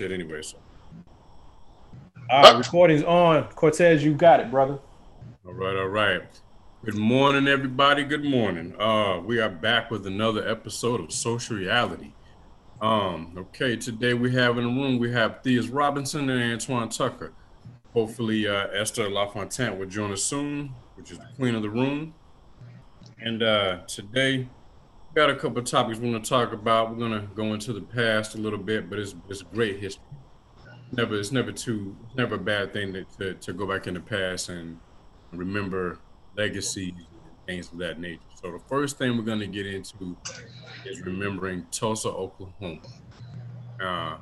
shit 0.00 0.10
anyway. 0.10 0.42
So. 0.42 0.56
All 2.28 2.42
right, 2.42 2.58
recording's 2.58 3.04
on. 3.04 3.44
Cortez, 3.50 4.02
you 4.04 4.12
got 4.12 4.40
it, 4.40 4.50
brother. 4.50 4.80
All 5.46 5.52
right, 5.52 5.76
all 5.76 5.86
right. 5.86 6.22
Good 6.84 6.96
morning, 6.96 7.46
everybody. 7.46 8.02
Good 8.02 8.24
morning. 8.24 8.74
Uh, 8.80 9.20
we 9.20 9.38
are 9.38 9.48
back 9.48 9.92
with 9.92 10.04
another 10.04 10.48
episode 10.48 11.00
of 11.00 11.12
Social 11.12 11.58
Reality. 11.58 12.12
Um, 12.80 13.34
okay, 13.38 13.76
today 13.76 14.14
we 14.14 14.32
have 14.34 14.58
in 14.58 14.64
the 14.64 14.82
room 14.82 14.98
we 14.98 15.12
have 15.12 15.44
Theus 15.44 15.72
Robinson 15.72 16.28
and 16.28 16.42
Antoine 16.42 16.88
Tucker. 16.88 17.32
Hopefully, 17.92 18.48
uh, 18.48 18.66
Esther 18.72 19.08
LaFontaine 19.08 19.78
will 19.78 19.86
join 19.86 20.10
us 20.10 20.24
soon, 20.24 20.74
which 20.96 21.12
is 21.12 21.18
the 21.18 21.28
queen 21.36 21.54
of 21.54 21.62
the 21.62 21.70
room. 21.70 22.14
And 23.20 23.44
uh, 23.44 23.82
today, 23.86 24.38
we 24.38 24.48
got 25.14 25.30
a 25.30 25.34
couple 25.36 25.58
of 25.58 25.64
topics 25.64 25.98
we 26.00 26.10
want 26.10 26.24
to 26.24 26.28
talk 26.28 26.52
about. 26.52 26.90
We're 26.90 26.98
gonna 26.98 27.28
go 27.34 27.54
into 27.54 27.72
the 27.72 27.80
past 27.80 28.34
a 28.34 28.38
little 28.38 28.58
bit, 28.58 28.90
but 28.90 28.98
it's 28.98 29.14
it's 29.28 29.42
great 29.42 29.78
history. 29.78 30.02
Never, 30.92 31.18
it's 31.18 31.32
never 31.32 31.50
too, 31.50 31.96
never 32.16 32.36
a 32.36 32.38
bad 32.38 32.72
thing 32.72 32.92
to, 32.92 33.04
to, 33.18 33.34
to 33.34 33.52
go 33.52 33.66
back 33.66 33.86
in 33.86 33.94
the 33.94 34.00
past 34.00 34.48
and 34.48 34.78
remember 35.32 35.98
legacies 36.36 36.92
and 36.92 37.46
things 37.46 37.72
of 37.72 37.78
that 37.78 37.98
nature. 37.98 38.20
So 38.40 38.52
the 38.52 38.60
first 38.68 38.98
thing 38.98 39.16
we're 39.16 39.24
gonna 39.24 39.46
get 39.46 39.66
into 39.66 40.16
is 40.84 41.00
remembering 41.00 41.66
Tulsa, 41.70 42.08
Oklahoma. 42.08 42.80
Uh, 43.80 44.16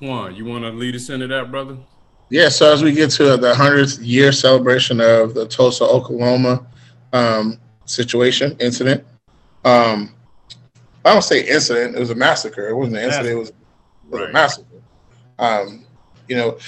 Juan, 0.00 0.34
you 0.34 0.44
want 0.44 0.64
to 0.64 0.70
lead 0.70 0.94
us 0.94 1.10
into 1.10 1.26
that, 1.26 1.50
brother? 1.50 1.76
Yeah, 2.30 2.50
so 2.50 2.72
as 2.72 2.82
we 2.82 2.92
get 2.92 3.10
to 3.12 3.36
the 3.36 3.52
100th 3.54 3.98
year 4.02 4.32
celebration 4.32 5.00
of 5.00 5.34
the 5.34 5.46
Tulsa, 5.46 5.84
Oklahoma 5.84 6.66
um, 7.12 7.58
situation, 7.84 8.56
incident, 8.60 9.04
um, 9.64 10.14
I 11.04 11.12
don't 11.12 11.22
say 11.22 11.46
incident, 11.46 11.96
it 11.96 12.00
was 12.00 12.10
a 12.10 12.14
massacre. 12.14 12.68
It 12.68 12.74
wasn't 12.74 12.96
an 12.98 13.04
incident, 13.04 13.28
it 13.28 13.34
was, 13.36 13.48
it 13.50 13.54
was 14.10 14.20
Right. 14.20 14.30
a 14.30 14.32
massacre. 14.32 14.82
Um, 15.38 15.84
you 16.28 16.36
know, 16.36 16.58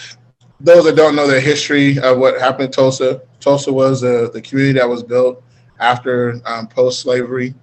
those 0.61 0.84
that 0.84 0.97
don't 0.97 1.16
know 1.16 1.27
the 1.27 1.41
history 1.41 1.98
of 1.98 2.19
what 2.19 2.38
happened 2.40 2.66
in 2.66 2.71
Tulsa, 2.73 3.23
Tulsa 3.40 3.73
was 3.73 4.05
uh, 4.05 4.29
the 4.32 4.40
community 4.43 4.79
that 4.79 4.88
was 4.88 5.02
built 5.02 5.43
after 5.79 6.40
um, 6.45 6.66
post 6.68 7.01
slavery, 7.01 7.55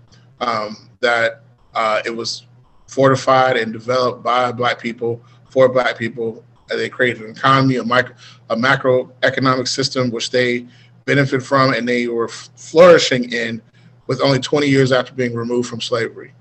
um, 0.42 0.75
that 1.00 1.44
uh, 1.75 2.02
it 2.05 2.09
was 2.16 2.47
fortified 2.88 3.58
and 3.58 3.72
developed 3.72 4.23
by 4.23 4.52
black 4.52 4.80
people 4.80 5.22
for 5.49 5.70
black 5.70 5.97
people. 5.97 6.44
And 6.70 6.80
they 6.80 6.89
created 6.89 7.22
an 7.23 7.31
economy, 7.31 7.75
a 7.77 7.83
micro, 7.83 8.16
a 8.49 8.55
macroeconomic 8.55 9.67
system 9.67 10.09
which 10.11 10.31
they 10.31 10.66
benefit 11.05 11.42
from, 11.44 11.73
and 11.73 11.88
they 11.88 12.08
were 12.08 12.27
f- 12.27 12.49
flourishing 12.58 13.31
in 13.31 13.61
with 14.08 14.22
only 14.22 14.39
20 14.39 14.67
years 14.67 14.92
after 14.92 15.14
being 15.14 15.33
removed 15.33 15.70
from 15.70 15.80
slavery. 15.80 16.33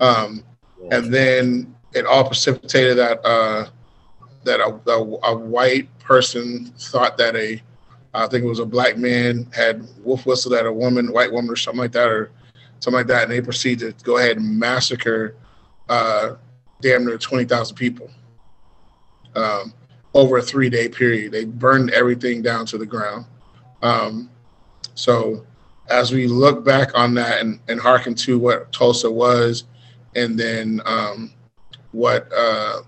Um, 0.00 0.44
and 0.90 1.12
then 1.12 1.74
it 1.94 2.06
all 2.06 2.24
precipitated 2.24 2.98
that 2.98 3.24
uh, 3.24 3.68
that 4.44 4.60
a, 4.60 4.90
a, 4.90 5.32
a 5.32 5.36
white 5.36 5.88
person 5.98 6.66
thought 6.78 7.16
that 7.18 7.36
a 7.36 7.62
I 8.12 8.28
think 8.28 8.44
it 8.44 8.48
was 8.48 8.60
a 8.60 8.66
black 8.66 8.96
man 8.96 9.48
had 9.52 9.86
wolf 10.04 10.24
whistled 10.24 10.54
at 10.54 10.66
a 10.66 10.72
woman, 10.72 11.12
white 11.12 11.32
woman, 11.32 11.50
or 11.50 11.56
something 11.56 11.80
like 11.80 11.92
that, 11.92 12.08
or 12.08 12.30
something 12.78 12.98
like 12.98 13.08
that, 13.08 13.24
and 13.24 13.32
they 13.32 13.40
proceeded 13.40 13.98
to 13.98 14.04
go 14.04 14.18
ahead 14.18 14.36
and 14.36 14.58
massacre 14.58 15.36
uh, 15.88 16.36
damn 16.80 17.04
near 17.04 17.18
twenty 17.18 17.44
thousand 17.44 17.76
people 17.76 18.10
um, 19.34 19.72
over 20.14 20.38
a 20.38 20.42
three 20.42 20.68
day 20.68 20.88
period. 20.88 21.32
They 21.32 21.44
burned 21.44 21.90
everything 21.90 22.42
down 22.42 22.66
to 22.66 22.78
the 22.78 22.86
ground. 22.86 23.26
Um, 23.82 24.30
so 24.94 25.44
as 25.88 26.12
we 26.12 26.26
look 26.26 26.64
back 26.64 26.96
on 26.96 27.14
that 27.14 27.40
and, 27.40 27.60
and 27.68 27.80
hearken 27.80 28.14
to 28.14 28.38
what 28.38 28.72
Tulsa 28.72 29.10
was, 29.10 29.64
and 30.16 30.38
then 30.38 30.80
um, 30.84 31.32
what 31.92 32.28
uh, 32.36 32.82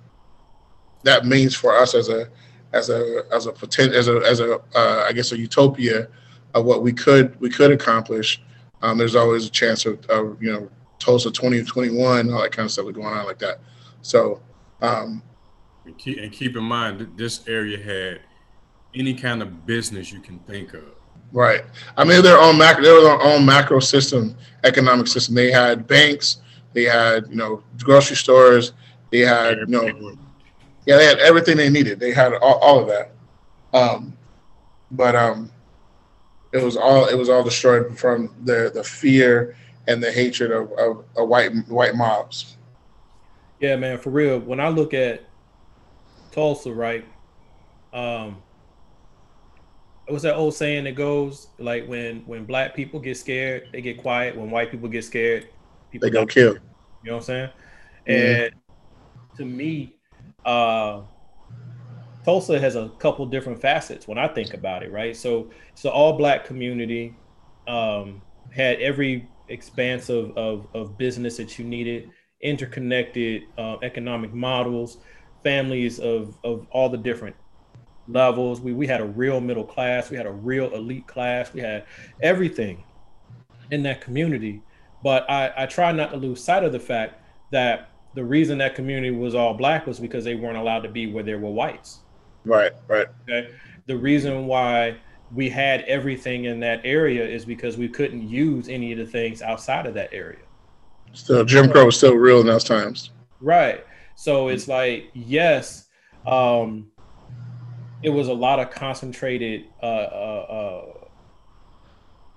that 1.04 1.26
means 1.26 1.54
for 1.54 1.76
us 1.76 1.94
as 1.94 2.08
a 2.08 2.28
as 2.72 2.90
a 2.90 3.24
as 3.32 3.46
a 3.46 3.52
potent 3.52 3.94
as 3.94 4.08
a 4.08 4.16
as 4.18 4.40
a 4.40 4.54
uh, 4.74 5.04
I 5.08 5.12
guess 5.12 5.32
a 5.32 5.38
utopia 5.38 6.08
of 6.54 6.64
what 6.64 6.82
we 6.82 6.92
could 6.92 7.38
we 7.40 7.50
could 7.50 7.70
accomplish. 7.70 8.42
Um, 8.82 8.98
there's 8.98 9.16
always 9.16 9.46
a 9.46 9.50
chance 9.50 9.86
of, 9.86 10.04
of 10.06 10.42
you 10.42 10.52
know 10.52 10.70
Tulsa 10.98 11.30
2021 11.30 12.32
all 12.32 12.42
that 12.42 12.52
kind 12.52 12.66
of 12.66 12.72
stuff 12.72 12.92
going 12.92 13.06
on 13.06 13.26
like 13.26 13.38
that. 13.38 13.60
So 14.02 14.40
um, 14.82 15.22
And 15.84 15.96
keep, 15.96 16.18
and 16.18 16.32
keep 16.32 16.56
in 16.56 16.64
mind 16.64 16.98
that 17.00 17.16
this 17.16 17.46
area 17.48 17.78
had 17.78 18.20
any 18.94 19.14
kind 19.14 19.42
of 19.42 19.66
business 19.66 20.12
you 20.12 20.20
can 20.20 20.38
think 20.40 20.74
of. 20.74 20.84
Right. 21.32 21.64
I 21.96 22.04
mean, 22.04 22.22
their 22.22 22.38
own 22.38 22.56
macro, 22.56 22.82
their 22.82 23.20
own 23.20 23.44
macro 23.44 23.80
system, 23.80 24.36
economic 24.64 25.06
system. 25.06 25.34
They 25.34 25.50
had 25.50 25.86
banks, 25.86 26.38
they 26.76 26.84
had 26.84 27.26
you 27.30 27.36
know 27.36 27.62
grocery 27.82 28.16
stores, 28.16 28.74
they 29.10 29.20
had 29.20 29.56
you 29.60 29.66
know, 29.66 29.86
yeah, 30.84 30.98
they 30.98 31.06
had 31.06 31.18
everything 31.20 31.56
they 31.56 31.70
needed. 31.70 31.98
They 31.98 32.12
had 32.12 32.34
all, 32.34 32.58
all 32.58 32.80
of 32.80 32.88
that. 32.88 33.12
Um, 33.72 34.14
but 34.90 35.16
um, 35.16 35.50
it 36.52 36.62
was 36.62 36.76
all 36.76 37.06
it 37.06 37.14
was 37.14 37.30
all 37.30 37.42
destroyed 37.42 37.98
from 37.98 38.34
the 38.44 38.70
the 38.74 38.84
fear 38.84 39.56
and 39.88 40.02
the 40.02 40.12
hatred 40.12 40.50
of, 40.50 40.70
of, 40.72 41.04
of 41.16 41.28
white 41.28 41.50
white 41.68 41.94
mobs. 41.94 42.58
Yeah, 43.58 43.76
man, 43.76 43.96
for 43.96 44.10
real. 44.10 44.38
When 44.38 44.60
I 44.60 44.68
look 44.68 44.92
at 44.92 45.24
Tulsa, 46.30 46.74
right? 46.74 47.06
Um, 47.94 48.36
what's 50.08 50.24
that 50.24 50.34
old 50.34 50.54
saying 50.54 50.84
that 50.84 50.94
goes 50.94 51.48
like 51.58 51.86
when 51.86 52.18
when 52.26 52.44
black 52.44 52.74
people 52.74 53.00
get 53.00 53.16
scared, 53.16 53.68
they 53.72 53.80
get 53.80 53.96
quiet. 53.96 54.36
When 54.36 54.50
white 54.50 54.70
people 54.70 54.90
get 54.90 55.06
scared, 55.06 55.48
people 55.90 56.08
They 56.08 56.10
go 56.10 56.20
don't. 56.20 56.30
kill. 56.30 56.58
You 57.02 57.10
know 57.10 57.16
what 57.16 57.20
I'm 57.20 57.24
saying? 57.24 57.50
And 58.06 58.52
to 59.36 59.44
me, 59.44 59.96
uh, 60.44 61.02
Tulsa 62.24 62.58
has 62.58 62.74
a 62.76 62.90
couple 62.98 63.26
different 63.26 63.60
facets 63.60 64.08
when 64.08 64.18
I 64.18 64.28
think 64.28 64.54
about 64.54 64.82
it, 64.82 64.92
right? 64.92 65.16
So 65.16 65.50
it's 65.70 65.84
an 65.84 65.92
all 65.92 66.16
black 66.16 66.44
community, 66.44 67.16
um, 67.68 68.22
had 68.50 68.80
every 68.80 69.28
expanse 69.48 70.08
of, 70.08 70.36
of, 70.36 70.66
of 70.74 70.98
business 70.98 71.36
that 71.36 71.58
you 71.58 71.64
needed, 71.64 72.10
interconnected 72.40 73.42
uh, 73.58 73.76
economic 73.82 74.34
models, 74.34 74.98
families 75.44 76.00
of, 76.00 76.36
of 76.42 76.66
all 76.70 76.88
the 76.88 76.98
different 76.98 77.36
levels. 78.08 78.60
We, 78.60 78.72
we 78.72 78.86
had 78.86 79.00
a 79.00 79.06
real 79.06 79.40
middle 79.40 79.64
class, 79.64 80.10
we 80.10 80.16
had 80.16 80.26
a 80.26 80.32
real 80.32 80.74
elite 80.74 81.06
class, 81.06 81.52
we 81.52 81.60
had 81.60 81.86
everything 82.20 82.84
in 83.70 83.82
that 83.84 84.00
community. 84.00 84.62
But 85.06 85.30
I, 85.30 85.52
I 85.56 85.66
try 85.66 85.92
not 85.92 86.10
to 86.10 86.16
lose 86.16 86.42
sight 86.42 86.64
of 86.64 86.72
the 86.72 86.80
fact 86.80 87.22
that 87.52 87.90
the 88.16 88.24
reason 88.24 88.58
that 88.58 88.74
community 88.74 89.12
was 89.12 89.36
all 89.36 89.54
black 89.54 89.86
was 89.86 90.00
because 90.00 90.24
they 90.24 90.34
weren't 90.34 90.56
allowed 90.56 90.80
to 90.80 90.88
be 90.88 91.06
where 91.06 91.22
there 91.22 91.38
were 91.38 91.52
whites. 91.52 92.00
Right. 92.44 92.72
Right. 92.88 93.06
Okay. 93.22 93.50
The 93.86 93.96
reason 93.96 94.48
why 94.48 94.96
we 95.32 95.48
had 95.48 95.82
everything 95.82 96.46
in 96.46 96.58
that 96.58 96.80
area 96.82 97.24
is 97.24 97.44
because 97.44 97.76
we 97.76 97.88
couldn't 97.88 98.28
use 98.28 98.68
any 98.68 98.90
of 98.90 98.98
the 98.98 99.06
things 99.06 99.42
outside 99.42 99.86
of 99.86 99.94
that 99.94 100.12
area. 100.12 100.40
Still, 101.12 101.44
Jim 101.44 101.70
Crow 101.70 101.84
was 101.84 101.96
still 101.96 102.16
real 102.16 102.40
in 102.40 102.46
those 102.48 102.64
times. 102.64 103.10
Right. 103.40 103.86
So 104.16 104.48
it's 104.48 104.66
like, 104.66 105.12
yes, 105.14 105.86
um, 106.26 106.88
it 108.02 108.10
was 108.10 108.26
a 108.26 108.34
lot 108.34 108.58
of 108.58 108.72
concentrated, 108.72 109.66
uh, 109.80 109.86
uh, 109.86 110.82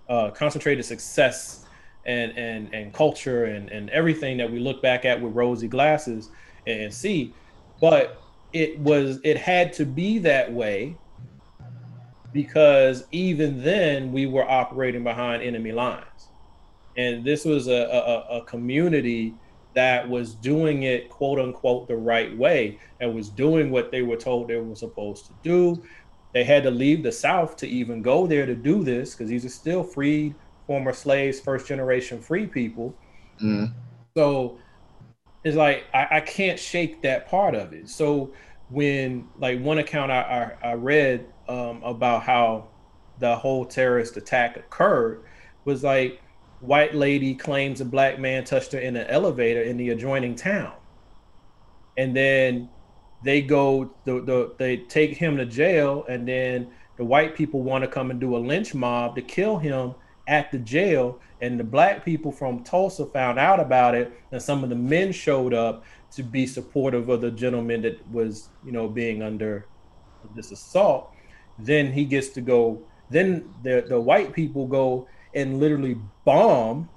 uh, 0.08 0.12
uh, 0.14 0.30
concentrated 0.30 0.86
success 0.86 1.66
and 2.06 2.38
and 2.38 2.74
and 2.74 2.94
culture 2.94 3.46
and 3.46 3.70
and 3.70 3.90
everything 3.90 4.38
that 4.38 4.52
we 4.52 4.60
look 4.60 4.82
back 4.82 5.06
at 5.06 5.22
with 5.22 5.34
rosy 5.34 5.68
glasses 5.68 6.30
and, 6.68 6.94
see, 6.94 7.34
but 7.82 8.22
it 8.54 8.78
was 8.80 9.20
it 9.24 9.38
had 9.38 9.74
to 9.74 9.86
be 9.86 10.20
that 10.20 10.52
way 10.52 10.96
because 12.32 13.06
even 13.12 13.64
then 13.64 14.12
we 14.12 14.26
were 14.28 14.50
operating 14.50 15.04
behind 15.04 15.42
enemy 15.42 15.72
lines, 15.72 16.30
and 16.98 17.24
this 17.24 17.46
was 17.46 17.68
a, 17.68 17.72
a, 18.30 18.38
a 18.38 18.46
community 18.46 19.34
that 19.74 20.08
was 20.08 20.34
doing 20.36 20.84
it 20.84 21.10
quote 21.10 21.40
unquote 21.40 21.88
the 21.88 21.96
right 21.96 22.36
way 22.38 22.80
and 23.00 23.14
was 23.14 23.30
doing 23.30 23.72
what 23.72 23.92
they 23.92 24.02
were 24.02 24.18
told 24.18 24.48
they 24.48 24.58
were 24.58 24.76
supposed 24.76 25.26
to 25.28 25.34
do. 25.44 25.82
They 26.34 26.44
had 26.44 26.64
to 26.64 26.72
leave 26.72 27.02
the 27.02 27.12
South 27.12 27.56
to 27.58 27.68
even 27.68 28.02
go 28.02 28.28
there 28.28 28.46
to 28.46 28.56
do 28.56 28.84
this 28.84 29.14
because 29.14 29.30
these 29.30 29.46
are 29.46 29.50
still 29.50 29.84
freed 29.84 30.36
former 30.70 30.94
slaves, 30.94 31.40
first 31.40 31.66
generation 31.66 32.22
free 32.22 32.46
people. 32.46 32.96
Mm. 33.42 33.74
So 34.16 34.60
it's 35.44 35.58
like 35.58 35.86
I, 35.96 36.08
I 36.12 36.22
can't 36.22 36.60
shake 36.60 37.02
that 37.02 37.28
part 37.28 37.56
of 37.56 37.74
it. 37.74 37.90
So 37.90 38.34
when 38.70 39.28
like 39.40 39.60
one 39.62 39.80
account 39.80 40.12
I, 40.12 40.54
I, 40.62 40.70
I 40.70 40.74
read 40.76 41.26
um, 41.48 41.82
about 41.82 42.22
how 42.22 42.68
the 43.18 43.36
whole 43.36 43.66
terrorist 43.66 44.16
attack 44.16 44.58
occurred 44.58 45.24
was 45.66 45.84
like 45.84 46.22
white 46.60 46.94
lady 46.94 47.34
claims 47.34 47.82
a 47.82 47.86
black 47.86 48.20
man 48.20 48.44
touched 48.44 48.72
her 48.74 48.80
in 48.80 48.96
an 48.96 49.08
elevator 49.08 49.64
in 49.64 49.76
the 49.76 49.90
adjoining 49.90 50.36
town 50.36 50.74
and 51.98 52.16
then 52.16 52.70
they 53.24 53.42
go 53.42 53.92
the, 54.06 54.22
the 54.22 54.54
they 54.60 54.78
take 54.78 55.18
him 55.18 55.36
to 55.36 55.48
jail 55.48 56.06
and 56.08 56.28
then 56.28 56.70
the 56.98 57.04
white 57.04 57.36
people 57.36 57.64
want 57.64 57.84
to 57.84 57.90
come 57.90 58.12
and 58.12 58.20
do 58.20 58.36
a 58.36 58.38
lynch 58.38 58.76
mob 58.76 59.16
to 59.16 59.22
kill 59.24 59.58
him 59.58 59.96
at 60.30 60.52
the 60.52 60.60
jail, 60.60 61.20
and 61.42 61.60
the 61.60 61.64
black 61.64 62.06
people 62.06 62.32
from 62.32 62.64
Tulsa 62.64 63.06
found 63.08 63.40
out 63.40 63.60
about 63.60 63.96
it, 63.96 64.14
and 64.32 64.42
some 64.42 64.64
of 64.64 64.70
the 64.70 64.76
men 64.76 65.12
showed 65.12 65.54
up 65.54 65.84
to 66.12 66.24
be 66.24 66.46
supportive 66.46 67.10
of 67.10 67.22
the 67.22 67.32
gentleman 67.32 67.82
that 67.82 68.08
was, 68.12 68.50
you 68.66 68.72
know, 68.72 68.88
being 68.88 69.22
under 69.22 69.66
this 70.36 70.52
assault. 70.52 71.12
Then 71.58 71.92
he 71.92 72.06
gets 72.06 72.30
to 72.30 72.42
go. 72.42 72.82
Then 73.10 73.54
the 73.64 73.84
the 73.88 74.00
white 74.00 74.34
people 74.34 74.68
go 74.68 75.08
and 75.34 75.60
literally 75.60 75.98
bomb 76.26 76.90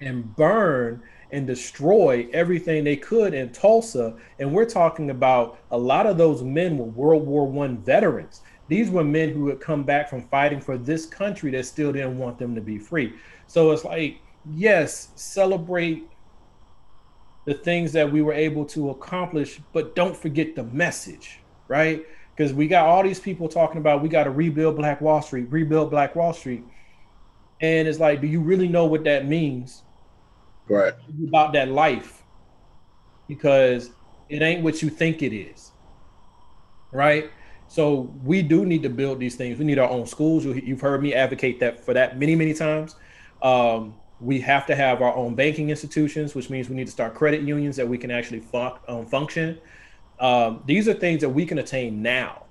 and 0.00 0.34
burn 0.36 1.02
and 1.30 1.46
destroy 1.46 2.28
everything 2.32 2.84
they 2.84 2.96
could 2.96 3.34
in 3.34 3.50
Tulsa. 3.50 4.16
And 4.38 4.52
we're 4.52 4.64
talking 4.64 5.10
about 5.10 5.58
a 5.70 5.78
lot 5.78 6.06
of 6.06 6.16
those 6.16 6.42
men 6.42 6.78
were 6.78 6.84
World 6.84 7.26
War 7.26 7.46
One 7.46 7.78
veterans. 7.78 8.42
These 8.68 8.90
were 8.90 9.04
men 9.04 9.30
who 9.30 9.48
had 9.48 9.60
come 9.60 9.82
back 9.82 10.08
from 10.08 10.22
fighting 10.28 10.60
for 10.60 10.76
this 10.76 11.06
country 11.06 11.50
that 11.52 11.64
still 11.64 11.92
didn't 11.92 12.18
want 12.18 12.38
them 12.38 12.54
to 12.54 12.60
be 12.60 12.78
free. 12.78 13.14
So 13.46 13.70
it's 13.70 13.84
like, 13.84 14.20
yes, 14.54 15.08
celebrate 15.16 16.06
the 17.46 17.54
things 17.54 17.92
that 17.92 18.10
we 18.12 18.20
were 18.20 18.34
able 18.34 18.66
to 18.66 18.90
accomplish, 18.90 19.58
but 19.72 19.94
don't 19.96 20.14
forget 20.14 20.54
the 20.54 20.64
message, 20.64 21.40
right? 21.66 22.04
Because 22.36 22.52
we 22.52 22.68
got 22.68 22.84
all 22.84 23.02
these 23.02 23.18
people 23.18 23.48
talking 23.48 23.78
about 23.78 24.02
we 24.02 24.08
got 24.10 24.24
to 24.24 24.30
rebuild 24.30 24.76
Black 24.76 25.00
Wall 25.00 25.22
Street, 25.22 25.46
rebuild 25.50 25.90
Black 25.90 26.14
Wall 26.14 26.34
Street. 26.34 26.62
And 27.60 27.88
it's 27.88 27.98
like, 27.98 28.20
do 28.20 28.26
you 28.26 28.40
really 28.40 28.68
know 28.68 28.84
what 28.84 29.02
that 29.04 29.26
means? 29.26 29.82
Right. 30.68 30.92
About 31.26 31.54
that 31.54 31.70
life. 31.70 32.22
Because 33.26 33.90
it 34.28 34.42
ain't 34.42 34.62
what 34.62 34.82
you 34.82 34.90
think 34.90 35.22
it 35.22 35.34
is. 35.34 35.72
Right? 36.92 37.30
So 37.68 38.10
we 38.24 38.42
do 38.42 38.64
need 38.64 38.82
to 38.82 38.88
build 38.88 39.20
these 39.20 39.36
things. 39.36 39.58
We 39.58 39.64
need 39.66 39.78
our 39.78 39.88
own 39.88 40.06
schools. 40.06 40.44
You've 40.44 40.80
heard 40.80 41.02
me 41.02 41.14
advocate 41.14 41.60
that 41.60 41.84
for 41.84 41.94
that 41.94 42.18
many, 42.18 42.34
many 42.34 42.54
times. 42.54 42.96
Um, 43.42 43.94
we 44.20 44.40
have 44.40 44.66
to 44.66 44.74
have 44.74 45.00
our 45.00 45.14
own 45.14 45.34
banking 45.34 45.70
institutions, 45.70 46.34
which 46.34 46.50
means 46.50 46.68
we 46.68 46.74
need 46.74 46.86
to 46.86 46.92
start 46.92 47.14
credit 47.14 47.42
unions 47.42 47.76
that 47.76 47.86
we 47.86 47.98
can 47.98 48.10
actually 48.10 48.42
um, 48.88 49.06
function. 49.06 49.58
Um, 50.18 50.62
these 50.66 50.88
are 50.88 50.94
things 50.94 51.20
that 51.20 51.28
we 51.28 51.46
can 51.46 51.58
attain 51.58 52.02
now, 52.02 52.46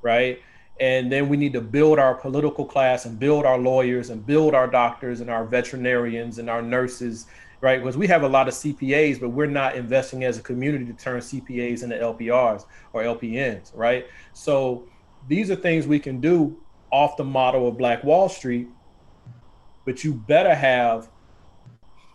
right? 0.00 0.40
And 0.80 1.12
then 1.12 1.28
we 1.28 1.36
need 1.36 1.52
to 1.52 1.60
build 1.60 1.98
our 1.98 2.14
political 2.14 2.64
class 2.64 3.04
and 3.04 3.18
build 3.18 3.44
our 3.44 3.58
lawyers 3.58 4.10
and 4.10 4.24
build 4.24 4.54
our 4.54 4.66
doctors 4.66 5.20
and 5.20 5.30
our 5.30 5.44
veterinarians 5.44 6.38
and 6.38 6.48
our 6.48 6.62
nurses, 6.62 7.26
right? 7.60 7.80
Because 7.80 7.96
we 7.96 8.06
have 8.06 8.22
a 8.22 8.28
lot 8.28 8.48
of 8.48 8.54
CPAs, 8.54 9.20
but 9.20 9.30
we're 9.30 9.46
not 9.46 9.76
investing 9.76 10.24
as 10.24 10.38
a 10.38 10.42
community 10.42 10.84
to 10.86 10.92
turn 10.92 11.20
CPAs 11.20 11.82
into 11.82 11.96
LPRs 11.96 12.64
or 12.92 13.02
LPNs, 13.02 13.70
right? 13.74 14.06
So 14.32 14.86
these 15.28 15.50
are 15.50 15.56
things 15.56 15.86
we 15.86 15.98
can 15.98 16.20
do 16.20 16.56
off 16.90 17.16
the 17.16 17.24
model 17.24 17.66
of 17.68 17.76
Black 17.78 18.04
Wall 18.04 18.28
Street, 18.28 18.68
but 19.84 20.04
you 20.04 20.14
better 20.14 20.54
have 20.54 21.08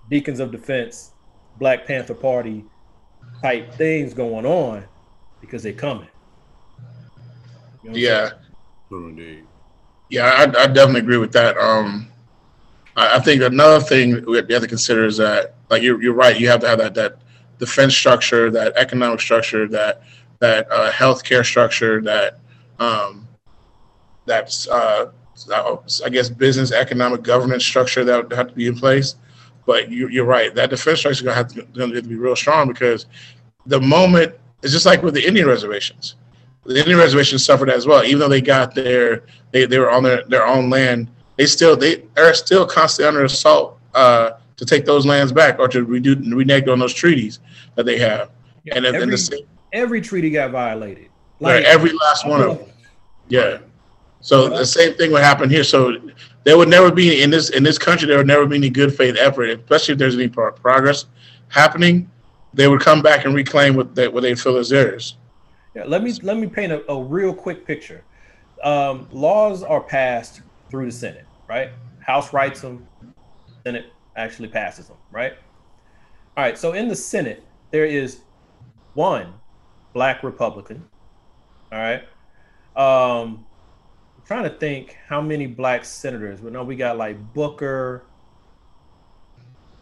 Deacons 0.10 0.40
of 0.40 0.52
Defense, 0.52 1.12
Black 1.58 1.86
Panther 1.86 2.14
Party 2.14 2.66
type 3.42 3.74
things 3.74 4.14
going 4.14 4.46
on 4.46 4.86
because 5.42 5.64
they're 5.64 5.74
coming. 5.74 6.08
You 7.84 7.92
know 7.92 7.98
yeah. 7.98 8.30
Indeed. 8.92 9.46
Yeah, 10.10 10.26
I, 10.26 10.44
I, 10.44 10.68
definitely 10.68 11.02
agree 11.02 11.18
with 11.18 11.32
that. 11.34 11.56
Um, 11.58 12.12
I, 13.00 13.20
think 13.20 13.42
another 13.42 13.80
thing 13.80 14.26
we 14.26 14.38
have 14.38 14.48
to 14.48 14.68
consider 14.68 15.06
is 15.06 15.18
that, 15.18 15.56
like 15.70 15.82
you're, 15.82 16.02
you're 16.02 16.14
right, 16.14 16.40
you 16.40 16.48
have 16.50 16.60
to 16.62 16.68
have 16.68 16.80
that 16.80 16.96
that 16.96 17.18
defense 17.58 17.96
structure, 17.96 18.50
that 18.52 18.76
economic 18.76 19.22
structure, 19.22 19.68
that 19.68 20.02
that 20.40 20.72
uh, 20.72 20.92
healthcare 20.92 21.46
structure, 21.46 22.02
that 22.02 22.40
um, 22.80 23.28
that's 24.26 24.68
uh, 24.68 25.12
I 26.04 26.10
guess 26.10 26.30
business 26.30 26.72
economic 26.72 27.24
governance 27.24 27.66
structure 27.66 28.04
that 28.04 28.24
would 28.24 28.34
have 28.34 28.50
to 28.50 28.56
be 28.56 28.68
in 28.68 28.76
place. 28.76 29.16
But 29.66 29.90
you, 29.90 30.24
are 30.24 30.26
right, 30.26 30.54
that 30.56 30.72
defense 30.72 31.00
structure 31.00 31.14
is 31.14 31.22
going 31.22 31.34
to 31.34 31.38
have 31.38 31.48
to, 31.50 31.74
to 31.74 31.96
have 31.96 32.04
to 32.04 32.10
be 32.10 32.16
real 32.16 32.36
strong 32.36 32.68
because 32.68 33.06
the 33.66 33.80
moment 33.80 34.34
it's 34.64 34.74
just 34.74 34.86
like 34.86 35.04
with 35.04 35.14
the 35.14 35.26
Indian 35.26 35.48
reservations 35.48 36.16
the 36.66 36.78
Indian 36.78 36.98
reservations 36.98 37.44
suffered 37.44 37.70
as 37.70 37.88
well. 37.88 38.04
Even 38.04 38.20
though 38.20 38.30
they 38.30 38.42
got 38.42 38.76
their, 38.76 39.24
they, 39.52 39.66
they 39.66 39.80
were 39.80 39.90
on 39.90 40.04
their, 40.04 40.24
their 40.26 40.46
own 40.46 40.70
land, 40.70 41.10
they 41.40 41.46
still 41.46 41.78
they 41.78 42.04
are 42.18 42.34
still 42.34 42.66
constantly 42.66 43.08
under 43.08 43.24
assault 43.24 43.80
uh, 43.94 44.32
to 44.58 44.66
take 44.66 44.84
those 44.84 45.06
lands 45.06 45.32
back 45.32 45.58
or 45.58 45.70
to 45.70 45.86
redo 45.86 46.16
renege 46.36 46.68
on 46.68 46.80
those 46.80 46.94
treaties 46.94 47.40
that 47.76 47.86
they 47.86 47.98
have. 47.98 48.30
Yeah, 48.66 48.76
and, 48.76 48.86
every, 48.86 49.04
and 49.04 49.14
the 49.14 49.18
same, 49.18 49.48
every 49.72 50.02
treaty 50.02 50.32
got 50.32 50.52
violated. 50.52 51.08
Like 51.40 51.64
every 51.64 51.94
last 51.94 52.28
one 52.28 52.42
of 52.42 52.58
them. 52.60 52.70
Yeah. 53.30 53.60
So 54.20 54.50
the 54.50 54.66
same 54.66 54.96
thing 54.96 55.14
would 55.14 55.22
happen 55.22 55.50
here. 55.50 55.64
So 55.64 55.96
there 56.44 56.58
would 56.58 56.68
never 56.68 56.92
be 56.92 57.24
in 57.24 57.30
this 57.30 57.52
in 57.52 57.64
this 57.64 57.78
country. 57.78 58.06
There 58.06 58.18
would 58.18 58.28
never 58.28 58.46
be 58.46 58.58
any 58.58 58.70
good 58.70 58.94
faith 58.94 59.16
effort, 59.18 59.46
especially 59.46 59.94
if 59.94 59.98
there's 59.98 60.16
any 60.16 60.28
progress 60.28 61.06
happening. 61.48 62.12
They 62.54 62.68
would 62.68 62.82
come 62.82 63.02
back 63.02 63.24
and 63.24 63.34
reclaim 63.34 63.78
what 63.78 63.96
they 63.96 64.10
what 64.10 64.24
they 64.24 64.36
feel 64.36 64.58
is 64.58 64.68
theirs. 64.68 65.16
Yeah, 65.74 65.86
let 65.86 66.04
me 66.04 66.12
let 66.22 66.36
me 66.36 66.48
paint 66.48 66.74
a, 66.74 66.92
a 66.92 67.02
real 67.02 67.34
quick 67.34 67.66
picture. 67.66 68.04
Um, 68.62 69.08
laws 69.14 69.64
are 69.64 69.80
passed 69.80 70.42
through 70.70 70.88
the 70.88 70.92
Senate, 70.92 71.26
right? 71.50 71.72
House 72.00 72.32
writes 72.32 72.62
them, 72.62 72.88
Senate 73.66 73.88
actually 74.16 74.48
passes 74.48 74.88
them, 74.88 74.98
right? 75.12 75.34
All 76.38 76.44
right. 76.44 76.58
So 76.58 76.74
in 76.74 76.88
the 76.88 76.96
Senate, 76.96 77.44
there 77.72 77.86
is 77.86 78.22
one 78.94 79.34
black 79.94 80.24
Republican. 80.24 80.88
All 81.72 81.80
right. 81.80 82.04
Um, 82.76 83.46
I'm 84.18 84.24
trying 84.26 84.44
to 84.44 84.52
think 84.52 84.96
how 85.08 85.20
many 85.20 85.48
black 85.48 85.84
senators. 85.84 86.40
But 86.40 86.54
no, 86.54 86.64
we 86.64 86.76
got 86.76 86.98
like 86.98 87.18
Booker. 87.34 88.04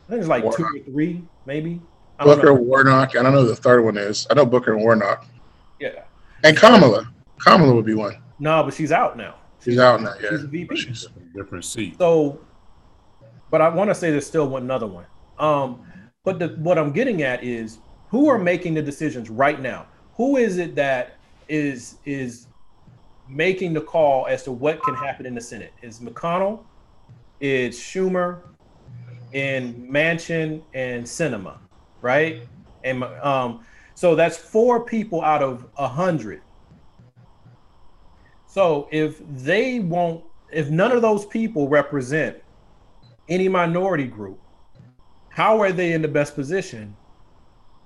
I 0.06 0.10
think 0.10 0.22
it's 0.22 0.30
like 0.30 0.44
Warnock. 0.44 0.58
two 0.58 0.80
or 0.80 0.84
three, 0.86 1.22
maybe. 1.46 1.82
Booker, 2.20 2.54
Warnock. 2.54 3.16
I 3.16 3.22
don't 3.22 3.34
know 3.34 3.42
who 3.42 3.48
the 3.48 3.56
third 3.56 3.84
one 3.84 3.98
is. 3.98 4.26
I 4.32 4.34
know 4.34 4.46
Booker 4.46 4.74
and 4.74 4.82
Warnock. 4.82 5.28
Yeah. 5.80 6.06
And 6.44 6.58
Kamala. 6.58 7.12
Kamala 7.40 7.76
would 7.76 7.86
be 7.86 7.94
one. 7.94 8.16
No, 8.40 8.64
but 8.64 8.74
she's 8.74 8.92
out 8.92 9.18
now. 9.18 9.36
She's, 9.68 9.74
she's 9.74 9.80
out 9.82 10.02
now. 10.02 10.14
Yeah. 10.22 10.30
She's 10.30 10.44
a 10.44 10.48
VP. 10.48 10.76
She's 10.78 11.06
a 11.06 11.38
different 11.38 11.66
seat. 11.66 11.98
So, 11.98 12.40
but 13.52 13.60
I 13.60 13.68
want 13.68 13.90
to 13.90 13.96
say 13.96 14.12
there's 14.12 14.26
still 14.26 14.48
one 14.48 14.64
another 14.64 14.88
one. 14.88 15.06
Um, 15.38 15.86
but 16.24 16.40
the, 16.40 16.50
what 16.60 16.78
I'm 16.78 16.94
getting 16.94 17.22
at 17.22 17.44
is 17.44 17.80
who 18.10 18.30
are 18.30 18.38
making 18.38 18.76
the 18.76 18.82
decisions 18.82 19.30
right 19.30 19.60
now? 19.60 19.88
Who 20.16 20.38
is 20.38 20.58
it 20.58 20.74
that 20.76 21.18
is 21.50 21.98
is 22.06 22.48
making 23.28 23.74
the 23.74 23.82
call 23.82 24.26
as 24.28 24.44
to 24.44 24.54
what 24.54 24.82
can 24.84 24.96
happen 24.96 25.26
in 25.26 25.36
the 25.36 25.42
Senate? 25.42 25.74
Is 25.82 26.00
McConnell? 26.00 26.64
Is 27.42 27.78
Schumer? 27.78 28.40
And 29.34 29.90
Manchin 29.90 30.62
and 30.74 31.04
Sinema, 31.04 31.58
right? 32.02 32.48
And 32.86 33.04
um, 33.04 33.66
so 33.96 34.16
that's 34.16 34.38
four 34.38 34.86
people 34.86 35.22
out 35.22 35.44
of 35.44 35.68
a 35.78 35.88
hundred. 35.88 36.42
So 38.58 38.88
if 38.90 39.22
they 39.30 39.82
won't, 39.82 40.24
if 40.52 40.72
none 40.72 40.92
of 40.92 41.04
those 41.04 41.28
people 41.28 41.70
represent 41.70 42.38
any 43.30 43.48
minority 43.48 44.08
group, 44.08 44.40
how 45.30 45.62
are 45.62 45.72
they 45.72 45.94
in 45.94 46.02
the 46.02 46.08
best 46.08 46.34
position 46.34 46.98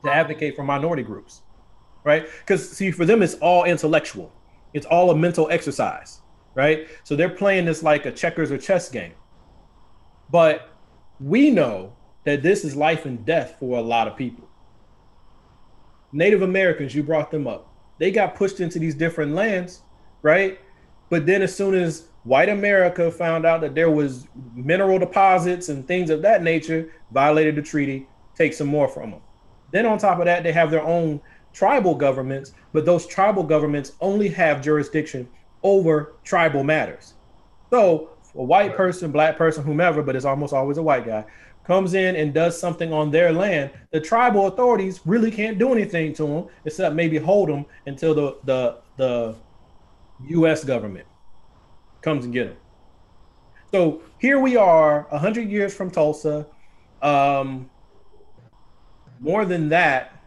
to 0.06 0.10
advocate 0.10 0.56
for 0.56 0.64
minority 0.64 1.04
groups? 1.04 1.42
Right? 2.06 2.26
Because 2.40 2.72
see, 2.72 2.90
for 2.90 3.04
them, 3.04 3.22
it's 3.22 3.34
all 3.42 3.66
intellectual. 3.66 4.32
It's 4.74 4.86
all 4.86 5.12
a 5.12 5.18
mental 5.18 5.50
exercise, 5.52 6.22
right? 6.56 6.88
So 7.04 7.18
they're 7.18 7.28
playing 7.28 7.66
this 7.66 7.84
like 7.84 8.06
a 8.06 8.12
checkers 8.14 8.50
or 8.50 8.58
chess 8.58 8.88
game. 8.88 9.16
But 10.30 10.70
we 11.20 11.50
know 11.50 11.98
that 12.24 12.44
this 12.44 12.64
is 12.64 12.78
life 12.78 13.06
and 13.06 13.26
death 13.26 13.58
for 13.60 13.78
a 13.78 13.82
lot 13.82 14.08
of 14.08 14.16
people. 14.16 14.48
Native 16.14 16.44
Americans, 16.44 16.96
you 16.96 17.04
brought 17.04 17.30
them 17.30 17.46
up. 17.46 17.68
They 17.98 18.10
got 18.10 18.36
pushed 18.36 18.62
into 18.62 18.80
these 18.80 18.96
different 18.96 19.34
lands, 19.34 19.82
right? 20.22 20.60
But 21.10 21.26
then 21.26 21.42
as 21.42 21.56
soon 21.56 21.76
as 21.76 22.08
white 22.24 22.50
America 22.50 23.12
found 23.12 23.46
out 23.46 23.62
that 23.62 23.76
there 23.76 23.90
was 23.90 24.28
mineral 24.54 25.00
deposits 25.00 25.70
and 25.70 25.88
things 25.88 26.10
of 26.10 26.22
that 26.22 26.44
nature, 26.44 26.92
violated 27.12 27.56
the 27.56 27.62
treaty, 27.62 28.08
take 28.36 28.54
some 28.54 28.68
more 28.68 28.88
from 28.88 29.12
them. 29.12 29.22
Then 29.72 29.86
on 29.86 29.98
top 29.98 30.20
of 30.20 30.26
that, 30.26 30.44
they 30.44 30.52
have 30.52 30.72
their 30.72 30.84
own 30.84 31.22
tribal 31.54 31.96
governments, 31.96 32.54
but 32.74 32.86
those 32.86 33.06
tribal 33.06 33.44
governments 33.44 33.94
only 34.00 34.30
have 34.30 34.62
jurisdiction 34.62 35.28
over 35.64 36.14
tribal 36.24 36.64
matters. 36.64 37.14
So 37.70 38.12
a 38.36 38.44
white 38.44 38.76
person, 38.76 39.12
black 39.12 39.38
person, 39.38 39.64
whomever, 39.64 40.02
but 40.02 40.16
it's 40.16 40.26
almost 40.26 40.54
always 40.54 40.78
a 40.78 40.84
white 40.84 41.06
guy, 41.06 41.26
comes 41.64 41.94
in 41.94 42.16
and 42.16 42.34
does 42.34 42.60
something 42.60 42.92
on 42.92 43.12
their 43.12 43.32
land, 43.32 43.72
the 43.92 44.00
tribal 44.00 44.48
authorities 44.48 45.02
really 45.06 45.32
can't 45.32 45.60
do 45.60 45.72
anything 45.72 46.14
to 46.14 46.26
them 46.26 46.48
except 46.66 46.96
maybe 46.96 47.18
hold 47.18 47.50
them 47.50 47.66
until 47.86 48.14
the 48.14 48.38
the 48.46 48.78
the 48.98 49.36
U.S. 50.30 50.64
government 50.64 51.08
comes 52.02 52.26
and 52.26 52.34
get 52.34 52.48
them. 52.48 52.58
So 53.72 54.02
here 54.20 54.40
we 54.40 54.58
are, 54.58 55.08
a 55.12 55.18
hundred 55.18 55.50
years 55.50 55.74
from 55.74 55.92
Tulsa. 55.92 56.46
Um, 57.02 57.70
more 59.20 59.46
than 59.46 59.70
that, 59.70 60.22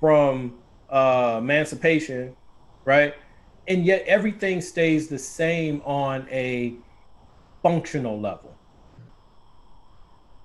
from 0.00 0.54
uh, 0.90 1.38
emancipation, 1.40 2.34
right? 2.84 3.14
And 3.68 3.84
yet 3.84 4.02
everything 4.06 4.60
stays 4.60 5.08
the 5.08 5.18
same 5.18 5.80
on 5.84 6.28
a 6.30 6.74
functional 7.62 8.20
level. 8.20 8.56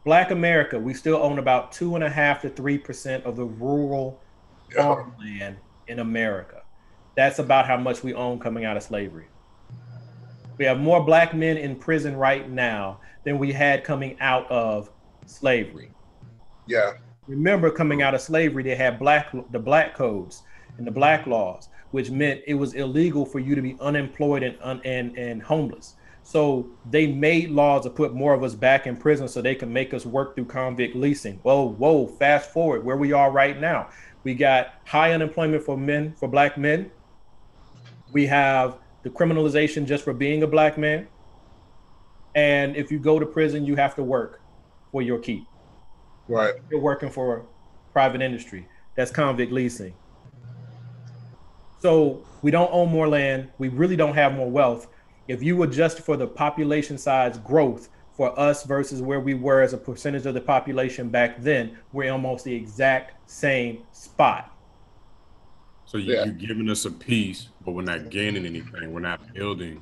Black 0.05 0.31
America, 0.31 0.79
we 0.79 0.93
still 0.93 1.17
own 1.17 1.39
about 1.39 1.71
two 1.71 1.95
and 1.95 2.03
a 2.03 2.09
half 2.09 2.41
to 2.43 2.49
three 2.49 2.77
percent 2.77 3.25
of 3.25 3.35
the 3.35 3.45
rural 3.45 4.21
farmland 4.73 5.57
in 5.87 5.99
America. 5.99 6.56
That's 7.17 7.39
about 7.39 7.65
how 7.65 7.77
much 7.77 8.03
we 8.03 8.13
own 8.13 8.37
coming 8.37 8.63
out 8.63 8.77
of 8.77 8.83
slavery. 8.83 9.25
We 10.59 10.65
have 10.65 10.79
more 10.79 11.03
black 11.03 11.33
men 11.33 11.57
in 11.57 11.75
prison 11.75 12.15
right 12.15 12.47
now 12.47 12.99
than 13.23 13.39
we 13.39 13.51
had 13.51 13.83
coming 13.83 14.19
out 14.19 14.49
of 14.51 14.91
slavery. 15.25 15.91
Yeah. 16.67 16.93
Remember, 17.25 17.71
coming 17.71 18.03
out 18.03 18.13
of 18.13 18.21
slavery, 18.21 18.61
they 18.61 18.75
had 18.75 18.99
black 18.99 19.33
the 19.51 19.57
black 19.57 19.95
codes 19.95 20.43
and 20.77 20.85
the 20.85 20.91
black 20.91 21.25
laws, 21.25 21.69
which 21.89 22.11
meant 22.11 22.41
it 22.45 22.53
was 22.53 22.75
illegal 22.75 23.25
for 23.25 23.39
you 23.39 23.55
to 23.55 23.63
be 23.63 23.75
unemployed 23.81 24.43
and 24.43 24.85
and, 24.85 25.17
and 25.17 25.41
homeless. 25.41 25.95
So 26.21 26.69
they 26.91 27.07
made 27.07 27.49
laws 27.49 27.83
to 27.83 27.89
put 27.89 28.13
more 28.13 28.35
of 28.35 28.43
us 28.43 28.53
back 28.53 28.85
in 28.85 28.95
prison 28.95 29.27
so 29.27 29.41
they 29.41 29.55
can 29.55 29.73
make 29.73 29.91
us 29.91 30.05
work 30.05 30.35
through 30.35 30.45
convict 30.45 30.95
leasing. 30.95 31.39
Whoa, 31.41 31.69
whoa, 31.69 32.05
fast 32.05 32.51
forward 32.51 32.83
where 32.85 32.97
we 32.97 33.11
are 33.11 33.31
right 33.31 33.59
now. 33.59 33.89
We 34.23 34.35
got 34.35 34.75
high 34.85 35.13
unemployment 35.13 35.63
for 35.63 35.77
men, 35.77 36.13
for 36.19 36.27
black 36.27 36.59
men. 36.59 36.91
We 38.17 38.25
have 38.25 38.79
the 39.03 39.11
criminalization 39.11 39.85
just 39.85 40.03
for 40.03 40.11
being 40.11 40.41
a 40.41 40.47
black 40.47 40.75
man. 40.75 41.07
And 42.33 42.75
if 42.75 42.91
you 42.91 42.97
go 42.97 43.19
to 43.19 43.27
prison, 43.27 43.63
you 43.63 43.75
have 43.75 43.93
to 43.93 44.01
work 44.01 44.41
for 44.91 45.03
your 45.03 45.19
keep. 45.19 45.45
Right. 46.27 46.55
You're 46.71 46.81
working 46.81 47.11
for 47.11 47.45
private 47.93 48.23
industry. 48.23 48.67
That's 48.95 49.11
convict 49.11 49.51
leasing. 49.51 49.93
So 51.77 52.25
we 52.41 52.49
don't 52.49 52.71
own 52.73 52.89
more 52.89 53.07
land. 53.07 53.49
We 53.59 53.67
really 53.67 53.95
don't 53.95 54.15
have 54.15 54.33
more 54.33 54.49
wealth. 54.49 54.87
If 55.27 55.43
you 55.43 55.61
adjust 55.61 55.99
for 55.99 56.17
the 56.17 56.25
population 56.25 56.97
size 56.97 57.37
growth 57.37 57.89
for 58.13 58.33
us 58.39 58.63
versus 58.63 58.99
where 58.99 59.19
we 59.19 59.35
were 59.35 59.61
as 59.61 59.73
a 59.73 59.77
percentage 59.77 60.25
of 60.25 60.33
the 60.33 60.41
population 60.41 61.09
back 61.09 61.39
then, 61.39 61.77
we're 61.93 62.11
almost 62.11 62.45
the 62.45 62.55
exact 62.55 63.29
same 63.29 63.83
spot. 63.91 64.56
So 65.87 65.97
you, 65.97 66.13
yeah. 66.13 66.25
you're 66.25 66.33
giving 66.33 66.69
us 66.69 66.83
a 66.83 66.91
piece, 66.91 67.47
but 67.65 67.71
we're 67.71 67.81
not 67.81 68.09
gaining 68.09 68.45
anything. 68.45 68.91
We're 68.91 68.99
not 68.99 69.33
building. 69.33 69.81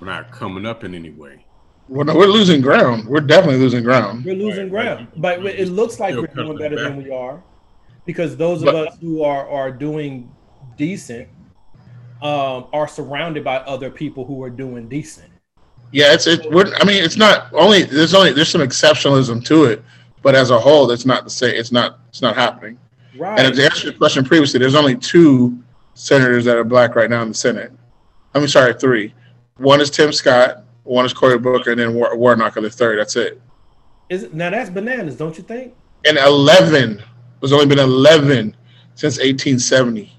We're 0.00 0.08
not 0.08 0.32
coming 0.32 0.66
up 0.66 0.82
in 0.82 0.96
any 0.96 1.10
way. 1.10 1.44
Well, 1.88 2.04
no, 2.04 2.16
we're 2.16 2.26
losing 2.26 2.60
ground. 2.60 3.06
We're 3.06 3.20
definitely 3.20 3.60
losing 3.60 3.84
ground. 3.84 4.24
We're 4.24 4.34
losing 4.34 4.70
right, 4.70 4.96
ground, 4.96 5.08
right. 5.12 5.40
but 5.40 5.46
it 5.46 5.68
looks 5.68 6.00
like 6.00 6.16
we're 6.16 6.26
doing 6.26 6.58
better 6.58 6.76
back. 6.76 6.88
than 6.88 6.96
we 7.02 7.10
are, 7.12 7.40
because 8.04 8.36
those 8.36 8.62
of 8.62 8.66
but, 8.66 8.88
us 8.88 8.98
who 9.00 9.22
are 9.22 9.48
are 9.48 9.70
doing 9.70 10.30
decent 10.76 11.28
um, 12.20 12.66
are 12.72 12.88
surrounded 12.88 13.44
by 13.44 13.58
other 13.58 13.90
people 13.90 14.24
who 14.24 14.42
are 14.42 14.50
doing 14.50 14.88
decent. 14.88 15.30
Yeah, 15.92 16.12
it's 16.12 16.26
it. 16.26 16.50
We're, 16.50 16.74
I 16.74 16.84
mean, 16.84 17.02
it's 17.02 17.16
not 17.16 17.46
only 17.54 17.84
there's 17.84 18.12
only 18.12 18.32
there's 18.32 18.50
some 18.50 18.60
exceptionalism 18.60 19.44
to 19.46 19.66
it, 19.66 19.82
but 20.20 20.34
as 20.34 20.50
a 20.50 20.58
whole, 20.58 20.90
it's 20.90 21.06
not 21.06 21.22
the 21.22 21.30
same. 21.30 21.54
It's 21.54 21.70
not 21.70 22.00
it's 22.08 22.22
not 22.22 22.34
happening. 22.34 22.76
Right. 23.18 23.38
And 23.40 23.54
to 23.54 23.64
answer 23.64 23.88
your 23.88 23.94
question 23.94 24.24
previously, 24.24 24.60
there's 24.60 24.74
only 24.74 24.96
two 24.96 25.58
senators 25.94 26.44
that 26.44 26.56
are 26.56 26.64
black 26.64 26.94
right 26.94 27.10
now 27.10 27.22
in 27.22 27.28
the 27.28 27.34
Senate. 27.34 27.72
I 28.34 28.38
mean, 28.38 28.48
sorry, 28.48 28.74
three. 28.74 29.12
One 29.56 29.80
is 29.80 29.90
Tim 29.90 30.12
Scott, 30.12 30.64
one 30.84 31.04
is 31.04 31.12
Cory 31.12 31.38
Booker, 31.38 31.72
and 31.72 31.80
then 31.80 31.94
War- 31.94 32.16
Warnock 32.16 32.56
are 32.56 32.60
the 32.60 32.70
third. 32.70 32.98
That's 32.98 33.16
it. 33.16 33.40
Is 34.08 34.22
it, 34.24 34.34
now 34.34 34.50
that's 34.50 34.70
bananas, 34.70 35.16
don't 35.16 35.36
you 35.36 35.44
think? 35.44 35.74
And 36.06 36.16
eleven. 36.16 37.02
There's 37.40 37.52
only 37.52 37.66
been 37.66 37.78
eleven 37.78 38.56
since 38.94 39.18
1870. 39.18 40.12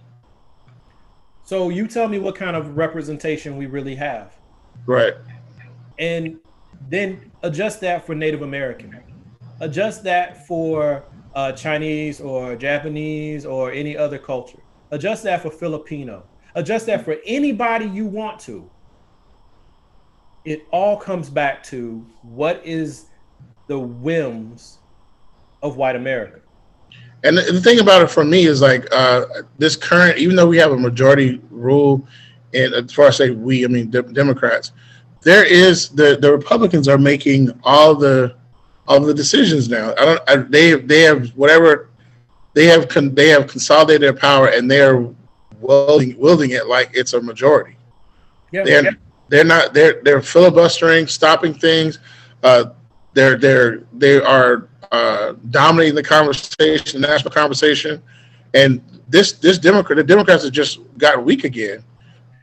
So 1.44 1.70
you 1.70 1.88
tell 1.88 2.08
me 2.08 2.20
what 2.20 2.36
kind 2.36 2.56
of 2.56 2.78
representation 2.78 3.58
we 3.58 3.66
really 3.66 3.96
have. 3.96 4.34
Right. 4.86 5.16
And 5.98 6.40
then 6.90 7.32
adjust 7.44 7.82
that 7.82 8.06
for 8.06 8.16
Native 8.16 8.42
American. 8.42 8.98
Adjust 9.60 10.04
that 10.04 10.48
for 10.48 11.04
uh, 11.40 11.52
Chinese 11.54 12.20
or 12.20 12.56
Japanese 12.56 13.46
or 13.46 13.72
any 13.72 13.96
other 13.96 14.18
culture. 14.18 14.60
Adjust 14.92 15.24
that 15.24 15.42
for 15.42 15.50
Filipino. 15.50 16.24
Adjust 16.56 16.86
that 16.88 17.06
for 17.06 17.18
anybody 17.26 17.86
you 17.86 18.06
want 18.06 18.40
to. 18.42 18.70
It 20.44 20.66
all 20.72 20.98
comes 20.98 21.30
back 21.30 21.64
to 21.66 22.06
what 22.24 22.62
is 22.66 23.06
the 23.68 23.80
whims 23.80 24.80
of 25.62 25.78
white 25.78 25.96
America. 25.96 26.42
And 27.24 27.38
the 27.38 27.62
thing 27.62 27.80
about 27.80 28.02
it 28.02 28.10
for 28.10 28.24
me 28.24 28.46
is 28.46 28.62
like 28.62 28.88
uh, 28.94 29.26
this 29.58 29.76
current, 29.76 30.18
even 30.18 30.36
though 30.36 30.48
we 30.48 30.58
have 30.58 30.72
a 30.72 30.78
majority 30.78 31.42
rule, 31.52 32.08
and 32.54 32.74
as 32.74 32.92
far 32.94 33.08
as 33.08 33.18
say 33.18 33.30
we, 33.30 33.64
I 33.64 33.68
mean 33.68 33.90
de- 33.92 34.02
Democrats, 34.02 34.72
there 35.22 35.44
is 35.46 35.90
the 35.90 36.18
the 36.20 36.32
Republicans 36.32 36.88
are 36.88 36.98
making 36.98 37.52
all 37.64 37.94
the 37.94 38.39
all 38.90 39.00
the 39.00 39.14
decisions 39.14 39.70
now. 39.70 39.94
I 39.98 40.06
don't. 40.06 40.22
I, 40.28 40.36
they 40.38 40.74
they 40.74 41.02
have 41.04 41.30
whatever 41.30 41.90
they 42.54 42.66
have 42.66 42.90
con, 42.90 43.14
they 43.14 43.30
have 43.30 43.48
consolidated 43.48 44.02
their 44.02 44.14
power 44.14 44.48
and 44.48 44.70
they're 44.70 45.08
wielding 45.62 46.20
wielding 46.20 46.52
it 46.52 46.66
like 46.66 46.90
it's 46.94 47.14
a 47.14 47.22
majority. 47.22 47.78
Yeah, 48.52 48.64
they're 48.64 48.84
yeah. 48.84 48.92
they're 49.30 49.44
not 49.46 49.74
they're 49.74 50.02
they're 50.04 50.22
filibustering, 50.22 51.08
stopping 51.08 51.54
things. 51.54 52.00
Uh, 52.44 52.72
they're 53.14 53.38
they're 53.38 53.84
they 53.94 54.20
are 54.20 54.68
uh, 54.92 55.34
dominating 55.52 55.96
the 55.96 56.04
conversation, 56.04 57.00
the 57.00 57.08
national 57.08 57.32
conversation, 57.32 58.02
and 58.56 58.82
this 59.08 59.34
this 59.34 59.60
Democrat, 59.60 59.98
the 59.98 60.04
Democrats 60.04 60.44
have 60.44 60.52
just 60.52 60.80
got 60.98 61.24
weak 61.24 61.44
again. 61.44 61.84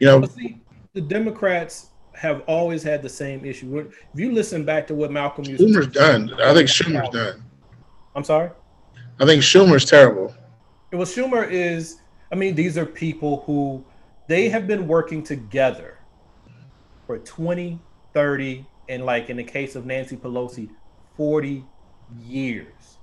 You 0.00 0.06
know, 0.06 0.24
see, 0.26 0.60
the 0.92 1.00
Democrats 1.00 1.88
have 2.16 2.42
always 2.46 2.82
had 2.82 3.02
the 3.02 3.08
same 3.08 3.44
issue. 3.44 3.78
If 3.78 3.94
you 4.14 4.32
listen 4.32 4.64
back 4.64 4.86
to 4.88 4.94
what 4.94 5.12
Malcolm 5.12 5.44
used 5.44 5.62
Schumer's 5.62 5.88
done. 5.88 6.32
I 6.40 6.54
think 6.54 6.68
Schumer's 6.68 7.10
done. 7.10 7.42
I'm 8.14 8.24
sorry. 8.24 8.50
I 9.20 9.26
think 9.26 9.42
Schumer's 9.42 9.84
terrible. 9.84 10.34
Well, 10.92 11.02
Schumer 11.02 11.48
is. 11.48 11.98
I 12.32 12.34
mean, 12.34 12.54
these 12.54 12.76
are 12.76 12.86
people 12.86 13.42
who 13.46 13.84
they 14.28 14.48
have 14.48 14.66
been 14.66 14.88
working 14.88 15.22
together 15.22 15.98
for 17.06 17.18
20, 17.18 17.78
30, 18.14 18.66
and 18.88 19.04
like 19.04 19.30
in 19.30 19.36
the 19.36 19.44
case 19.44 19.76
of 19.76 19.86
Nancy 19.86 20.16
Pelosi, 20.16 20.70
40 21.16 21.64
years. 22.18 22.98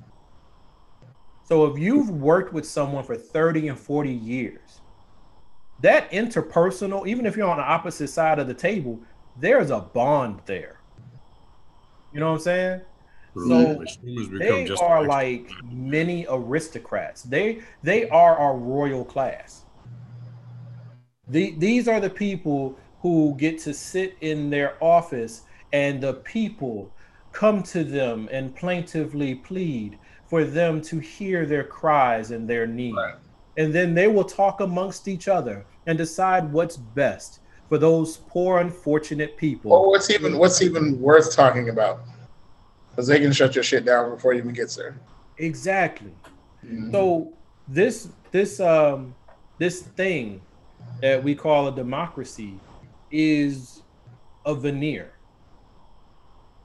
So 1.45 1.65
if 1.65 1.77
you've 1.77 2.09
worked 2.09 2.51
with 2.51 2.65
someone 2.65 3.03
for 3.03 3.15
30 3.15 3.69
and 3.69 3.79
40 3.79 4.11
years, 4.11 4.62
that 5.83 6.09
interpersonal, 6.11 7.05
even 7.05 7.25
if 7.25 7.35
you're 7.35 7.49
on 7.49 7.57
the 7.57 7.63
opposite 7.63 8.07
side 8.07 8.39
of 8.39 8.47
the 8.47 8.53
table, 8.53 8.99
there's 9.37 9.69
a 9.69 9.81
bond 9.81 10.39
there. 10.45 10.79
You 12.13 12.21
know 12.21 12.31
what 12.31 12.37
I'm 12.37 12.41
saying? 12.41 12.81
So 13.35 13.83
they 14.37 14.69
are 14.69 15.05
like 15.05 15.49
many 15.65 16.25
aristocrats. 16.29 17.23
They 17.23 17.61
they 17.81 18.07
are 18.09 18.37
our 18.37 18.55
royal 18.55 19.03
class. 19.03 19.65
The, 21.27 21.55
these 21.57 21.87
are 21.87 21.99
the 21.99 22.09
people 22.09 22.77
who 23.01 23.35
get 23.37 23.57
to 23.59 23.73
sit 23.73 24.15
in 24.21 24.49
their 24.49 24.81
office 24.81 25.41
and 25.73 25.99
the 25.99 26.13
people 26.13 26.93
come 27.31 27.61
to 27.63 27.83
them 27.83 28.29
and 28.31 28.55
plaintively 28.55 29.35
plead 29.35 29.97
for 30.27 30.45
them 30.45 30.81
to 30.83 30.99
hear 30.99 31.45
their 31.45 31.63
cries 31.63 32.31
and 32.31 32.47
their 32.47 32.67
needs. 32.67 32.95
Right. 32.95 33.15
And 33.57 33.73
then 33.73 33.93
they 33.93 34.07
will 34.07 34.23
talk 34.23 34.61
amongst 34.61 35.07
each 35.07 35.27
other 35.27 35.65
and 35.85 35.97
decide 35.97 36.51
what's 36.51 36.77
best 36.77 37.39
for 37.69 37.77
those 37.77 38.17
poor, 38.27 38.59
unfortunate 38.59 39.37
people. 39.37 39.71
Well, 39.71 39.89
what's 39.89 40.09
even 40.09 40.37
what's 40.37 40.61
even 40.61 40.99
worth 40.99 41.35
talking 41.35 41.69
about? 41.69 42.01
Because 42.89 43.07
they 43.07 43.19
can 43.19 43.31
shut 43.31 43.55
your 43.55 43.63
shit 43.63 43.85
down 43.85 44.11
before 44.11 44.33
you 44.33 44.39
even 44.39 44.53
gets 44.53 44.75
there. 44.75 44.95
Exactly. 45.37 46.11
Mm-hmm. 46.63 46.91
So 46.91 47.33
this 47.67 48.09
this 48.31 48.59
um 48.59 49.15
this 49.57 49.81
thing 49.81 50.41
that 51.01 51.23
we 51.23 51.35
call 51.35 51.67
a 51.67 51.75
democracy 51.75 52.59
is 53.11 53.81
a 54.45 54.53
veneer 54.53 55.13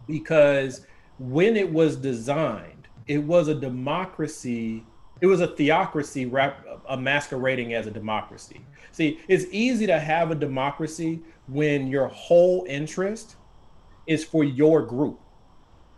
because 0.07 0.87
when 1.19 1.57
it 1.57 1.71
was 1.71 1.97
designed, 1.97 2.89
it 3.07 3.19
was 3.19 3.49
a 3.49 3.55
democracy. 3.55 4.85
It 5.21 5.27
was 5.27 5.41
a 5.41 5.49
theocracy 5.49 6.27
rap, 6.27 6.65
a 6.89 6.97
masquerading 6.97 7.75
as 7.75 7.87
a 7.87 7.91
democracy. 7.91 8.61
See, 8.99 9.21
it's 9.29 9.45
easy 9.53 9.87
to 9.87 10.01
have 10.01 10.33
a 10.33 10.35
democracy 10.35 11.21
when 11.47 11.87
your 11.87 12.09
whole 12.09 12.67
interest 12.69 13.37
is 14.09 14.25
for 14.25 14.43
your 14.43 14.83
group. 14.83 15.21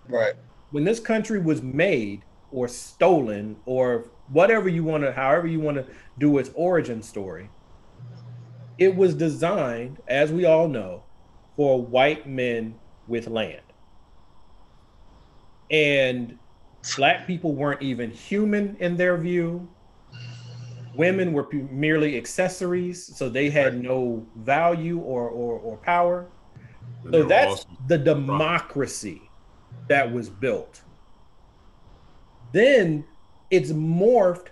Right. 0.06 0.34
When 0.70 0.84
this 0.84 1.00
country 1.00 1.40
was 1.40 1.62
made 1.62 2.26
or 2.52 2.68
stolen 2.68 3.56
or 3.64 4.10
whatever 4.28 4.68
you 4.68 4.84
want 4.84 5.04
to, 5.04 5.12
however 5.12 5.46
you 5.46 5.60
want 5.60 5.78
to 5.78 5.86
do 6.18 6.36
its 6.36 6.50
origin 6.54 7.02
story, 7.02 7.48
it 8.76 8.94
was 8.94 9.14
designed, 9.14 9.96
as 10.06 10.30
we 10.30 10.44
all 10.44 10.68
know, 10.68 11.02
for 11.56 11.82
white 11.82 12.28
men 12.28 12.74
with 13.08 13.28
land 13.28 13.62
and 15.70 16.38
black 16.96 17.26
people 17.26 17.54
weren't 17.54 17.80
even 17.80 18.10
human 18.10 18.76
in 18.78 18.98
their 18.98 19.16
view 19.16 19.66
women 20.94 21.32
were 21.32 21.48
merely 21.52 22.16
accessories 22.16 23.16
so 23.16 23.28
they 23.28 23.48
had 23.48 23.80
no 23.82 24.26
value 24.36 24.98
or, 24.98 25.28
or, 25.28 25.58
or 25.58 25.76
power 25.78 26.28
So 27.10 27.22
that's 27.24 27.66
the 27.88 27.98
democracy 27.98 29.22
that 29.88 30.10
was 30.10 30.28
built. 30.28 30.82
Then 32.52 33.04
it's 33.50 33.72
morphed 33.72 34.48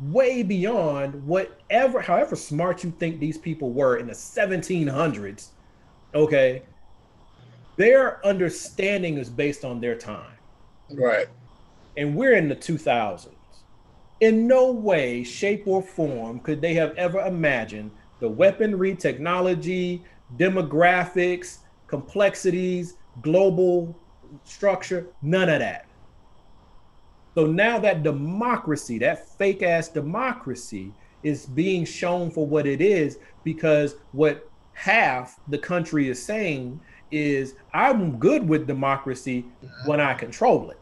way 0.00 0.42
beyond 0.42 1.26
whatever, 1.26 2.00
however 2.00 2.36
smart 2.36 2.82
you 2.82 2.90
think 2.90 3.20
these 3.20 3.38
people 3.38 3.72
were 3.72 3.96
in 3.96 4.06
the 4.06 4.12
1700s. 4.12 5.48
Okay. 6.14 6.62
Their 7.76 8.24
understanding 8.26 9.18
is 9.18 9.28
based 9.28 9.64
on 9.64 9.80
their 9.80 9.96
time. 9.96 10.36
Right. 10.90 11.28
And 11.96 12.14
we're 12.14 12.34
in 12.34 12.48
the 12.48 12.56
2000s. 12.56 13.28
In 14.24 14.46
no 14.46 14.72
way, 14.72 15.22
shape, 15.22 15.64
or 15.66 15.82
form 15.82 16.40
could 16.40 16.62
they 16.62 16.72
have 16.72 16.96
ever 16.96 17.20
imagined 17.20 17.90
the 18.20 18.28
weaponry, 18.30 18.94
technology, 18.94 20.02
demographics, 20.38 21.58
complexities, 21.88 22.94
global 23.20 23.94
structure, 24.42 25.08
none 25.20 25.50
of 25.50 25.58
that. 25.58 25.84
So 27.34 27.44
now 27.44 27.78
that 27.80 28.02
democracy, 28.02 28.96
that 29.00 29.28
fake 29.36 29.62
ass 29.62 29.88
democracy, 29.88 30.94
is 31.22 31.44
being 31.44 31.84
shown 31.84 32.30
for 32.30 32.46
what 32.46 32.66
it 32.66 32.80
is 32.80 33.18
because 33.44 33.96
what 34.12 34.50
half 34.72 35.38
the 35.48 35.58
country 35.58 36.08
is 36.08 36.22
saying 36.22 36.80
is 37.10 37.56
I'm 37.74 38.18
good 38.18 38.48
with 38.48 38.66
democracy 38.66 39.44
when 39.84 40.00
I 40.00 40.14
control 40.14 40.70
it. 40.70 40.80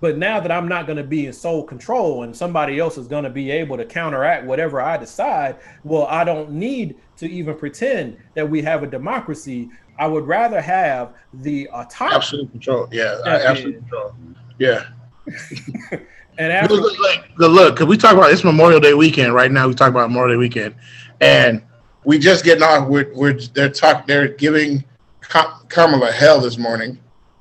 But 0.00 0.16
now 0.16 0.38
that 0.40 0.52
I'm 0.52 0.68
not 0.68 0.86
going 0.86 0.96
to 0.96 1.04
be 1.04 1.26
in 1.26 1.32
sole 1.32 1.64
control 1.64 2.22
and 2.22 2.34
somebody 2.34 2.78
else 2.78 2.98
is 2.98 3.08
going 3.08 3.24
to 3.24 3.30
be 3.30 3.50
able 3.50 3.76
to 3.76 3.84
counteract 3.84 4.46
whatever 4.46 4.80
I 4.80 4.96
decide, 4.96 5.56
well, 5.82 6.06
I 6.06 6.24
don't 6.24 6.52
need 6.52 6.96
to 7.16 7.28
even 7.28 7.56
pretend 7.56 8.16
that 8.34 8.48
we 8.48 8.62
have 8.62 8.82
a 8.82 8.86
democracy. 8.86 9.70
I 9.98 10.06
would 10.06 10.26
rather 10.26 10.60
have 10.60 11.14
the 11.34 11.68
autonomy. 11.70 12.16
Absolute 12.16 12.50
control. 12.52 12.88
Yeah, 12.92 13.18
absolute 13.26 13.78
control. 13.78 14.14
Yeah. 14.58 14.84
and 16.38 16.52
after, 16.52 16.74
look, 16.74 16.96
look, 16.98 17.52
look, 17.52 17.74
because 17.74 17.86
we 17.86 17.96
talk 17.96 18.14
about 18.14 18.30
it's 18.30 18.44
Memorial 18.44 18.80
Day 18.80 18.94
weekend 18.94 19.34
right 19.34 19.50
now. 19.50 19.66
We 19.66 19.74
talk 19.74 19.90
about 19.90 20.08
Memorial 20.10 20.36
Day 20.36 20.38
weekend, 20.38 20.74
and 21.20 21.62
we 22.04 22.18
just 22.18 22.44
getting 22.44 22.62
off. 22.62 22.88
We're, 22.88 23.12
we're 23.14 23.34
they're 23.34 23.68
talking. 23.68 24.04
They're 24.06 24.28
giving 24.28 24.84
Kamala 25.68 26.12
hell 26.12 26.40
this 26.40 26.56
morning 26.56 26.98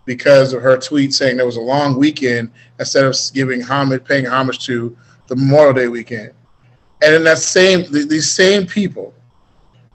because 0.07 0.53
of 0.53 0.63
her 0.63 0.77
tweet 0.77 1.13
saying 1.13 1.37
there 1.37 1.45
was 1.45 1.57
a 1.57 1.61
long 1.61 1.97
weekend 1.97 2.49
instead 2.79 3.05
of 3.05 3.15
giving 3.33 3.61
homage, 3.61 4.03
paying 4.05 4.25
homage 4.25 4.65
to 4.65 4.97
the 5.27 5.35
Memorial 5.35 5.73
Day 5.73 5.87
weekend. 5.89 6.31
And 7.03 7.13
in 7.13 7.23
that 7.25 7.37
same, 7.37 7.91
these 7.91 8.31
same 8.31 8.65
people, 8.65 9.13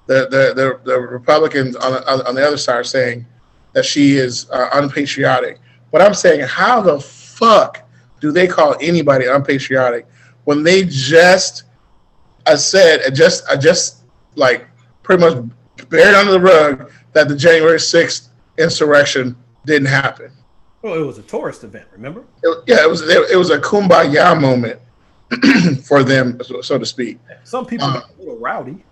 the 0.07 0.29
the 0.31 0.55
the, 0.55 0.81
the 0.85 1.01
Republicans 1.01 1.75
on 1.75 1.93
the, 1.93 2.29
on 2.29 2.35
the 2.37 2.47
other 2.47 2.59
side 2.59 2.77
are 2.77 2.85
saying 2.85 3.27
that 3.73 3.85
she 3.85 4.17
is 4.17 4.49
uh, 4.51 4.69
unpatriotic. 4.75 5.59
But 5.91 6.03
I'm 6.03 6.15
saying, 6.15 6.47
how 6.47 6.81
the 6.83 7.01
fuck 7.01 7.89
do 8.21 8.31
they 8.31 8.47
call 8.47 8.77
anybody 8.81 9.27
unpatriotic 9.27 10.07
when 10.45 10.63
they 10.63 10.85
just, 10.85 11.65
I 12.47 12.57
said, 12.57 13.01
I 13.07 13.11
just, 13.11 13.49
I 13.49 13.57
just 13.57 14.05
like 14.37 14.69
pretty 15.03 15.23
much 15.23 15.45
buried 15.89 16.15
under 16.15 16.33
the 16.33 16.41
rug 16.41 16.91
that 17.13 17.29
the 17.29 17.37
January 17.37 17.79
6th 17.79 18.29
insurrection 18.59 19.37
didn't 19.65 19.89
happen. 19.89 20.33
Well, 20.83 20.95
it 20.95 21.07
was 21.07 21.19
a 21.19 21.23
tourist 21.23 21.63
event, 21.63 21.87
remember? 21.93 22.25
It, 22.43 22.65
yeah, 22.67 22.83
it 22.83 22.91
was. 22.91 23.03
It, 23.03 23.37
was 23.37 23.51
a 23.51 23.59
kumbaya 23.59 24.39
moment 24.41 24.81
for 25.85 26.03
them, 26.03 26.41
so, 26.61 26.79
to 26.79 26.85
speak. 26.85 27.21
Some 27.45 27.67
people 27.67 27.87
uh, 27.87 28.01
a 28.01 28.19
little 28.19 28.39
rowdy. 28.39 28.85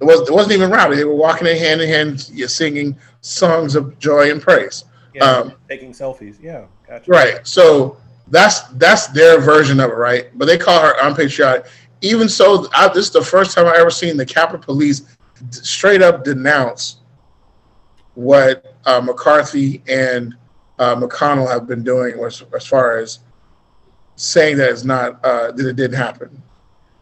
It 0.00 0.04
was. 0.04 0.28
It 0.28 0.32
wasn't 0.32 0.52
even 0.54 0.70
rowdy. 0.70 0.96
They 0.96 1.04
were 1.04 1.14
walking 1.14 1.46
in 1.46 1.56
hand 1.56 1.80
in 1.80 1.88
hand, 1.88 2.20
singing 2.20 2.96
songs 3.22 3.74
of 3.74 3.98
joy 3.98 4.30
and 4.30 4.40
praise. 4.40 4.84
Yeah, 5.14 5.24
um, 5.24 5.52
taking 5.66 5.92
selfies. 5.92 6.36
Yeah, 6.42 6.66
gotcha. 6.86 7.10
Right. 7.10 7.46
So 7.46 7.96
that's 8.28 8.62
that's 8.74 9.06
their 9.08 9.40
version 9.40 9.80
of 9.80 9.90
it, 9.90 9.96
right? 9.96 10.26
But 10.38 10.44
they 10.44 10.58
call 10.58 10.80
her 10.80 10.94
unpatriotic. 11.02 11.66
Even 12.02 12.28
so, 12.28 12.66
I, 12.74 12.88
this 12.88 13.06
is 13.06 13.12
the 13.12 13.22
first 13.22 13.54
time 13.54 13.66
I 13.66 13.76
ever 13.78 13.90
seen 13.90 14.16
the 14.16 14.26
Capitol 14.26 14.62
Police 14.62 15.16
straight 15.50 16.02
up 16.02 16.24
denounce 16.24 16.98
what 18.14 18.69
uh, 18.86 19.00
McCarthy 19.00 19.82
and 19.88 20.34
uh, 20.78 20.96
McConnell 20.96 21.50
have 21.50 21.66
been 21.66 21.82
doing 21.82 22.18
as, 22.24 22.42
as 22.54 22.66
far 22.66 22.98
as 22.98 23.20
saying 24.16 24.56
that 24.58 24.70
it's 24.70 24.84
not 24.84 25.22
uh, 25.24 25.52
that 25.52 25.66
it 25.66 25.76
didn't 25.76 25.96
happen. 25.96 26.42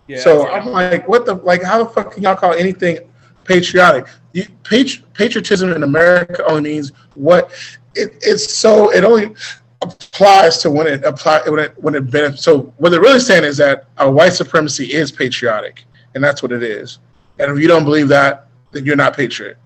Yeah, 0.06 0.20
so 0.20 0.48
I'm 0.48 0.66
like, 0.66 1.06
what 1.06 1.26
the 1.26 1.34
like? 1.34 1.62
How 1.62 1.82
the 1.82 1.90
fuck 1.90 2.12
can 2.12 2.22
y'all 2.22 2.36
call 2.36 2.54
anything 2.54 2.98
patriotic? 3.44 4.06
You, 4.32 4.46
patri- 4.64 5.04
patriotism 5.14 5.72
in 5.72 5.82
America 5.82 6.44
only 6.46 6.62
means 6.62 6.92
what 7.14 7.50
it, 7.94 8.14
it's 8.22 8.52
so 8.52 8.90
it 8.92 9.04
only 9.04 9.34
applies 9.82 10.58
to 10.58 10.70
when 10.70 10.86
it 10.86 11.04
apply 11.04 11.42
when 11.46 11.60
it 11.60 11.74
when 11.82 11.94
it 11.94 12.10
benefits. 12.10 12.42
So 12.42 12.72
what 12.78 12.90
they're 12.90 13.00
really 13.00 13.20
saying 13.20 13.44
is 13.44 13.56
that 13.58 13.86
our 13.98 14.10
white 14.10 14.32
supremacy 14.32 14.92
is 14.92 15.12
patriotic, 15.12 15.84
and 16.14 16.24
that's 16.24 16.42
what 16.42 16.52
it 16.52 16.62
is. 16.62 16.98
And 17.38 17.52
if 17.52 17.58
you 17.58 17.68
don't 17.68 17.84
believe 17.84 18.08
that, 18.08 18.48
then 18.72 18.84
you're 18.84 18.96
not 18.96 19.14
patriot. 19.14 19.58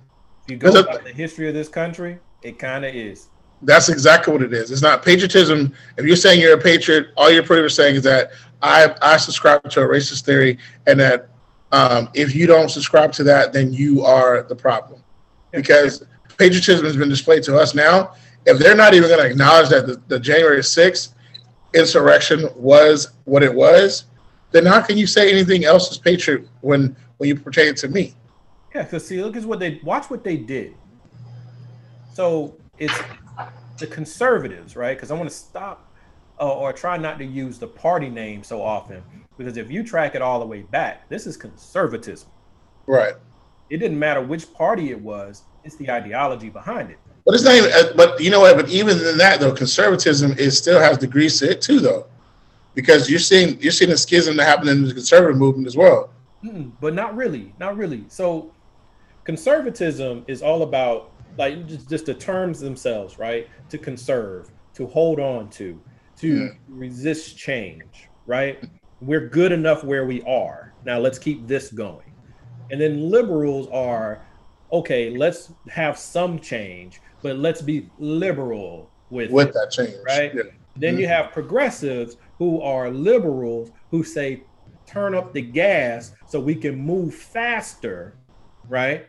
You 0.53 0.59
go 0.59 0.85
by 0.85 0.99
the 0.99 1.13
history 1.13 1.49
of 1.49 1.55
this 1.55 1.71
country, 1.71 2.19
it 2.43 2.59
kind 2.59 2.85
of 2.85 2.95
is. 2.95 3.29
That's 3.63 3.89
exactly 3.89 4.35
what 4.35 4.43
it 4.43 4.53
is. 4.53 4.71
It's 4.71 4.83
not 4.83 5.03
patriotism. 5.03 5.73
If 5.97 6.05
you're 6.05 6.15
saying 6.15 6.43
you're 6.43 6.59
a 6.59 6.61
patriot, 6.61 7.07
all 7.17 7.31
you're 7.31 7.43
pretty 7.43 7.63
much 7.63 7.73
saying 7.73 7.95
is 7.95 8.03
that 8.03 8.33
I 8.61 8.95
I 9.01 9.17
subscribe 9.17 9.71
to 9.71 9.81
a 9.81 9.89
racist 9.89 10.27
theory, 10.27 10.59
and 10.87 11.01
that 11.01 11.31
um, 11.73 12.11
if 12.13 12.35
you 12.35 12.47
don't 12.47 12.71
subscribe 12.71 13.13
to 13.13 13.25
that, 13.25 13.55
then 13.55 13.73
you 13.73 14.05
are 14.05 14.43
the 14.43 14.55
problem. 14.55 15.03
Because 15.53 16.05
patriotism 16.37 16.85
has 16.85 16.99
been 16.99 17.09
displayed 17.09 17.43
to 17.45 17.57
us 17.57 17.75
now. 17.75 18.15
If 18.45 18.59
they're 18.59 18.77
not 18.77 18.93
even 18.93 19.09
going 19.09 19.23
to 19.23 19.31
acknowledge 19.31 19.71
that 19.71 19.87
the, 19.87 20.03
the 20.09 20.21
January 20.21 20.59
6th 20.59 21.15
insurrection 21.73 22.47
was 22.57 23.13
what 23.25 23.43
it 23.43 23.55
was, 23.55 24.05
then 24.51 24.67
how 24.67 24.83
can 24.83 24.99
you 24.99 25.07
say 25.07 25.31
anything 25.31 25.65
else 25.65 25.91
is 25.91 25.97
patriot 25.97 26.47
when 26.61 26.95
when 27.17 27.29
you 27.29 27.37
pertain 27.37 27.75
to 27.77 27.89
me? 27.89 28.15
Yeah, 28.75 28.83
because 28.83 29.07
see, 29.07 29.23
look 29.23 29.37
at 29.37 29.45
what 29.45 29.59
they 29.59 29.81
watch 29.83 30.09
what 30.11 30.25
they 30.25 30.37
did. 30.37 30.75
So 32.15 32.57
it's 32.79 32.99
the 33.79 33.87
conservatives, 33.87 34.77
right? 34.77 34.97
Because 34.97 35.11
I 35.11 35.15
want 35.15 35.29
to 35.29 35.35
stop 35.35 35.93
uh, 36.41 36.49
or 36.49 36.73
try 36.73 36.97
not 36.97 37.19
to 37.19 37.25
use 37.25 37.59
the 37.59 37.67
party 37.67 38.09
name 38.09 38.43
so 38.43 38.63
often 38.63 39.03
because 39.37 39.57
if 39.57 39.71
you 39.71 39.83
track 39.83 40.15
it 40.15 40.23
all 40.23 40.41
the 40.41 40.47
way 40.47 40.63
back, 40.63 41.09
this 41.09 41.27
is 41.27 41.37
conservatism. 41.37 42.29
Right. 42.87 43.15
It 43.71 43.79
didn't 43.79 43.99
matter 43.99 44.21
which 44.21 44.53
party 44.53 44.91
it 44.91 45.01
was; 45.01 45.43
it's 45.65 45.77
the 45.77 45.91
ideology 45.91 46.51
behind 46.51 46.91
it. 46.91 46.99
But 47.25 47.35
it's 47.35 47.45
not 47.45 47.55
even. 47.55 47.73
Uh, 47.73 47.93
but 47.97 48.21
you 48.21 48.31
know 48.31 48.41
what? 48.41 48.57
But 48.57 48.69
even 48.69 48.99
in 48.99 49.17
that, 49.19 49.41
though, 49.41 49.53
conservatism 49.53 50.33
is 50.33 50.59
still 50.59 50.81
has 50.81 50.99
degrees 50.99 51.39
to 51.39 51.51
it 51.51 51.63
too, 51.63 51.81
though, 51.81 52.07
because 52.75 53.09
you're 53.09 53.19
seeing 53.19 53.61
you're 53.61 53.73
seeing 53.73 53.93
a 53.93 53.97
schism 53.97 54.37
that 54.37 54.45
happened 54.45 54.71
in 54.71 54.85
the 54.85 54.93
conservative 54.93 55.39
movement 55.39 55.67
as 55.67 55.77
well. 55.77 56.11
Mm, 56.45 56.73
but 56.81 56.93
not 56.93 57.15
really, 57.17 57.55
not 57.59 57.77
really. 57.77 58.05
So, 58.09 58.53
conservatism 59.25 60.25
is 60.29 60.43
all 60.43 60.63
about 60.63 61.13
like 61.39 61.67
just, 61.67 61.89
just 61.89 62.07
the 62.07 62.15
terms 62.15 62.61
themselves, 62.61 63.19
right? 63.19 63.49
To 63.71 63.79
conserve, 63.79 64.51
to 64.75 64.87
hold 64.87 65.21
on 65.21 65.49
to, 65.51 65.81
to 66.19 66.35
mm. 66.35 66.57
resist 66.69 67.37
change, 67.37 68.09
right? 68.27 68.63
We're 69.01 69.29
good 69.29 69.53
enough 69.53 69.83
where 69.85 70.07
we 70.07 70.23
are. 70.23 70.73
Now 70.85 70.99
let's 70.99 71.19
keep 71.19 71.47
this 71.47 71.71
going. 71.71 72.13
And 72.71 72.81
then 72.81 73.11
liberals 73.11 73.69
are 73.73 74.25
okay, 74.73 75.11
let's 75.11 75.53
have 75.69 75.99
some 75.99 76.39
change, 76.39 77.01
but 77.23 77.37
let's 77.37 77.61
be 77.61 77.91
liberal 77.99 78.91
with 79.11 79.31
with 79.31 79.49
it, 79.49 79.55
that 79.55 79.71
change. 79.71 79.95
Right? 80.07 80.35
Yeah. 80.35 80.43
Then 80.77 80.95
mm-hmm. 80.95 81.01
you 81.01 81.09
have 81.09 81.33
progressives 81.33 82.17
who 82.39 82.61
are 82.63 82.91
liberals 82.91 83.71
who 83.91 84.03
say 84.03 84.45
turn 84.87 85.15
up 85.15 85.33
the 85.33 85.43
gas 85.43 86.13
so 86.27 86.41
we 86.41 86.55
can 86.55 86.77
move 86.77 87.15
faster, 87.15 88.15
right? 88.69 89.09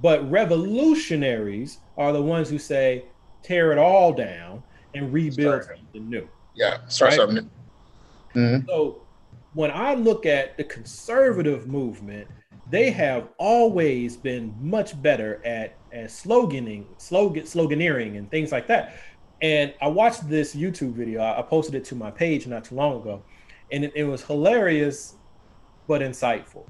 But 0.00 0.28
revolutionaries 0.30 1.78
are 1.96 2.12
the 2.12 2.22
ones 2.22 2.48
who 2.48 2.58
say 2.58 3.04
tear 3.42 3.72
it 3.72 3.78
all 3.78 4.12
down 4.12 4.62
and 4.94 5.12
rebuild 5.12 5.62
start. 5.62 5.78
something 5.78 6.08
new. 6.08 6.28
Yeah, 6.54 6.78
start 6.86 7.10
right? 7.10 7.16
something 7.16 7.50
new. 8.34 8.40
Mm-hmm. 8.40 8.68
So 8.68 9.02
when 9.54 9.70
I 9.70 9.94
look 9.94 10.26
at 10.26 10.56
the 10.56 10.64
conservative 10.64 11.66
movement, 11.66 12.28
they 12.70 12.90
have 12.90 13.28
always 13.38 14.16
been 14.16 14.54
much 14.60 15.00
better 15.00 15.40
at, 15.44 15.76
at 15.92 16.06
sloganing, 16.06 16.84
slogan, 16.98 17.44
sloganeering, 17.44 18.18
and 18.18 18.30
things 18.30 18.52
like 18.52 18.66
that. 18.66 18.96
And 19.40 19.72
I 19.80 19.88
watched 19.88 20.28
this 20.28 20.54
YouTube 20.54 20.92
video. 20.92 21.22
I 21.22 21.40
posted 21.42 21.74
it 21.74 21.84
to 21.86 21.94
my 21.94 22.10
page 22.10 22.46
not 22.46 22.64
too 22.64 22.74
long 22.74 23.00
ago, 23.00 23.22
and 23.72 23.84
it, 23.84 23.92
it 23.94 24.04
was 24.04 24.22
hilarious, 24.22 25.14
but 25.86 26.02
insightful. 26.02 26.66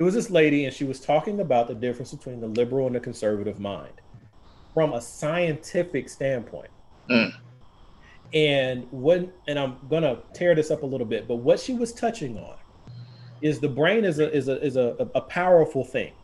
It 0.00 0.02
was 0.02 0.14
this 0.14 0.30
lady, 0.30 0.64
and 0.64 0.74
she 0.74 0.84
was 0.84 0.98
talking 0.98 1.40
about 1.40 1.68
the 1.68 1.74
difference 1.74 2.14
between 2.14 2.40
the 2.40 2.46
liberal 2.46 2.86
and 2.86 2.96
the 2.96 3.00
conservative 3.00 3.60
mind 3.60 3.92
from 4.72 4.94
a 4.94 5.00
scientific 5.00 6.08
standpoint. 6.08 6.70
Mm. 7.10 7.34
And 8.32 8.86
when, 8.92 9.30
and 9.46 9.58
I'm 9.58 9.76
gonna 9.90 10.20
tear 10.32 10.54
this 10.54 10.70
up 10.70 10.84
a 10.84 10.86
little 10.86 11.06
bit, 11.06 11.28
but 11.28 11.36
what 11.36 11.60
she 11.60 11.74
was 11.74 11.92
touching 11.92 12.38
on 12.38 12.56
is 13.42 13.60
the 13.60 13.68
brain 13.68 14.06
is 14.06 14.20
a 14.20 14.32
is 14.32 14.48
a 14.48 14.62
is 14.64 14.76
a, 14.76 15.06
a 15.14 15.20
powerful 15.20 15.84
thing. 15.84 16.14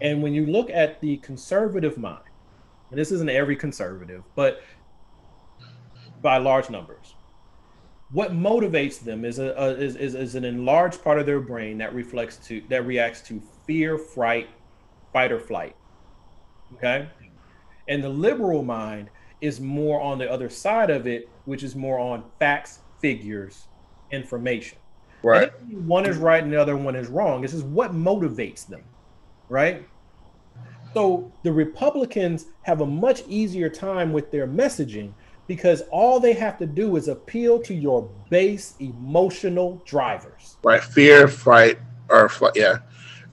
And 0.00 0.22
when 0.22 0.32
you 0.32 0.46
look 0.46 0.70
at 0.70 1.00
the 1.00 1.16
conservative 1.16 1.98
mind, 1.98 2.22
and 2.90 2.98
this 3.00 3.10
isn't 3.10 3.28
every 3.28 3.56
conservative, 3.56 4.22
but 4.36 4.62
by 6.22 6.38
large 6.38 6.70
numbers, 6.70 6.97
what 8.10 8.32
motivates 8.32 9.00
them 9.00 9.24
is 9.24 9.38
a, 9.38 9.54
a 9.56 9.70
is, 9.72 9.96
is, 9.96 10.14
is 10.14 10.34
an 10.34 10.44
enlarged 10.44 11.02
part 11.02 11.18
of 11.18 11.26
their 11.26 11.40
brain 11.40 11.78
that 11.78 11.94
reflects 11.94 12.36
to 12.48 12.62
that 12.68 12.86
reacts 12.86 13.20
to 13.22 13.42
fear, 13.66 13.98
fright, 13.98 14.48
fight 15.12 15.30
or 15.30 15.40
flight. 15.40 15.76
Okay. 16.74 17.08
And 17.88 18.02
the 18.02 18.08
liberal 18.08 18.62
mind 18.62 19.10
is 19.40 19.60
more 19.60 20.00
on 20.00 20.18
the 20.18 20.30
other 20.30 20.48
side 20.48 20.90
of 20.90 21.06
it, 21.06 21.28
which 21.44 21.62
is 21.62 21.76
more 21.76 21.98
on 21.98 22.24
facts, 22.38 22.80
figures, 23.00 23.68
information. 24.10 24.78
Right. 25.22 25.52
One 25.70 26.06
is 26.06 26.16
right 26.16 26.42
and 26.42 26.52
the 26.52 26.60
other 26.60 26.76
one 26.76 26.94
is 26.94 27.08
wrong. 27.08 27.42
This 27.42 27.54
is 27.54 27.62
what 27.62 27.92
motivates 27.92 28.66
them, 28.66 28.82
right? 29.48 29.86
So 30.94 31.32
the 31.42 31.52
Republicans 31.52 32.46
have 32.62 32.80
a 32.80 32.86
much 32.86 33.22
easier 33.28 33.68
time 33.68 34.12
with 34.12 34.30
their 34.30 34.46
messaging 34.46 35.12
because 35.48 35.82
all 35.90 36.20
they 36.20 36.34
have 36.34 36.56
to 36.58 36.66
do 36.66 36.94
is 36.96 37.08
appeal 37.08 37.60
to 37.62 37.74
your 37.74 38.08
base 38.30 38.74
emotional 38.78 39.82
drivers. 39.84 40.56
Right. 40.62 40.84
Fear, 40.84 41.26
fright, 41.26 41.78
or 42.08 42.28
flight. 42.28 42.52
Yeah. 42.54 42.78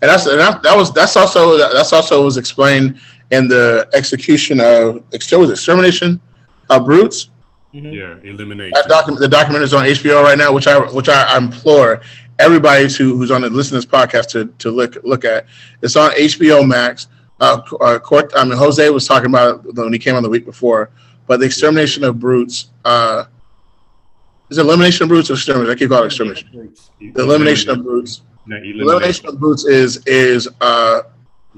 And 0.01 0.09
that's 0.09 0.25
and 0.25 0.39
that, 0.39 0.63
that 0.63 0.75
was 0.75 0.91
that's 0.93 1.15
also 1.15 1.57
that's 1.57 1.93
also 1.93 2.23
was 2.23 2.37
explained 2.37 2.99
in 3.31 3.47
the 3.47 3.87
execution 3.93 4.59
of 4.59 5.03
was 5.11 5.51
extermination 5.51 6.19
of 6.69 6.85
brutes. 6.85 7.29
Mm-hmm. 7.73 7.91
Yeah, 7.91 8.31
elimination. 8.31 8.71
That 8.73 8.87
document, 8.87 9.19
the 9.19 9.27
document 9.27 9.63
is 9.63 9.73
on 9.73 9.85
HBO 9.85 10.23
right 10.23 10.37
now, 10.37 10.53
which 10.53 10.67
I 10.67 10.79
which 10.91 11.09
I 11.09 11.37
implore 11.37 12.01
everybody 12.39 12.87
to 12.89 13.17
who's 13.17 13.31
on 13.31 13.41
the 13.41 13.49
listen 13.49 13.71
to 13.71 13.75
this 13.75 13.85
podcast 13.85 14.29
to 14.31 14.45
to 14.59 14.71
look 14.71 14.97
look 15.03 15.25
at. 15.25 15.45
It's 15.81 15.95
on 15.95 16.11
HBO 16.11 16.67
Max. 16.67 17.07
Uh, 17.41 17.61
uh, 17.81 17.99
Court, 17.99 18.31
I 18.33 18.45
mean, 18.45 18.57
Jose 18.57 18.89
was 18.89 19.05
talking 19.05 19.29
about 19.29 19.65
when 19.75 19.91
he 19.91 19.99
came 19.99 20.15
on 20.15 20.23
the 20.23 20.29
week 20.29 20.45
before, 20.45 20.89
but 21.27 21.39
the 21.39 21.45
extermination 21.45 22.03
of 22.03 22.19
brutes. 22.19 22.69
Uh, 22.83 23.25
is 24.49 24.57
it 24.57 24.61
elimination 24.61 25.03
of 25.03 25.09
brutes 25.09 25.29
or 25.29 25.33
extermination? 25.33 25.71
I 25.71 25.75
keep 25.75 25.89
calling 25.89 26.03
it 26.03 26.07
extermination. 26.07 26.73
The 27.13 27.23
elimination 27.23 27.69
of 27.71 27.83
brutes. 27.83 28.21
No, 28.45 28.57
elimination. 28.57 28.81
elimination 28.81 29.27
of 29.27 29.39
brutes 29.39 29.65
is 29.65 30.05
is 30.05 30.47
uh, 30.61 31.01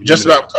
just 0.04 0.26
about 0.26 0.54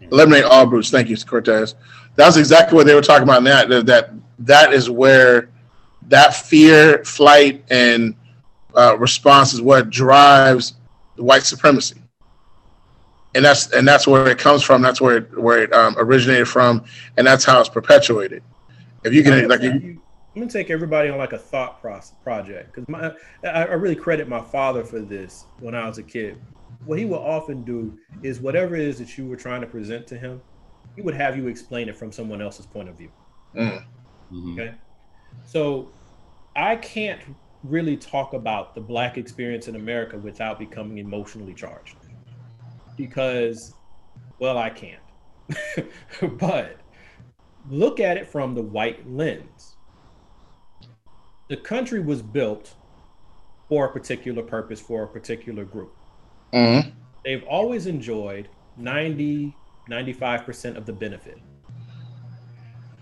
eliminate 0.00 0.44
all 0.44 0.66
brutes. 0.66 0.90
Thank 0.90 1.08
you, 1.08 1.16
Cortez. 1.16 1.74
That's 2.16 2.36
exactly 2.36 2.76
what 2.76 2.86
they 2.86 2.94
were 2.94 3.02
talking 3.02 3.24
about. 3.24 3.38
In 3.38 3.44
that 3.44 3.86
that 3.86 4.10
that 4.40 4.72
is 4.72 4.88
where 4.88 5.48
that 6.08 6.34
fear, 6.34 7.02
flight, 7.04 7.64
and 7.70 8.14
uh, 8.76 8.96
response 8.98 9.54
is 9.54 9.60
what 9.60 9.90
drives 9.90 10.74
the 11.16 11.22
white 11.22 11.42
supremacy, 11.42 11.96
and 13.34 13.44
that's 13.44 13.72
and 13.72 13.86
that's 13.86 14.06
where 14.06 14.26
it 14.28 14.38
comes 14.38 14.62
from. 14.62 14.82
That's 14.82 15.00
where 15.00 15.18
it, 15.18 15.38
where 15.38 15.62
it 15.62 15.72
um, 15.72 15.94
originated 15.98 16.48
from, 16.48 16.84
and 17.16 17.26
that's 17.26 17.44
how 17.44 17.60
it's 17.60 17.68
perpetuated. 17.68 18.42
If 19.04 19.12
you 19.12 19.22
can, 19.22 19.48
like, 19.48 19.62
I'm 19.62 20.00
gonna 20.34 20.48
take 20.48 20.70
everybody 20.70 21.08
on 21.08 21.18
like 21.18 21.32
a 21.32 21.38
thought 21.38 21.80
process 21.80 22.14
project 22.22 22.74
because 22.74 22.88
my 22.88 23.12
I, 23.44 23.64
I 23.64 23.72
really 23.74 23.96
credit 23.96 24.28
my 24.28 24.40
father 24.40 24.84
for 24.84 25.00
this 25.00 25.46
when 25.60 25.74
I 25.74 25.86
was 25.86 25.98
a 25.98 26.02
kid. 26.02 26.40
What 26.84 26.98
he 26.98 27.04
would 27.04 27.16
often 27.16 27.64
do 27.64 27.98
is 28.22 28.40
whatever 28.40 28.76
it 28.76 28.82
is 28.82 28.98
that 28.98 29.16
you 29.16 29.26
were 29.26 29.36
trying 29.36 29.62
to 29.62 29.66
present 29.66 30.06
to 30.08 30.18
him, 30.18 30.40
he 30.96 31.02
would 31.02 31.14
have 31.14 31.36
you 31.36 31.48
explain 31.48 31.88
it 31.88 31.96
from 31.96 32.12
someone 32.12 32.42
else's 32.42 32.66
point 32.66 32.88
of 32.88 32.96
view. 32.98 33.10
Mm. 33.56 33.84
Mm-hmm. 34.32 34.52
Okay. 34.52 34.74
So 35.44 35.88
I 36.54 36.76
can't 36.76 37.20
really 37.62 37.96
talk 37.96 38.34
about 38.34 38.74
the 38.74 38.80
black 38.80 39.16
experience 39.16 39.68
in 39.68 39.76
America 39.76 40.18
without 40.18 40.58
becoming 40.58 40.98
emotionally 40.98 41.54
charged 41.54 41.96
because, 42.96 43.74
well, 44.38 44.58
I 44.58 44.70
can't. 44.70 45.00
but 46.38 46.78
look 47.68 48.00
at 48.00 48.16
it 48.16 48.26
from 48.26 48.54
the 48.54 48.62
white 48.62 49.08
lens. 49.10 49.76
The 51.48 51.56
country 51.56 52.00
was 52.00 52.22
built 52.22 52.74
for 53.68 53.86
a 53.86 53.92
particular 53.92 54.42
purpose, 54.42 54.80
for 54.80 55.02
a 55.02 55.08
particular 55.08 55.64
group. 55.64 55.94
Mm-hmm. 56.52 56.90
They've 57.24 57.44
always 57.44 57.86
enjoyed 57.86 58.48
90, 58.76 59.54
95% 59.90 60.76
of 60.76 60.86
the 60.86 60.92
benefit. 60.92 61.38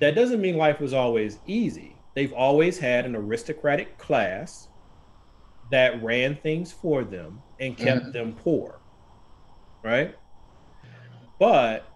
That 0.01 0.15
doesn't 0.15 0.41
mean 0.41 0.57
life 0.57 0.81
was 0.81 0.93
always 0.93 1.39
easy. 1.47 1.97
They've 2.15 2.33
always 2.33 2.79
had 2.79 3.07
an 3.07 3.17
aristocratic 3.17 3.99
class 3.99 4.69
that 5.71 6.03
ran 6.03 6.37
things 6.37 6.73
for 6.73 7.05
them 7.05 7.41
and 7.61 7.77
kept 7.77 8.03
mm-hmm. 8.03 8.13
them 8.13 8.33
poor. 8.35 8.79
Right? 9.83 10.15
But 11.39 11.89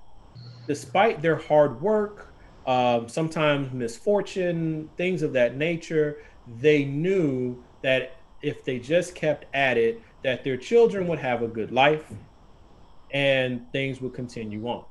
despite 0.67 1.23
their 1.23 1.37
hard 1.37 1.81
work, 1.81 2.35
um, 2.67 3.09
sometimes 3.09 3.73
misfortune, 3.73 4.91
things 4.97 5.23
of 5.23 5.33
that 5.35 5.57
nature, 5.57 6.19
they 6.61 6.85
knew 6.85 7.63
that 7.83 8.17
if 8.43 8.65
they 8.65 8.79
just 8.79 9.15
kept 9.15 9.47
at 9.55 9.79
it, 9.79 10.03
that 10.25 10.43
their 10.43 10.57
children 10.57 11.07
would 11.07 11.21
have 11.21 11.43
a 11.43 11.49
good 11.49 11.71
life 11.71 12.13
and 13.13 13.63
things 13.73 14.01
would 14.01 14.15
continue 14.15 14.67
on. 14.67 14.85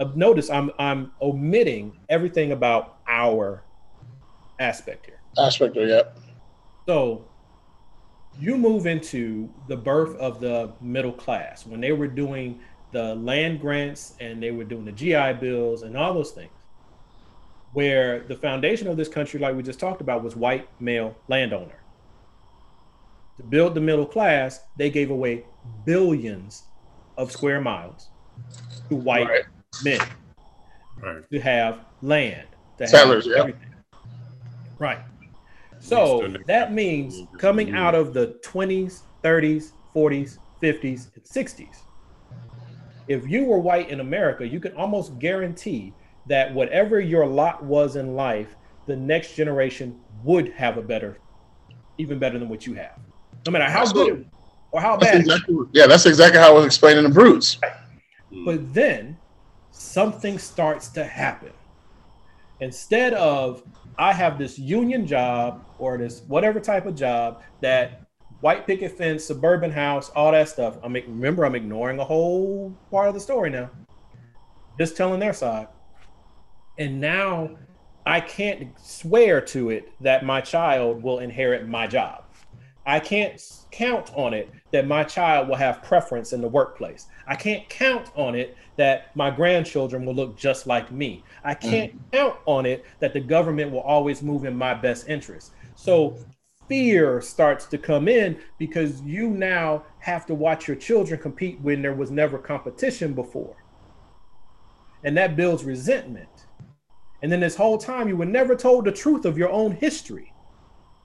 Uh, 0.00 0.10
notice 0.16 0.50
I'm 0.50 0.70
I'm 0.78 1.12
omitting 1.20 1.92
everything 2.08 2.52
about 2.52 2.98
our 3.06 3.64
aspect 4.58 5.06
here. 5.06 5.20
Aspect 5.38 5.76
yep. 5.76 6.18
So 6.88 7.29
you 8.40 8.56
move 8.56 8.86
into 8.86 9.48
the 9.68 9.76
birth 9.76 10.16
of 10.16 10.40
the 10.40 10.72
middle 10.80 11.12
class 11.12 11.66
when 11.66 11.80
they 11.80 11.92
were 11.92 12.06
doing 12.08 12.58
the 12.92 13.14
land 13.16 13.60
grants 13.60 14.14
and 14.18 14.42
they 14.42 14.50
were 14.50 14.64
doing 14.64 14.84
the 14.84 14.92
GI 14.92 15.34
bills 15.34 15.82
and 15.82 15.96
all 15.96 16.14
those 16.14 16.32
things. 16.32 16.50
Where 17.72 18.20
the 18.20 18.34
foundation 18.34 18.88
of 18.88 18.96
this 18.96 19.08
country, 19.08 19.38
like 19.38 19.54
we 19.54 19.62
just 19.62 19.78
talked 19.78 20.00
about, 20.00 20.24
was 20.24 20.34
white 20.34 20.68
male 20.80 21.14
landowner. 21.28 21.80
To 23.36 23.44
build 23.44 23.74
the 23.74 23.80
middle 23.80 24.06
class, 24.06 24.60
they 24.76 24.90
gave 24.90 25.10
away 25.10 25.44
billions 25.84 26.64
of 27.16 27.30
square 27.30 27.60
miles 27.60 28.08
to 28.88 28.96
white 28.96 29.28
right 29.28 29.44
men 29.84 30.00
right. 31.00 31.30
to 31.30 31.40
have 31.40 31.80
land, 32.02 32.48
to 32.78 32.88
Settlers, 32.88 33.26
have 33.26 33.36
everything. 33.36 33.60
Yeah. 33.62 33.98
Right. 34.78 34.98
So 35.80 36.28
that 36.46 36.72
means 36.72 37.16
coming 37.38 37.72
out 37.72 37.94
of 37.94 38.12
the 38.12 38.38
20s, 38.44 39.02
30s, 39.24 39.72
40s, 39.94 40.38
50s, 40.62 41.08
and 41.14 41.24
60s, 41.24 41.76
if 43.08 43.28
you 43.28 43.44
were 43.44 43.58
white 43.58 43.90
in 43.90 44.00
America, 44.00 44.46
you 44.46 44.60
can 44.60 44.72
almost 44.76 45.18
guarantee 45.18 45.92
that 46.26 46.54
whatever 46.54 47.00
your 47.00 47.26
lot 47.26 47.64
was 47.64 47.96
in 47.96 48.14
life, 48.14 48.54
the 48.86 48.94
next 48.94 49.34
generation 49.34 49.98
would 50.22 50.52
have 50.52 50.76
a 50.76 50.82
better, 50.82 51.18
even 51.98 52.18
better 52.18 52.38
than 52.38 52.48
what 52.48 52.66
you 52.66 52.74
have. 52.74 52.96
No 53.46 53.52
matter 53.52 53.64
how 53.64 53.90
good 53.90 54.30
or 54.70 54.80
how 54.80 54.96
bad. 54.96 55.16
Exactly, 55.16 55.56
yeah, 55.72 55.86
that's 55.86 56.06
exactly 56.06 56.38
how 56.38 56.50
I 56.50 56.52
was 56.52 56.66
explaining 56.66 57.02
the 57.02 57.10
brutes. 57.10 57.58
But 58.44 58.72
then 58.72 59.16
something 59.72 60.38
starts 60.38 60.88
to 60.90 61.04
happen. 61.04 61.52
Instead 62.60 63.14
of 63.14 63.62
I 63.98 64.12
have 64.12 64.38
this 64.38 64.58
union 64.58 65.06
job 65.06 65.64
or 65.80 65.98
this 65.98 66.22
whatever 66.28 66.60
type 66.60 66.86
of 66.86 66.94
job 66.94 67.42
that 67.60 68.02
white 68.40 68.66
picket 68.66 68.96
fence, 68.96 69.24
suburban 69.24 69.70
house, 69.70 70.10
all 70.10 70.32
that 70.32 70.48
stuff. 70.48 70.78
I 70.82 70.88
mean, 70.88 71.04
remember, 71.06 71.44
I'm 71.44 71.54
ignoring 71.54 71.98
a 71.98 72.04
whole 72.04 72.74
part 72.90 73.08
of 73.08 73.14
the 73.14 73.20
story 73.20 73.50
now, 73.50 73.70
just 74.78 74.96
telling 74.96 75.20
their 75.20 75.32
side. 75.32 75.68
And 76.78 77.00
now 77.00 77.50
I 78.06 78.20
can't 78.20 78.78
swear 78.80 79.40
to 79.42 79.70
it 79.70 79.92
that 80.00 80.24
my 80.24 80.40
child 80.40 81.02
will 81.02 81.18
inherit 81.18 81.68
my 81.68 81.86
job. 81.86 82.24
I 82.86 82.98
can't 82.98 83.40
count 83.70 84.10
on 84.14 84.32
it 84.32 84.50
that 84.72 84.86
my 84.86 85.04
child 85.04 85.48
will 85.48 85.56
have 85.56 85.82
preference 85.82 86.32
in 86.32 86.40
the 86.40 86.48
workplace. 86.48 87.06
I 87.26 87.36
can't 87.36 87.68
count 87.68 88.10
on 88.16 88.34
it 88.34 88.56
that 88.76 89.14
my 89.14 89.30
grandchildren 89.30 90.06
will 90.06 90.14
look 90.14 90.36
just 90.36 90.66
like 90.66 90.90
me. 90.90 91.22
I 91.44 91.54
can't 91.54 91.94
mm. 91.94 92.12
count 92.12 92.36
on 92.46 92.64
it 92.64 92.86
that 93.00 93.12
the 93.12 93.20
government 93.20 93.70
will 93.70 93.82
always 93.82 94.22
move 94.22 94.44
in 94.44 94.56
my 94.56 94.72
best 94.72 95.08
interest. 95.08 95.52
So 95.80 96.18
fear 96.68 97.22
starts 97.22 97.64
to 97.66 97.78
come 97.78 98.06
in 98.06 98.38
because 98.58 99.00
you 99.00 99.30
now 99.30 99.84
have 100.00 100.26
to 100.26 100.34
watch 100.34 100.68
your 100.68 100.76
children 100.76 101.18
compete 101.18 101.58
when 101.62 101.80
there 101.80 101.94
was 101.94 102.10
never 102.10 102.36
competition 102.36 103.14
before. 103.14 103.56
And 105.02 105.16
that 105.16 105.36
builds 105.36 105.64
resentment. 105.64 106.28
And 107.22 107.32
then 107.32 107.40
this 107.40 107.56
whole 107.56 107.78
time, 107.78 108.08
you 108.08 108.16
were 108.16 108.26
never 108.26 108.54
told 108.54 108.84
the 108.84 108.92
truth 108.92 109.24
of 109.24 109.38
your 109.38 109.50
own 109.50 109.72
history. 109.72 110.34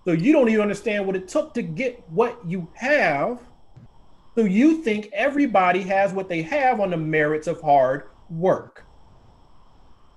So 0.04 0.12
you 0.12 0.34
don't 0.34 0.50
even 0.50 0.62
understand 0.62 1.06
what 1.06 1.16
it 1.16 1.30
took 1.30 1.54
to 1.54 1.62
get 1.62 2.04
what 2.10 2.38
you 2.46 2.68
have 2.74 3.40
so 4.36 4.42
you 4.42 4.84
think 4.84 5.10
everybody 5.14 5.82
has 5.84 6.12
what 6.12 6.28
they 6.28 6.42
have 6.42 6.82
on 6.82 6.90
the 6.90 6.98
merits 6.98 7.48
of 7.48 7.62
hard 7.62 8.10
work. 8.30 8.85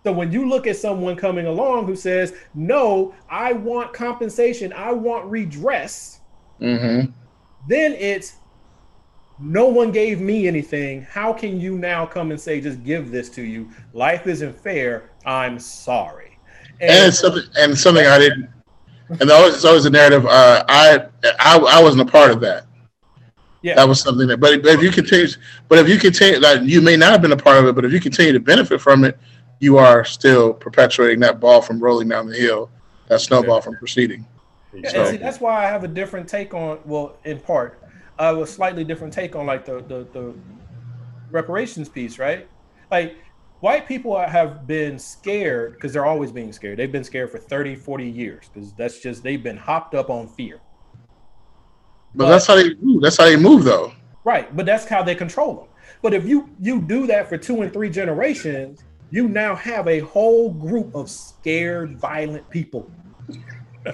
So 0.05 0.13
when 0.13 0.33
you 0.33 0.49
look 0.49 0.67
at 0.67 0.77
someone 0.77 1.17
coming 1.17 1.47
along 1.47 1.87
who 1.87 1.97
says, 1.97 2.35
"No, 2.55 3.15
I 3.29 3.53
want 3.53 3.93
compensation, 3.93 4.73
I 4.73 4.93
want 4.93 5.27
redress," 5.27 6.21
mm-hmm. 6.61 7.11
then 7.69 7.93
it's 7.95 8.37
no 9.41 9.67
one 9.67 9.93
gave 9.93 10.21
me 10.21 10.49
anything. 10.49 11.03
How 11.03 11.33
can 11.33 11.61
you 11.61 11.79
now 11.79 12.07
come 12.07 12.31
and 12.31 12.41
say, 12.41 12.61
just 12.61 12.83
give 12.83 13.11
this 13.11 13.29
to 13.31 13.43
you? 13.43 13.69
Life 13.93 14.27
isn't 14.27 14.59
fair. 14.59 15.11
I'm 15.25 15.59
sorry. 15.59 16.39
And, 16.81 16.91
and 16.91 17.09
it's 17.09 17.19
something, 17.19 17.45
and 17.57 17.79
something 17.79 18.07
I 18.07 18.19
didn't. 18.19 18.49
And 19.21 19.31
always, 19.31 19.55
it's 19.55 19.65
always 19.65 19.85
a 19.85 19.91
narrative. 19.91 20.27
Uh, 20.27 20.65
I, 20.69 21.07
I, 21.39 21.59
I 21.59 21.83
wasn't 21.83 22.09
a 22.09 22.11
part 22.11 22.31
of 22.31 22.41
that. 22.41 22.65
Yeah, 23.63 23.75
that 23.75 23.89
was 23.89 24.01
something 24.01 24.29
that. 24.29 24.39
But, 24.39 24.63
but 24.63 24.73
if 24.73 24.83
you 24.83 24.91
continue, 24.91 25.27
but 25.69 25.79
if 25.79 25.89
you 25.89 25.99
continue, 25.99 26.39
like 26.39 26.63
you 26.63 26.81
may 26.81 26.97
not 26.97 27.11
have 27.11 27.23
been 27.23 27.33
a 27.33 27.37
part 27.37 27.59
of 27.59 27.67
it, 27.67 27.75
but 27.75 27.85
if 27.85 27.93
you 27.93 28.01
continue 28.01 28.33
to 28.33 28.41
benefit 28.41 28.81
from 28.81 29.05
it, 29.05 29.19
you 29.61 29.79
are 29.79 30.05
still 30.05 30.53
perpetuating 30.53 31.21
that 31.21 31.41
ball 31.41 31.61
from 31.61 31.79
rolling 31.79 32.09
down 32.09 32.29
the 32.29 32.37
hill, 32.37 32.71
that 33.09 33.21
snowball 33.21 33.61
from 33.61 33.77
proceeding. 33.77 34.27
Yeah, 34.73 34.91
so. 34.91 35.11
see, 35.11 35.17
that's 35.17 35.41
why 35.41 35.65
I 35.65 35.69
have 35.69 35.85
a 35.85 35.89
different 35.89 36.29
take 36.29 36.55
on. 36.55 36.79
Well, 36.85 37.17
in 37.25 37.41
part, 37.41 37.83
I 38.19 38.27
have 38.27 38.39
a 38.39 38.47
slightly 38.47 38.85
different 38.85 39.13
take 39.13 39.35
on 39.35 39.47
like 39.47 39.65
the 39.65 39.81
the, 39.83 40.07
the 40.13 40.35
reparations 41.31 41.89
piece, 41.89 42.19
right? 42.19 42.49
Like 42.91 43.17
white 43.61 43.87
people 43.87 44.19
have 44.19 44.67
been 44.67 44.99
scared 44.99 45.75
because 45.75 45.93
they're 45.93 46.07
always 46.07 46.33
being 46.33 46.53
scared. 46.53 46.79
They've 46.79 46.93
been 46.93 47.05
scared 47.05 47.31
for 47.31 47.39
30, 47.39 47.77
40 47.77 48.09
years 48.09 48.51
because 48.53 48.73
that's 48.75 49.01
just 49.01 49.23
they've 49.23 49.43
been 49.43 49.57
hopped 49.57 49.95
up 49.95 50.11
on 50.11 50.29
fear. 50.29 50.61
But, 52.15 52.25
but, 52.25 52.31
that's 52.31 52.47
how 52.47 52.57
they 52.57 52.75
move. 52.75 53.03
That's 53.03 53.17
how 53.17 53.25
they 53.25 53.37
move, 53.37 53.65
though. 53.65 53.93
Right, 54.25 54.55
but 54.57 54.67
that's 54.67 54.87
how 54.87 55.03
they 55.03 55.15
control 55.15 55.55
them. 55.55 55.67
But 56.03 56.15
if 56.15 56.27
you 56.27 56.49
you 56.61 56.81
do 56.81 57.07
that 57.07 57.29
for 57.29 57.37
two 57.37 57.63
and 57.63 57.73
three 57.73 57.91
generations, 57.91 58.85
you 59.11 59.29
now 59.29 59.55
have 59.55 59.89
a 59.89 60.01
whole 60.01 60.51
group 60.51 60.95
of 60.95 61.11
scared, 61.11 61.99
violent 61.99 62.49
people. 62.51 62.91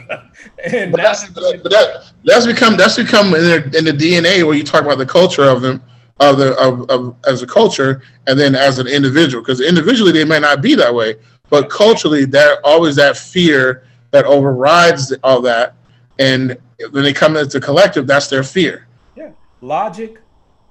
and 0.65 0.91
but 0.91 1.01
that's, 1.01 1.29
but 1.29 1.63
that, 1.65 2.13
that's 2.25 2.47
become 2.47 2.77
that's 2.77 2.97
become 2.97 3.35
in, 3.35 3.43
their, 3.43 3.65
in 3.65 3.85
the 3.85 3.93
DNA 3.93 4.45
where 4.45 4.55
you 4.55 4.65
talk 4.65 4.83
about 4.83 4.99
the 4.99 5.07
culture 5.07 5.45
of 5.45 5.63
them 5.63 5.83
of 6.21 6.39
the 6.39 6.57
of, 6.59 6.89
of 6.91 7.15
as 7.27 7.43
a 7.43 7.47
culture 7.47 8.03
and 8.27 8.39
then 8.39 8.55
as 8.55 8.79
an 8.79 8.89
individual 8.89 9.43
because 9.43 9.61
individually 9.61 10.11
they 10.11 10.25
may 10.25 10.41
not 10.41 10.63
be 10.63 10.75
that 10.75 10.93
way 10.93 11.15
but 11.51 11.69
culturally 11.71 12.25
there 12.25 12.65
always 12.65 12.97
that 12.97 13.17
fear 13.17 13.87
that 14.11 14.25
overrides 14.25 15.13
all 15.23 15.41
that 15.41 15.77
and 16.19 16.59
when 16.91 17.05
they 17.05 17.13
come 17.13 17.37
as 17.37 17.55
a 17.55 17.61
collective, 17.61 18.07
that's 18.07 18.29
their 18.29 18.43
fear. 18.43 18.87
Yeah, 19.17 19.31
logic, 19.61 20.21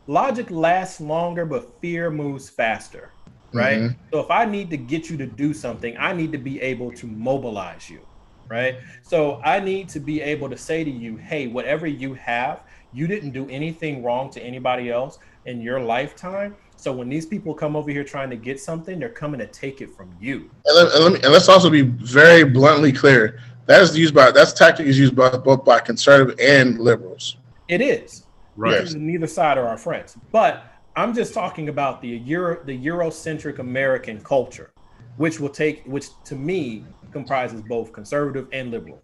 logic 0.08 0.52
lasts 0.52 1.02
longer, 1.02 1.46
but 1.46 1.80
fear 1.82 2.10
moves 2.10 2.50
faster, 2.50 3.12
right? 3.54 3.80
Mm-hmm. 3.80 4.04
So 4.12 4.20
if 4.20 4.32
I 4.32 4.46
need 4.46 4.70
to 4.72 4.78
get 4.78 5.10
you 5.10 5.18
to 5.18 5.26
do 5.26 5.54
something, 5.54 5.96
I 5.98 6.14
need 6.14 6.32
to 6.32 6.38
be 6.38 6.62
able 6.62 6.92
to 6.94 7.08
mobilize 7.08 7.90
you, 7.90 8.02
right? 8.48 8.78
So 9.02 9.42
I 9.44 9.60
need 9.60 9.90
to 9.90 10.00
be 10.00 10.22
able 10.22 10.50
to 10.50 10.58
say 10.58 10.84
to 10.84 10.90
you, 10.90 11.18
hey, 11.18 11.48
whatever 11.48 11.88
you 11.88 12.14
have, 12.16 12.64
you 12.94 13.08
didn't 13.08 13.32
do 13.32 13.48
anything 13.50 14.04
wrong 14.04 14.30
to 14.32 14.42
anybody 14.42 14.92
else 14.92 15.20
in 15.46 15.62
your 15.62 15.80
lifetime. 15.80 16.56
So 16.76 16.92
when 16.92 17.10
these 17.10 17.26
people 17.26 17.54
come 17.54 17.76
over 17.76 17.90
here 17.90 18.04
trying 18.04 18.30
to 18.30 18.36
get 18.36 18.60
something, 18.60 19.00
they're 19.00 19.10
coming 19.10 19.40
to 19.40 19.48
take 19.48 19.82
it 19.82 19.96
from 19.96 20.14
you. 20.20 20.52
And, 20.66 20.76
let, 20.76 20.94
and, 20.94 21.04
let 21.04 21.14
me, 21.14 21.20
and 21.24 21.32
let's 21.34 21.50
also 21.50 21.70
be 21.70 21.82
very 21.82 22.44
bluntly 22.44 22.92
clear 22.92 23.40
that 23.66 23.82
is 23.82 23.98
used 23.98 24.14
by 24.14 24.32
that's 24.32 24.54
tactic 24.54 24.88
is 24.88 25.00
used 25.00 25.16
by 25.16 25.30
both 25.38 25.64
by 25.64 25.80
conservative 25.80 26.40
and 26.40 26.80
liberals. 26.80 27.38
It 27.68 27.82
is. 27.82 28.26
Right. 28.56 28.78
Because 28.78 28.96
neither 28.96 29.28
side 29.28 29.58
are 29.58 29.68
our 29.68 29.78
friends. 29.78 30.18
But 30.32 30.66
I'm 30.96 31.14
just 31.14 31.34
talking 31.34 31.70
about 31.70 32.02
the 32.02 32.10
Euro 32.10 32.64
the 32.64 32.78
Eurocentric 32.78 33.60
American 33.60 34.22
culture, 34.22 34.72
which 35.18 35.40
will 35.40 35.50
take 35.50 35.84
which 35.86 36.08
to 36.26 36.36
me 36.36 36.86
comprises 37.12 37.62
both 37.62 37.92
conservative 37.92 38.48
and 38.52 38.72
liberal. 38.72 39.02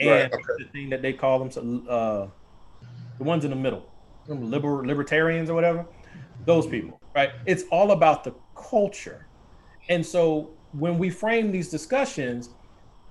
And 0.00 0.10
right, 0.10 0.32
okay. 0.32 0.42
the 0.58 0.64
thing 0.72 0.90
that 0.90 1.02
they 1.02 1.12
call 1.12 1.44
them 1.44 1.86
uh, 1.88 2.26
the 3.18 3.24
ones 3.24 3.44
in 3.44 3.50
the 3.50 3.56
middle, 3.56 3.88
liberal 4.28 4.84
libertarians 4.84 5.50
or 5.50 5.54
whatever, 5.54 5.86
those 6.46 6.66
people, 6.66 7.00
right? 7.14 7.32
It's 7.46 7.64
all 7.70 7.92
about 7.92 8.24
the 8.24 8.34
culture. 8.54 9.26
And 9.88 10.04
so 10.04 10.50
when 10.72 10.98
we 10.98 11.10
frame 11.10 11.52
these 11.52 11.68
discussions, 11.68 12.50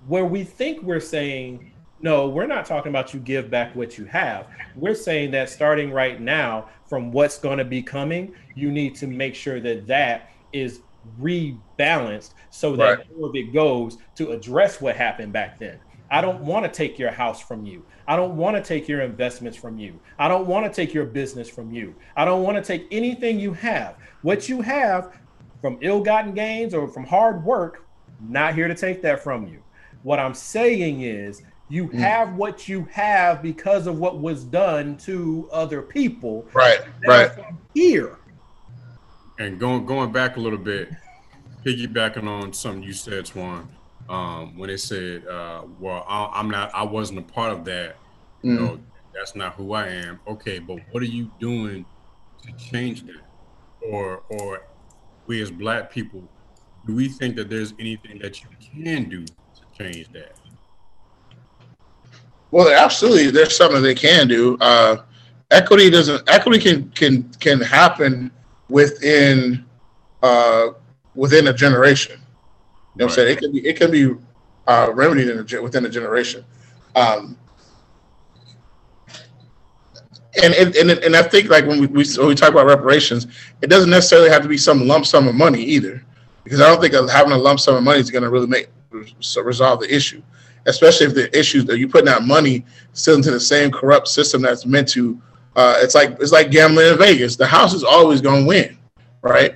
where 0.07 0.25
we 0.25 0.43
think 0.43 0.81
we're 0.81 0.99
saying, 0.99 1.68
no, 2.01 2.29
we're 2.29 2.47
not 2.47 2.65
talking 2.65 2.89
about 2.89 3.13
you 3.13 3.19
give 3.19 3.49
back 3.49 3.75
what 3.75 3.97
you 3.97 4.05
have. 4.05 4.47
We're 4.75 4.95
saying 4.95 5.31
that 5.31 5.49
starting 5.49 5.91
right 5.91 6.19
now, 6.19 6.69
from 6.87 7.11
what's 7.11 7.37
going 7.37 7.57
to 7.59 7.65
be 7.65 7.83
coming, 7.83 8.33
you 8.55 8.71
need 8.71 8.95
to 8.95 9.07
make 9.07 9.35
sure 9.35 9.59
that 9.59 9.85
that 9.87 10.31
is 10.53 10.81
rebalanced 11.19 12.33
so 12.49 12.75
that 12.75 12.97
right. 12.97 13.17
more 13.17 13.29
of 13.29 13.35
it 13.35 13.53
goes 13.53 13.97
to 14.15 14.31
address 14.31 14.81
what 14.81 14.95
happened 14.95 15.33
back 15.33 15.59
then. 15.59 15.79
I 16.11 16.21
don't 16.21 16.41
want 16.41 16.65
to 16.65 16.71
take 16.71 16.97
your 16.97 17.11
house 17.11 17.39
from 17.39 17.65
you. 17.65 17.85
I 18.07 18.15
don't 18.15 18.35
want 18.35 18.57
to 18.57 18.63
take 18.63 18.87
your 18.87 19.01
investments 19.01 19.57
from 19.57 19.77
you. 19.77 19.99
I 20.17 20.27
don't 20.27 20.47
want 20.47 20.65
to 20.65 20.71
take 20.71 20.93
your 20.93 21.05
business 21.05 21.47
from 21.47 21.71
you. 21.71 21.93
I 22.15 22.25
don't 22.25 22.41
want 22.41 22.57
to 22.57 22.63
take 22.63 22.87
anything 22.91 23.39
you 23.39 23.53
have. 23.53 23.95
What 24.23 24.49
you 24.49 24.61
have 24.61 25.19
from 25.61 25.77
ill 25.81 26.01
gotten 26.01 26.33
gains 26.33 26.73
or 26.73 26.87
from 26.87 27.05
hard 27.05 27.43
work, 27.43 27.85
not 28.19 28.55
here 28.55 28.67
to 28.67 28.73
take 28.73 29.03
that 29.03 29.23
from 29.23 29.47
you. 29.47 29.61
What 30.01 30.17
I'm 30.17 30.33
saying 30.33 31.01
is 31.01 31.43
you 31.69 31.87
mm. 31.87 31.93
have 31.93 32.35
what 32.35 32.67
you 32.67 32.87
have 32.91 33.41
because 33.41 33.87
of 33.87 33.99
what 33.99 34.19
was 34.19 34.43
done 34.43 34.97
to 34.97 35.47
other 35.51 35.81
people. 35.81 36.45
Right. 36.53 36.81
right. 37.05 37.31
Here. 37.73 38.17
And 39.37 39.59
going 39.59 39.85
going 39.85 40.11
back 40.11 40.35
a 40.35 40.39
little 40.39 40.59
bit, 40.59 40.89
piggybacking 41.63 42.27
on 42.27 42.51
something 42.51 42.83
you 42.83 42.93
said, 42.93 43.27
Swan, 43.27 43.69
um, 44.09 44.57
when 44.57 44.67
they 44.67 44.77
said, 44.77 45.25
uh, 45.27 45.63
"Well, 45.79 46.05
I, 46.09 46.39
am 46.39 46.49
not, 46.49 46.73
I 46.73 46.83
wasn't 46.83 47.19
a 47.19 47.21
part 47.21 47.53
of 47.53 47.63
that. 47.65 47.95
You 48.41 48.51
mm. 48.51 48.59
know, 48.59 48.79
that's 49.13 49.35
not 49.35 49.53
who 49.53 49.73
I 49.73 49.87
am." 49.87 50.19
Okay, 50.27 50.59
but 50.59 50.79
what 50.91 51.01
are 51.03 51.07
you 51.07 51.31
doing 51.39 51.85
to 52.43 52.51
change 52.53 53.03
that? 53.03 53.21
Or, 53.81 54.23
or 54.29 54.63
we 55.25 55.41
as 55.41 55.51
Black 55.51 55.89
people, 55.89 56.27
do 56.85 56.95
we 56.95 57.07
think 57.07 57.37
that 57.37 57.49
there's 57.49 57.73
anything 57.79 58.19
that 58.19 58.41
you 58.41 58.49
can 58.59 59.07
do 59.07 59.25
to 59.25 59.77
change 59.77 60.11
that? 60.11 60.33
Well, 62.51 62.69
absolutely, 62.69 63.31
there's 63.31 63.55
something 63.55 63.81
they 63.81 63.95
can 63.95 64.27
do. 64.27 64.57
Uh, 64.59 65.03
equity 65.51 65.89
doesn't. 65.89 66.27
Equity 66.29 66.59
can 66.59 66.89
can 66.91 67.29
can 67.39 67.61
happen 67.61 68.31
within 68.69 69.65
uh, 70.23 70.69
within 71.15 71.47
a 71.47 71.53
generation. 71.53 72.19
You 72.95 73.05
know, 73.05 73.05
right. 73.05 73.11
what 73.11 73.11
I'm 73.11 73.15
saying 73.15 73.37
it 73.37 73.39
can 73.39 73.51
be 73.51 73.67
it 73.67 73.77
can 73.77 73.91
be 73.91 74.15
uh, 74.67 74.91
remedied 74.93 75.29
in 75.29 75.37
a, 75.39 75.61
within 75.61 75.85
a 75.85 75.89
generation. 75.89 76.43
Um, 76.95 77.37
and, 80.41 80.53
and 80.53 80.75
and 80.75 80.91
and 80.91 81.15
I 81.15 81.23
think 81.23 81.49
like 81.49 81.65
when 81.65 81.79
we, 81.79 81.87
we 81.87 82.03
when 82.17 82.27
we 82.27 82.35
talk 82.35 82.49
about 82.49 82.65
reparations, 82.65 83.27
it 83.61 83.67
doesn't 83.67 83.89
necessarily 83.89 84.29
have 84.29 84.41
to 84.41 84.47
be 84.47 84.57
some 84.57 84.87
lump 84.87 85.05
sum 85.05 85.27
of 85.27 85.35
money 85.35 85.61
either, 85.61 86.03
because 86.43 86.61
I 86.61 86.67
don't 86.67 86.81
think 86.81 86.93
having 87.11 87.31
a 87.31 87.37
lump 87.37 87.59
sum 87.59 87.75
of 87.75 87.83
money 87.83 87.99
is 87.99 88.09
going 88.09 88.23
to 88.23 88.29
really 88.29 88.47
make 88.47 88.69
resolve 88.91 89.79
the 89.79 89.93
issue, 89.93 90.21
especially 90.65 91.07
if 91.07 91.13
the 91.13 91.37
issues 91.37 91.65
that 91.65 91.77
you're 91.79 91.89
putting 91.89 92.09
out 92.09 92.23
money 92.23 92.65
still 92.93 93.15
into 93.15 93.31
the 93.31 93.39
same 93.39 93.71
corrupt 93.71 94.07
system 94.07 94.41
that's 94.41 94.65
meant 94.65 94.87
to. 94.89 95.19
Uh, 95.55 95.75
it's 95.79 95.95
like 95.95 96.11
it's 96.19 96.31
like 96.31 96.51
gambling 96.51 96.87
in 96.87 96.97
Vegas. 96.97 97.35
The 97.35 97.47
house 97.47 97.73
is 97.73 97.83
always 97.83 98.21
going 98.21 98.43
to 98.43 98.47
win, 98.47 98.77
right? 99.21 99.55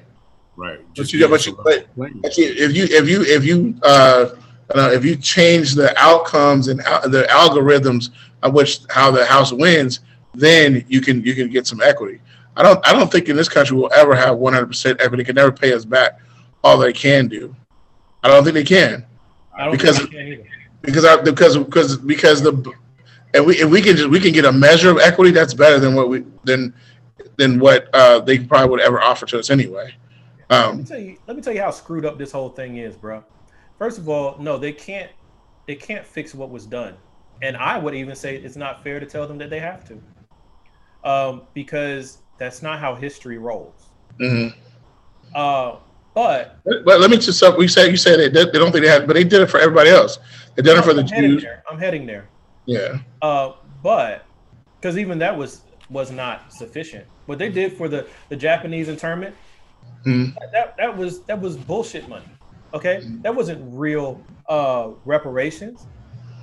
Right. 0.55 0.79
But 0.95 1.11
you, 1.11 1.27
but, 1.27 1.45
you, 1.45 1.57
but, 1.63 1.87
if 1.97 2.37
you 2.37 2.85
if 2.89 3.07
you 3.07 3.21
if 3.23 3.43
you 3.43 3.75
uh, 3.83 4.29
if 4.75 5.05
you 5.05 5.15
change 5.15 5.75
the 5.75 5.97
outcomes 5.97 6.67
and 6.67 6.79
the 6.79 7.25
algorithms 7.29 8.09
of 8.43 8.53
which 8.53 8.79
how 8.89 9.11
the 9.11 9.25
house 9.25 9.51
wins, 9.51 10.01
then 10.33 10.83
you 10.87 11.01
can 11.01 11.23
you 11.23 11.35
can 11.35 11.49
get 11.49 11.65
some 11.65 11.81
equity. 11.81 12.19
I 12.55 12.63
don't 12.63 12.85
I 12.87 12.93
don't 12.93 13.11
think 13.11 13.29
in 13.29 13.35
this 13.35 13.49
country 13.49 13.75
we'll 13.75 13.93
ever 13.93 14.15
have 14.15 14.37
100% 14.37 15.01
equity. 15.01 15.23
Can 15.23 15.35
never 15.35 15.51
pay 15.51 15.73
us 15.73 15.85
back 15.85 16.19
all 16.63 16.77
they 16.77 16.93
can 16.93 17.27
do. 17.27 17.55
I 18.23 18.29
don't 18.29 18.43
think 18.43 18.53
they 18.53 18.63
can 18.63 19.05
because 19.71 19.99
because 20.83 21.05
I, 21.05 21.21
because 21.21 21.57
because 21.57 21.97
because 21.97 22.41
the 22.41 22.73
and 23.33 23.45
we 23.45 23.55
if 23.55 23.69
we 23.69 23.81
can 23.81 23.95
just 23.95 24.09
we 24.09 24.19
can 24.19 24.31
get 24.31 24.45
a 24.45 24.51
measure 24.51 24.91
of 24.91 24.99
equity 24.99 25.31
that's 25.31 25.53
better 25.53 25.79
than 25.79 25.95
what 25.95 26.09
we 26.09 26.23
than 26.43 26.73
than 27.37 27.59
what 27.59 27.89
uh, 27.93 28.19
they 28.19 28.39
probably 28.39 28.69
would 28.69 28.81
ever 28.81 29.01
offer 29.01 29.25
to 29.25 29.39
us 29.39 29.49
anyway. 29.49 29.95
Um, 30.49 30.65
let 30.65 30.77
me 30.77 30.83
tell 30.83 30.99
you. 30.99 31.17
Let 31.27 31.35
me 31.37 31.41
tell 31.41 31.53
you 31.53 31.61
how 31.61 31.71
screwed 31.71 32.05
up 32.05 32.17
this 32.17 32.31
whole 32.31 32.49
thing 32.49 32.77
is, 32.77 32.95
bro. 32.95 33.23
First 33.79 33.97
of 33.97 34.07
all, 34.07 34.37
no, 34.39 34.57
they 34.57 34.73
can't. 34.73 35.11
They 35.65 35.75
can't 35.75 36.05
fix 36.05 36.35
what 36.35 36.49
was 36.49 36.65
done, 36.65 36.95
and 37.41 37.55
I 37.55 37.77
would 37.77 37.95
even 37.95 38.15
say 38.15 38.35
it's 38.35 38.57
not 38.57 38.83
fair 38.83 38.99
to 38.99 39.05
tell 39.05 39.27
them 39.27 39.37
that 39.37 39.49
they 39.49 39.61
have 39.61 39.85
to, 39.87 40.01
um, 41.09 41.43
because 41.53 42.19
that's 42.37 42.61
not 42.61 42.79
how 42.79 42.95
history 42.95 43.37
rolls. 43.37 43.89
Mm-hmm. 44.19 44.59
Uh, 45.33 45.77
but 46.13 46.59
but 46.63 46.99
let 46.99 47.09
me 47.09 47.17
just 47.17 47.41
up. 47.41 47.57
We 47.57 47.67
said 47.67 47.89
you 47.89 47.97
said 47.97 48.19
they, 48.19 48.45
they 48.45 48.51
don't 48.51 48.71
think 48.71 48.83
they 48.83 48.89
had, 48.89 49.07
but 49.07 49.13
they 49.13 49.23
did 49.23 49.41
it 49.41 49.47
for 49.47 49.59
everybody 49.59 49.89
else. 49.89 50.19
They 50.55 50.61
did 50.61 50.77
it 50.77 50.83
for 50.83 50.93
the 50.93 51.01
I'm 51.01 51.07
Jews. 51.07 51.41
There. 51.41 51.63
I'm 51.69 51.79
heading 51.79 52.05
there. 52.05 52.27
Yeah. 52.65 52.99
Uh, 53.21 53.53
but 53.81 54.25
because 54.79 54.97
even 54.97 55.17
that 55.19 55.35
was 55.35 55.61
was 55.89 56.11
not 56.11 56.53
sufficient. 56.53 57.05
What 57.25 57.39
they 57.39 57.49
did 57.49 57.73
for 57.73 57.89
the 57.89 58.07
the 58.29 58.35
Japanese 58.35 58.89
internment, 58.89 59.35
mm 60.05 60.35
that 60.51 60.77
that 60.77 60.95
was 60.95 61.21
that 61.23 61.41
was 61.41 61.57
bullshit 61.57 62.07
money. 62.07 62.25
Okay, 62.73 63.03
that 63.21 63.33
wasn't 63.33 63.61
real 63.73 64.21
uh, 64.47 64.89
reparations. 65.05 65.85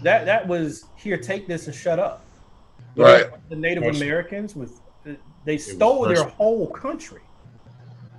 That 0.03 0.27
that 0.27 0.47
was 0.47 0.87
here, 0.97 1.17
take 1.17 1.47
this 1.47 1.67
and 1.67 1.75
shut 1.75 1.99
up. 1.99 2.25
But 2.97 3.31
right. 3.31 3.49
The 3.51 3.57
Native 3.57 3.85
Americans 3.85 4.57
with 4.57 4.81
they 5.45 5.59
stole 5.59 6.09
their 6.09 6.25
whole 6.25 6.67
country 6.67 7.21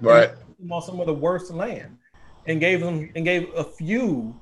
Right. 0.01 0.31
On 0.69 0.82
some 0.82 1.00
of 1.00 1.08
the 1.08 1.13
worst 1.13 1.52
land 1.52 1.97
and 2.45 2.60
gave 2.60 2.80
them 2.82 3.10
and 3.15 3.26
gave 3.26 3.50
a 3.56 3.63
few 3.63 4.39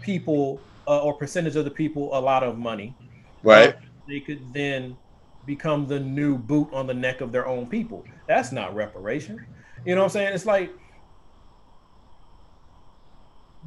people 0.00 0.60
uh, 0.86 1.00
or 1.00 1.14
percentage 1.14 1.56
of 1.56 1.64
the 1.64 1.70
people 1.70 2.10
a 2.16 2.20
lot 2.20 2.42
of 2.42 2.58
money. 2.58 2.98
Right. 3.42 3.70
uh, 3.74 3.78
they 4.08 4.20
could 4.20 4.52
then 4.52 4.96
become 5.44 5.86
the 5.86 5.98
new 6.00 6.36
boot 6.38 6.68
on 6.72 6.86
the 6.86 6.94
neck 6.94 7.20
of 7.20 7.32
their 7.32 7.46
own 7.46 7.66
people. 7.68 8.04
That's 8.28 8.52
not 8.52 8.74
reparation. 8.74 9.46
You 9.84 9.94
know 9.94 10.02
what 10.02 10.06
i'm 10.06 10.10
saying? 10.10 10.34
It's 10.34 10.46
like 10.46 10.70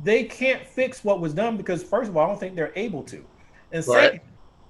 they 0.01 0.25
can't 0.25 0.65
fix 0.67 1.03
what 1.03 1.21
was 1.21 1.33
done 1.33 1.57
because 1.57 1.83
first 1.83 2.09
of 2.09 2.17
all 2.17 2.25
i 2.25 2.27
don't 2.27 2.39
think 2.39 2.55
they're 2.55 2.73
able 2.75 3.03
to. 3.03 3.25
And 3.71 3.85
Right. 3.87 4.11
second 4.13 4.21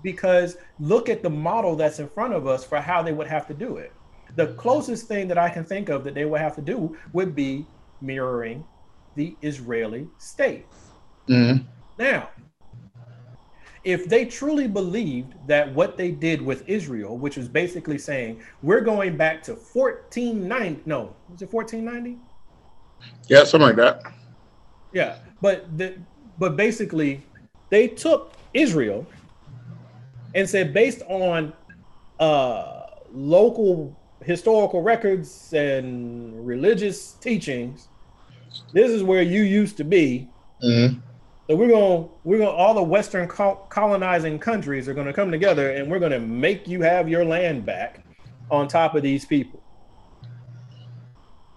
because 0.03 0.57
look 0.79 1.09
at 1.09 1.23
the 1.23 1.29
model 1.29 1.75
that's 1.75 1.99
in 1.99 2.07
front 2.09 2.33
of 2.33 2.47
us 2.47 2.63
for 2.65 2.79
how 2.79 3.01
they 3.01 3.13
would 3.13 3.27
have 3.27 3.47
to 3.47 3.53
do 3.53 3.77
it 3.77 3.91
the 4.35 4.47
closest 4.55 5.07
thing 5.07 5.27
that 5.27 5.37
i 5.37 5.49
can 5.49 5.63
think 5.63 5.89
of 5.89 6.03
that 6.03 6.13
they 6.13 6.25
would 6.25 6.41
have 6.41 6.55
to 6.55 6.61
do 6.61 6.95
would 7.13 7.35
be 7.35 7.65
mirroring 8.01 8.63
the 9.15 9.35
israeli 9.41 10.07
state 10.17 10.65
hmm 11.27 11.57
now, 11.97 12.29
if 13.83 14.09
they 14.09 14.25
truly 14.25 14.67
believed 14.67 15.35
that 15.47 15.73
what 15.73 15.95
they 15.97 16.11
did 16.11 16.41
with 16.41 16.67
Israel, 16.67 17.17
which 17.17 17.37
was 17.37 17.47
basically 17.47 17.97
saying 17.97 18.41
we're 18.61 18.81
going 18.81 19.15
back 19.15 19.43
to 19.43 19.53
1490, 19.53 20.81
no, 20.85 21.15
was 21.29 21.41
it 21.41 21.53
1490? 21.53 22.17
Yeah, 23.27 23.43
something 23.43 23.67
like 23.67 23.75
that. 23.77 24.03
Yeah, 24.91 25.17
but 25.41 25.77
the, 25.77 25.97
but 26.37 26.57
basically 26.57 27.21
they 27.69 27.87
took 27.87 28.33
Israel 28.53 29.05
and 30.33 30.49
said 30.49 30.73
based 30.73 31.01
on 31.07 31.53
uh, 32.19 32.81
local 33.13 33.95
historical 34.25 34.81
records 34.81 35.53
and 35.53 36.45
religious 36.45 37.13
teachings, 37.13 37.87
this 38.73 38.91
is 38.91 39.03
where 39.03 39.21
you 39.21 39.43
used 39.43 39.77
to 39.77 39.83
be. 39.83 40.27
hmm 40.61 40.87
So 41.49 41.55
we're 41.55 41.69
going, 41.69 42.03
to 42.03 42.09
we're 42.23 42.39
going, 42.39 42.49
to 42.49 42.55
all 42.55 42.73
the 42.73 42.83
Western 42.83 43.27
col- 43.27 43.67
colonizing 43.69 44.39
countries 44.39 44.89
are 44.89 44.93
going 44.93 45.07
to 45.07 45.13
come 45.13 45.31
together, 45.31 45.71
and 45.71 45.89
we're 45.89 45.99
going 45.99 46.11
to 46.11 46.19
make 46.19 46.67
you 46.67 46.81
have 46.81 47.07
your 47.07 47.23
land 47.23 47.65
back 47.65 48.03
on 48.49 48.67
top 48.67 48.95
of 48.95 49.03
these 49.03 49.25
people. 49.25 49.61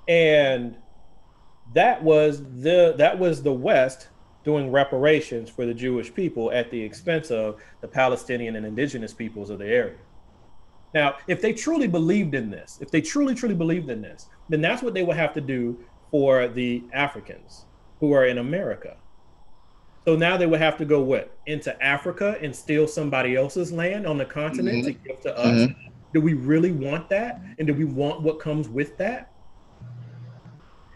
And 0.07 0.77
that 1.75 2.03
was 2.03 2.41
the 2.63 2.95
that 2.99 3.19
was 3.19 3.43
the 3.43 3.53
West 3.53 4.09
doing 4.45 4.71
reparations 4.71 5.51
for 5.51 5.67
the 5.67 5.75
Jewish 5.75 6.15
people 6.15 6.51
at 6.53 6.71
the 6.71 6.81
expense 6.83 7.31
of 7.31 7.61
the 7.83 7.89
Palestinian 7.89 8.57
and 8.57 8.65
indigenous 8.65 9.13
peoples 9.13 9.51
of 9.51 9.59
the 9.59 9.67
area. 9.67 9.99
Now, 10.95 11.17
if 11.27 11.43
they 11.43 11.53
truly 11.53 11.87
believed 11.87 12.35
in 12.35 12.51
this, 12.51 12.79
if 12.81 12.91
they 12.91 13.01
truly 13.01 13.35
truly 13.35 13.55
believed 13.55 13.91
in 13.91 14.01
this, 14.01 14.29
then 14.49 14.61
that's 14.61 14.83
what 14.83 14.95
they 14.95 15.03
would 15.03 15.17
have 15.17 15.35
to 15.35 15.41
do 15.41 15.79
for 16.11 16.49
the 16.49 16.83
Africans 16.93 17.67
who 18.01 18.13
are 18.13 18.27
in 18.27 18.39
America. 18.39 18.97
So 20.05 20.17
now 20.17 20.39
they 20.39 20.47
would 20.47 20.61
have 20.61 20.79
to 20.79 20.87
go 20.87 21.03
what 21.03 21.37
into 21.47 21.83
Africa 21.85 22.39
and 22.41 22.55
steal 22.57 22.89
somebody 22.89 23.37
else's 23.37 23.71
land 23.73 24.07
on 24.07 24.17
the 24.17 24.25
continent 24.25 24.79
mm-hmm. 24.79 24.87
to 24.87 25.09
give 25.09 25.21
to 25.23 25.39
us. 25.39 25.47
Mm-hmm. 25.47 25.89
Do 26.15 26.21
we 26.23 26.33
really 26.33 26.73
want 26.73 27.11
that? 27.11 27.43
And 27.59 27.67
do 27.67 27.75
we 27.75 27.85
want 27.85 28.23
what 28.23 28.41
comes 28.41 28.69
with 28.69 28.97
that? 28.97 29.31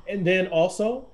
And 0.08 0.26
then 0.26 0.46
also 0.46 1.08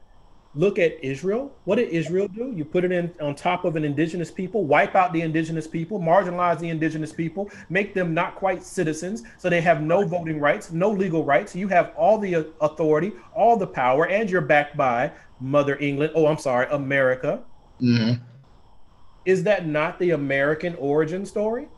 look 0.58 0.76
at 0.80 1.02
Israel. 1.04 1.52
What 1.64 1.76
did 1.76 1.88
Israel 1.90 2.26
do? 2.26 2.52
You 2.54 2.64
put 2.64 2.84
it 2.84 2.90
in 2.90 3.14
on 3.20 3.36
top 3.36 3.64
of 3.64 3.76
an 3.76 3.84
indigenous 3.84 4.28
people, 4.30 4.64
wipe 4.64 4.96
out 4.96 5.12
the 5.12 5.20
indigenous 5.20 5.68
people, 5.68 6.00
marginalize 6.00 6.58
the 6.58 6.68
indigenous 6.68 7.12
people, 7.12 7.48
make 7.68 7.94
them 7.94 8.12
not 8.12 8.34
quite 8.34 8.64
citizens, 8.64 9.22
so 9.38 9.48
they 9.48 9.60
have 9.60 9.80
no 9.82 10.04
voting 10.04 10.40
rights, 10.40 10.72
no 10.72 10.90
legal 10.90 11.24
rights. 11.24 11.54
You 11.54 11.68
have 11.68 11.92
all 11.96 12.18
the 12.18 12.34
uh, 12.34 12.44
authority, 12.60 13.12
all 13.32 13.56
the 13.56 13.68
power, 13.68 14.08
and 14.08 14.28
you're 14.28 14.40
backed 14.40 14.76
by 14.76 15.12
Mother 15.38 15.76
England. 15.78 16.12
Oh, 16.16 16.26
I'm 16.26 16.38
sorry, 16.38 16.66
America. 16.72 17.44
hmm 17.78 18.14
Is 19.24 19.44
that 19.44 19.64
not 19.66 20.00
the 20.00 20.10
American 20.10 20.74
origin 20.76 21.24
story? 21.24 21.68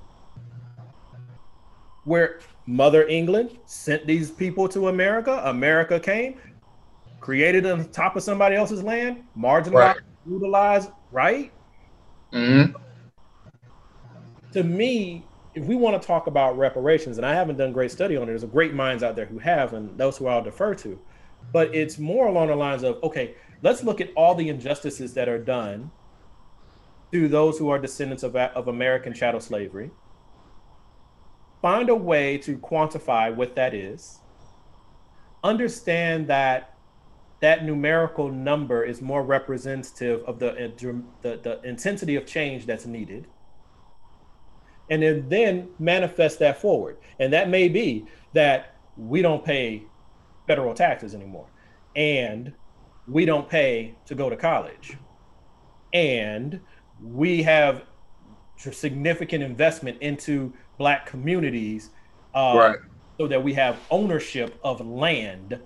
Where 2.04 2.40
Mother 2.66 3.06
England 3.08 3.58
sent 3.66 4.06
these 4.06 4.30
people 4.30 4.68
to 4.68 4.88
America, 4.88 5.42
America 5.44 6.00
came, 6.00 6.38
created 7.20 7.66
on 7.66 7.90
top 7.90 8.16
of 8.16 8.22
somebody 8.22 8.56
else's 8.56 8.82
land, 8.82 9.24
marginalized, 9.36 9.94
Right. 9.94 9.96
brutalized, 10.26 10.90
right? 11.10 11.52
hmm 12.32 12.72
To 14.52 14.62
me, 14.64 15.30
if 15.54 15.64
we 15.64 15.76
want 15.76 16.00
to 16.00 16.06
talk 16.06 16.26
about 16.26 16.58
reparations, 16.58 17.16
and 17.18 17.26
I 17.26 17.34
haven't 17.34 17.56
done 17.56 17.72
great 17.72 17.90
study 17.90 18.16
on 18.16 18.24
it, 18.24 18.26
there's 18.26 18.42
a 18.44 18.48
great 18.48 18.74
minds 18.74 19.02
out 19.02 19.16
there 19.16 19.26
who 19.26 19.38
have, 19.38 19.72
and 19.74 19.98
those 19.98 20.18
who 20.18 20.26
I'll 20.26 20.42
defer 20.42 20.74
to, 20.76 21.00
but 21.52 21.74
it's 21.74 21.98
more 21.98 22.28
along 22.28 22.48
the 22.48 22.56
lines 22.56 22.82
of 22.84 22.98
okay, 23.02 23.36
let's 23.62 23.82
look 23.84 24.00
at 24.00 24.10
all 24.16 24.34
the 24.34 24.48
injustices 24.48 25.14
that 25.14 25.28
are 25.28 25.42
done 25.42 25.92
to 27.12 27.28
those 27.28 27.58
who 27.58 27.68
are 27.70 27.78
descendants 27.78 28.22
of, 28.24 28.34
of 28.36 28.68
American 28.68 29.14
chattel 29.14 29.40
slavery. 29.40 29.92
Find 31.62 31.88
a 31.88 31.94
way 31.94 32.38
to 32.38 32.58
quantify 32.58 33.34
what 33.34 33.56
that 33.56 33.74
is. 33.74 34.22
Understand 35.42 36.28
that 36.28 36.69
that 37.40 37.64
numerical 37.64 38.30
number 38.30 38.84
is 38.84 39.00
more 39.00 39.22
representative 39.22 40.22
of 40.26 40.38
the, 40.38 40.72
the, 41.22 41.40
the 41.42 41.60
intensity 41.62 42.16
of 42.16 42.26
change 42.26 42.66
that's 42.66 42.86
needed 42.86 43.26
and 44.90 45.02
then, 45.02 45.28
then 45.28 45.68
manifest 45.78 46.40
that 46.40 46.60
forward. 46.60 46.98
And 47.18 47.32
that 47.32 47.48
may 47.48 47.68
be 47.68 48.06
that 48.34 48.74
we 48.96 49.22
don't 49.22 49.44
pay 49.44 49.84
federal 50.46 50.74
taxes 50.74 51.14
anymore, 51.14 51.46
and 51.94 52.52
we 53.06 53.24
don't 53.24 53.48
pay 53.48 53.94
to 54.06 54.14
go 54.14 54.28
to 54.28 54.36
college, 54.36 54.96
and 55.94 56.60
we 57.02 57.42
have 57.42 57.84
significant 58.56 59.42
investment 59.42 59.96
into 60.02 60.52
Black 60.76 61.06
communities, 61.06 61.90
uh, 62.34 62.54
Right. 62.56 62.78
so 63.18 63.26
that 63.28 63.42
we 63.42 63.54
have 63.54 63.78
ownership 63.90 64.58
of 64.64 64.84
land, 64.86 65.58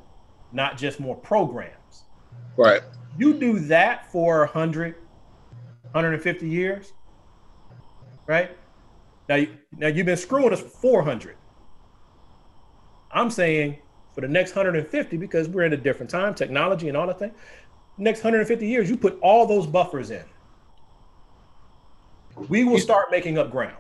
not 0.55 0.79
just 0.79 1.01
more 1.01 1.17
programs. 1.17 2.05
Right. 2.57 2.83
You 3.19 3.35
do 3.35 3.59
that 3.61 4.11
for 4.11 4.41
100, 4.41 4.95
150 5.93 6.49
years, 6.49 6.93
right? 8.27 8.57
Now, 9.29 9.45
now 9.77 9.87
you've 9.89 10.07
been 10.07 10.17
screwing 10.17 10.53
us 10.53 10.61
for 10.61 10.69
400. 10.69 11.37
I'm 13.11 13.31
saying 13.31 13.79
for 14.15 14.21
the 14.21 14.29
next 14.29 14.55
150 14.55 15.17
because 15.17 15.49
we're 15.49 15.65
in 15.65 15.73
a 15.73 15.77
different 15.77 16.11
time, 16.11 16.35
technology 16.35 16.89
and 16.89 16.97
all 16.97 17.07
that 17.07 17.19
thing. 17.19 17.33
Next 17.99 18.19
150 18.19 18.67
years, 18.67 18.91
you 18.91 18.97
put 18.97 19.19
all 19.21 19.47
those 19.47 19.67
buffers 19.67 20.11
in. 20.11 20.25
We 22.49 22.65
will 22.65 22.79
start 22.79 23.11
making 23.13 23.39
up 23.39 23.51
ground. 23.51 23.77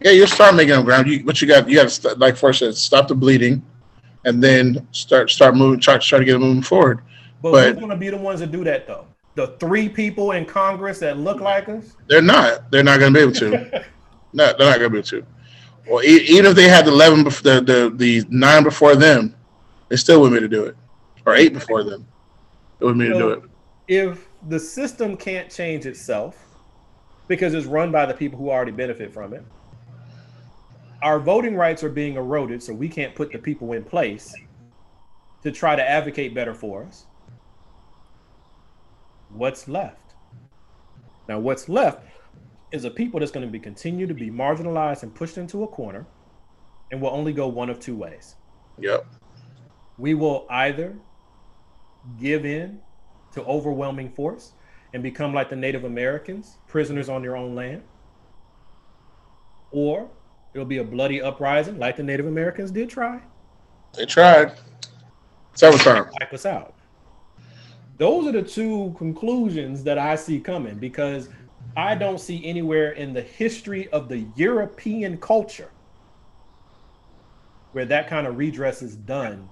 Yeah, 0.00 0.12
you 0.12 0.26
start 0.26 0.54
making 0.54 0.74
up 0.74 0.84
ground. 0.84 1.08
You, 1.08 1.24
what 1.24 1.42
you 1.42 1.48
got? 1.48 1.68
You 1.68 1.76
got 1.76 1.88
to 1.90 2.14
like 2.14 2.36
first 2.36 2.60
said, 2.60 2.74
stop 2.76 3.08
the 3.08 3.14
bleeding, 3.14 3.62
and 4.24 4.42
then 4.42 4.86
start 4.92 5.30
start 5.30 5.56
moving. 5.56 5.80
Try 5.80 5.98
try 5.98 6.18
to 6.18 6.24
get 6.24 6.36
it 6.36 6.38
moving 6.38 6.62
forward. 6.62 7.00
But, 7.42 7.52
But- 7.52 7.66
who's 7.68 7.76
going 7.76 7.90
to 7.90 7.96
be 7.96 8.10
the 8.10 8.16
ones 8.16 8.40
that 8.40 8.50
do 8.52 8.64
that 8.64 8.86
though? 8.86 9.06
The 9.34 9.48
three 9.60 9.88
people 9.88 10.32
in 10.32 10.44
Congress 10.44 10.98
that 10.98 11.16
look 11.18 11.40
like 11.40 11.68
us. 11.68 11.94
They're 12.08 12.20
not. 12.22 12.70
They're 12.72 12.82
not 12.82 12.98
going 12.98 13.14
to 13.14 13.18
be 13.18 13.22
able 13.22 13.32
to. 13.34 13.84
no, 14.32 14.52
they're 14.58 14.70
not 14.70 14.78
going 14.80 14.80
to 14.80 14.90
be 14.90 14.98
able 14.98 15.02
to. 15.08 15.26
Well, 15.88 16.02
e- 16.04 16.26
even 16.28 16.46
if 16.46 16.56
they 16.56 16.68
had 16.68 16.84
the 16.86 16.90
eleven, 16.90 17.24
bef- 17.24 17.42
the 17.42 17.60
the 17.60 17.90
the 17.94 18.24
nine 18.28 18.64
before 18.64 18.96
them, 18.96 19.34
they 19.88 19.96
still 19.96 20.20
wouldn't 20.20 20.40
be 20.40 20.44
able 20.44 20.50
to 20.52 20.56
do 20.62 20.68
it, 20.68 20.76
or 21.24 21.34
eight 21.36 21.52
before 21.52 21.84
them, 21.84 22.06
they 22.78 22.86
wouldn't 22.86 23.00
be 23.00 23.06
able 23.06 23.18
to 23.18 23.36
do 23.36 23.42
it. 23.44 23.50
if 24.10 24.28
the 24.48 24.58
system 24.58 25.16
can't 25.16 25.50
change 25.50 25.86
itself 25.86 26.36
because 27.28 27.54
it's 27.54 27.66
run 27.66 27.90
by 27.92 28.06
the 28.06 28.14
people 28.14 28.38
who 28.38 28.50
already 28.50 28.70
benefit 28.72 29.12
from 29.12 29.32
it, 29.34 29.44
our 31.02 31.20
voting 31.20 31.54
rights 31.56 31.84
are 31.84 31.90
being 31.90 32.16
eroded, 32.16 32.62
so 32.62 32.74
we 32.74 32.88
can't 32.88 33.14
put 33.14 33.32
the 33.32 33.38
people 33.38 33.72
in 33.72 33.84
place 33.84 34.42
to 35.42 35.52
try 35.52 35.76
to 35.76 35.88
advocate 35.88 36.34
better 36.34 36.54
for 36.54 36.84
us. 36.84 37.06
What's 39.28 39.68
left? 39.68 40.14
Now, 41.28 41.38
what's 41.38 41.68
left 41.68 42.06
is 42.72 42.84
a 42.84 42.90
people 42.90 43.20
that's 43.20 43.32
going 43.32 43.46
to 43.46 43.52
be 43.52 43.60
continue 43.60 44.06
to 44.06 44.14
be 44.14 44.30
marginalized 44.30 45.02
and 45.02 45.14
pushed 45.14 45.38
into 45.38 45.62
a 45.64 45.68
corner, 45.68 46.06
and 46.90 47.00
will 47.00 47.10
only 47.10 47.32
go 47.32 47.48
one 47.48 47.70
of 47.70 47.78
two 47.80 47.96
ways 47.96 48.36
Yep. 48.78 49.06
we 49.98 50.14
will 50.14 50.46
either 50.50 50.96
give 52.18 52.46
in 52.46 52.80
to 53.32 53.44
overwhelming 53.44 54.10
force 54.10 54.52
and 54.94 55.02
become 55.02 55.34
like 55.34 55.50
the 55.50 55.56
Native 55.56 55.84
Americans, 55.84 56.58
prisoners 56.66 57.08
on 57.08 57.22
their 57.22 57.36
own 57.36 57.54
land, 57.54 57.82
or 59.70 60.10
it'll 60.58 60.66
be 60.66 60.78
a 60.78 60.84
bloody 60.84 61.22
uprising 61.22 61.78
like 61.78 61.96
the 61.96 62.02
Native 62.02 62.26
Americans 62.26 62.70
did 62.72 62.90
try, 62.90 63.20
They 63.96 64.04
tried 64.04 64.54
several 65.54 65.78
times. 65.78 66.12
wipe 66.20 66.32
us 66.32 66.44
out. 66.44 66.74
Those 67.96 68.26
are 68.26 68.32
the 68.32 68.42
two 68.42 68.94
conclusions 68.98 69.84
that 69.84 69.98
I 69.98 70.16
see 70.16 70.40
coming 70.40 70.78
because 70.78 71.28
I 71.76 71.94
don't 71.94 72.18
see 72.18 72.44
anywhere 72.44 72.92
in 72.92 73.12
the 73.12 73.22
history 73.22 73.88
of 73.90 74.08
the 74.08 74.26
European 74.36 75.16
culture 75.18 75.70
where 77.72 77.84
that 77.84 78.08
kind 78.08 78.26
of 78.26 78.36
redress 78.36 78.82
is 78.82 78.96
done 78.96 79.48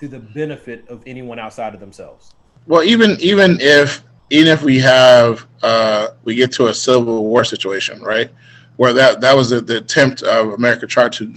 to 0.00 0.08
the 0.08 0.18
benefit 0.18 0.88
of 0.88 1.02
anyone 1.06 1.38
outside 1.38 1.74
of 1.74 1.80
themselves. 1.80 2.32
Well, 2.66 2.82
even 2.82 3.16
even 3.20 3.58
if 3.60 4.02
even 4.30 4.48
if 4.52 4.62
we 4.62 4.78
have 4.80 5.46
uh, 5.62 6.08
we 6.24 6.34
get 6.34 6.52
to 6.52 6.68
a 6.68 6.74
civil 6.74 7.24
war 7.24 7.44
situation, 7.44 8.00
right, 8.02 8.30
where 8.78 8.92
that 8.92 9.20
that 9.20 9.36
was 9.36 9.50
the, 9.50 9.60
the 9.60 9.76
attempt 9.76 10.22
of 10.22 10.54
America 10.54 10.86
tried 10.86 11.12
to 11.12 11.34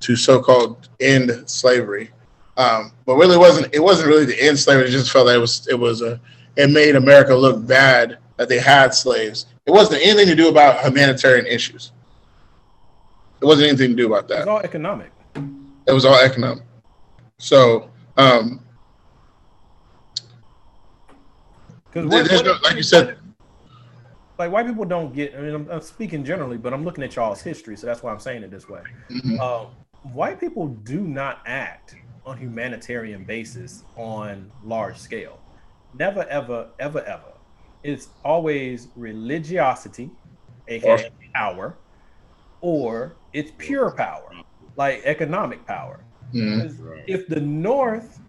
to 0.00 0.16
so-called 0.16 0.88
end 1.00 1.30
slavery, 1.46 2.10
um, 2.56 2.92
but 3.06 3.14
really 3.16 3.36
wasn't 3.38 3.72
it 3.74 3.80
wasn't 3.80 4.08
really 4.08 4.26
to 4.26 4.42
end 4.42 4.58
slavery. 4.58 4.88
It 4.88 4.90
just 4.90 5.10
felt 5.10 5.26
that 5.26 5.36
it 5.36 5.38
was 5.38 5.66
it 5.68 5.78
was 5.78 6.02
a 6.02 6.20
it 6.56 6.68
made 6.68 6.96
America 6.96 7.34
look 7.34 7.64
bad 7.66 8.18
that 8.36 8.48
they 8.48 8.58
had 8.58 8.92
slaves. 8.92 9.46
It 9.66 9.70
wasn't 9.70 10.02
anything 10.02 10.26
to 10.26 10.34
do 10.34 10.48
about 10.48 10.84
humanitarian 10.84 11.46
issues. 11.46 11.92
It 13.40 13.44
wasn't 13.44 13.68
anything 13.68 13.90
to 13.90 13.96
do 13.96 14.06
about 14.06 14.26
that. 14.28 14.38
It's 14.38 14.44
that. 14.46 14.50
all 14.50 14.60
economic. 14.60 15.12
It 15.86 15.92
was 15.92 16.04
all 16.04 16.16
economic. 16.18 16.64
So 17.38 17.88
um, 18.16 18.60
there's 21.92 22.42
no- 22.42 22.58
like 22.62 22.76
you 22.76 22.82
said- 22.82 23.16
like 24.40 24.50
white 24.52 24.66
people 24.66 24.84
don't 24.86 25.14
get. 25.14 25.34
I 25.36 25.40
mean, 25.42 25.54
I'm, 25.54 25.70
I'm 25.70 25.80
speaking 25.82 26.24
generally, 26.24 26.58
but 26.58 26.72
I'm 26.72 26.84
looking 26.84 27.04
at 27.04 27.14
y'all's 27.16 27.42
history, 27.42 27.76
so 27.76 27.86
that's 27.86 28.02
why 28.02 28.12
I'm 28.12 28.20
saying 28.20 28.42
it 28.42 28.50
this 28.50 28.68
way. 28.68 28.82
mhm. 29.10 29.38
Um, 29.40 29.68
white 30.02 30.40
people 30.40 30.68
do 30.68 31.02
not 31.02 31.42
act 31.46 31.94
on 32.24 32.38
humanitarian 32.38 33.24
basis 33.24 33.84
on 33.96 34.52
large 34.62 34.98
scale. 34.98 35.42
Never, 35.92 36.24
ever, 36.28 36.70
ever, 36.78 37.04
ever. 37.04 37.34
It's 37.82 38.08
always 38.24 38.88
religiosity, 38.96 40.16
aka 40.68 41.10
power, 41.34 41.82
or 42.62 43.18
it's 43.32 43.52
pure 43.58 43.90
power, 43.92 44.32
like 44.76 45.02
economic 45.04 45.66
power. 45.66 46.06
Mhm. 46.34 46.62
'Cause 46.62 46.80
If 47.06 47.26
the 47.28 47.40
North 47.40 48.20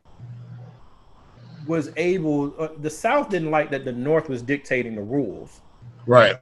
was 1.65 1.91
able, 1.97 2.55
uh, 2.59 2.69
the 2.79 2.89
South 2.89 3.29
didn't 3.29 3.51
like 3.51 3.69
that 3.71 3.85
the 3.85 3.91
North 3.91 4.29
was 4.29 4.41
dictating 4.41 4.95
the 4.95 5.03
rules, 5.03 5.61
right, 6.07 6.37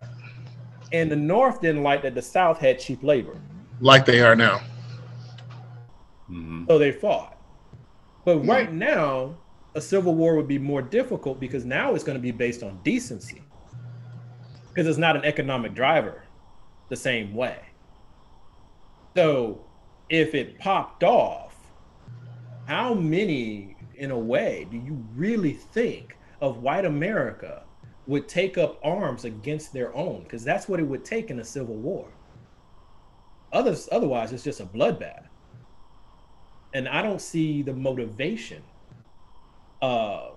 and 0.91 1.12
the 1.12 1.16
North 1.16 1.62
didn't 1.62 1.84
like 1.84 2.01
that 2.03 2.16
the 2.16 2.22
South 2.22 2.60
had 2.60 2.80
cheap 2.80 3.03
labor. 3.03 3.39
like 3.82 4.05
they 4.05 4.22
are 4.22 4.36
now. 4.36 4.60
Mhm. 6.30 6.68
So 6.68 6.78
they 6.78 6.91
fought. 6.91 7.38
But 8.26 8.39
right 8.45 8.72
now, 8.72 9.36
a 9.74 9.82
civil 9.82 10.14
war 10.16 10.36
would 10.36 10.47
be 10.47 10.60
more 10.60 10.82
difficult 10.82 11.39
because 11.39 11.66
now 11.66 11.95
it's 11.95 12.03
going 12.03 12.18
to 12.18 12.22
be 12.22 12.32
based 12.32 12.62
on 12.62 12.80
decency. 12.84 13.41
Because 14.68 14.86
it's 14.88 14.97
not 14.99 15.16
an 15.16 15.24
economic 15.26 15.74
driver 15.74 16.24
the 16.89 16.95
same 16.95 17.34
way. 17.34 17.57
So 19.16 19.62
if 20.10 20.36
it 20.36 20.60
popped 20.60 21.03
off, 21.03 21.55
how 22.66 22.93
many, 22.93 23.76
in 23.95 24.12
a 24.12 24.20
way, 24.20 24.68
do 24.70 24.78
you 24.78 25.03
really 25.16 25.53
think 25.53 26.18
of 26.41 26.57
white 26.62 26.86
America 26.86 27.64
would 28.08 28.28
take 28.28 28.58
up 28.58 28.80
arms 28.84 29.26
against 29.26 29.74
their 29.74 29.95
own? 29.95 30.24
Because 30.24 30.43
that's 30.43 30.68
what 30.68 30.80
it 30.80 30.84
would 30.84 31.06
take 31.06 31.30
in 31.30 31.39
a 31.39 31.45
civil 31.45 31.76
war. 31.76 32.08
Others, 33.52 33.89
otherwise, 33.91 34.32
it's 34.32 34.43
just 34.43 34.60
a 34.60 34.66
bloodbath 34.66 35.30
and 36.74 36.88
I 36.88 37.02
don't 37.02 37.22
see 37.22 37.62
the 37.62 37.74
motivation 37.74 38.62
uh, 39.82 40.30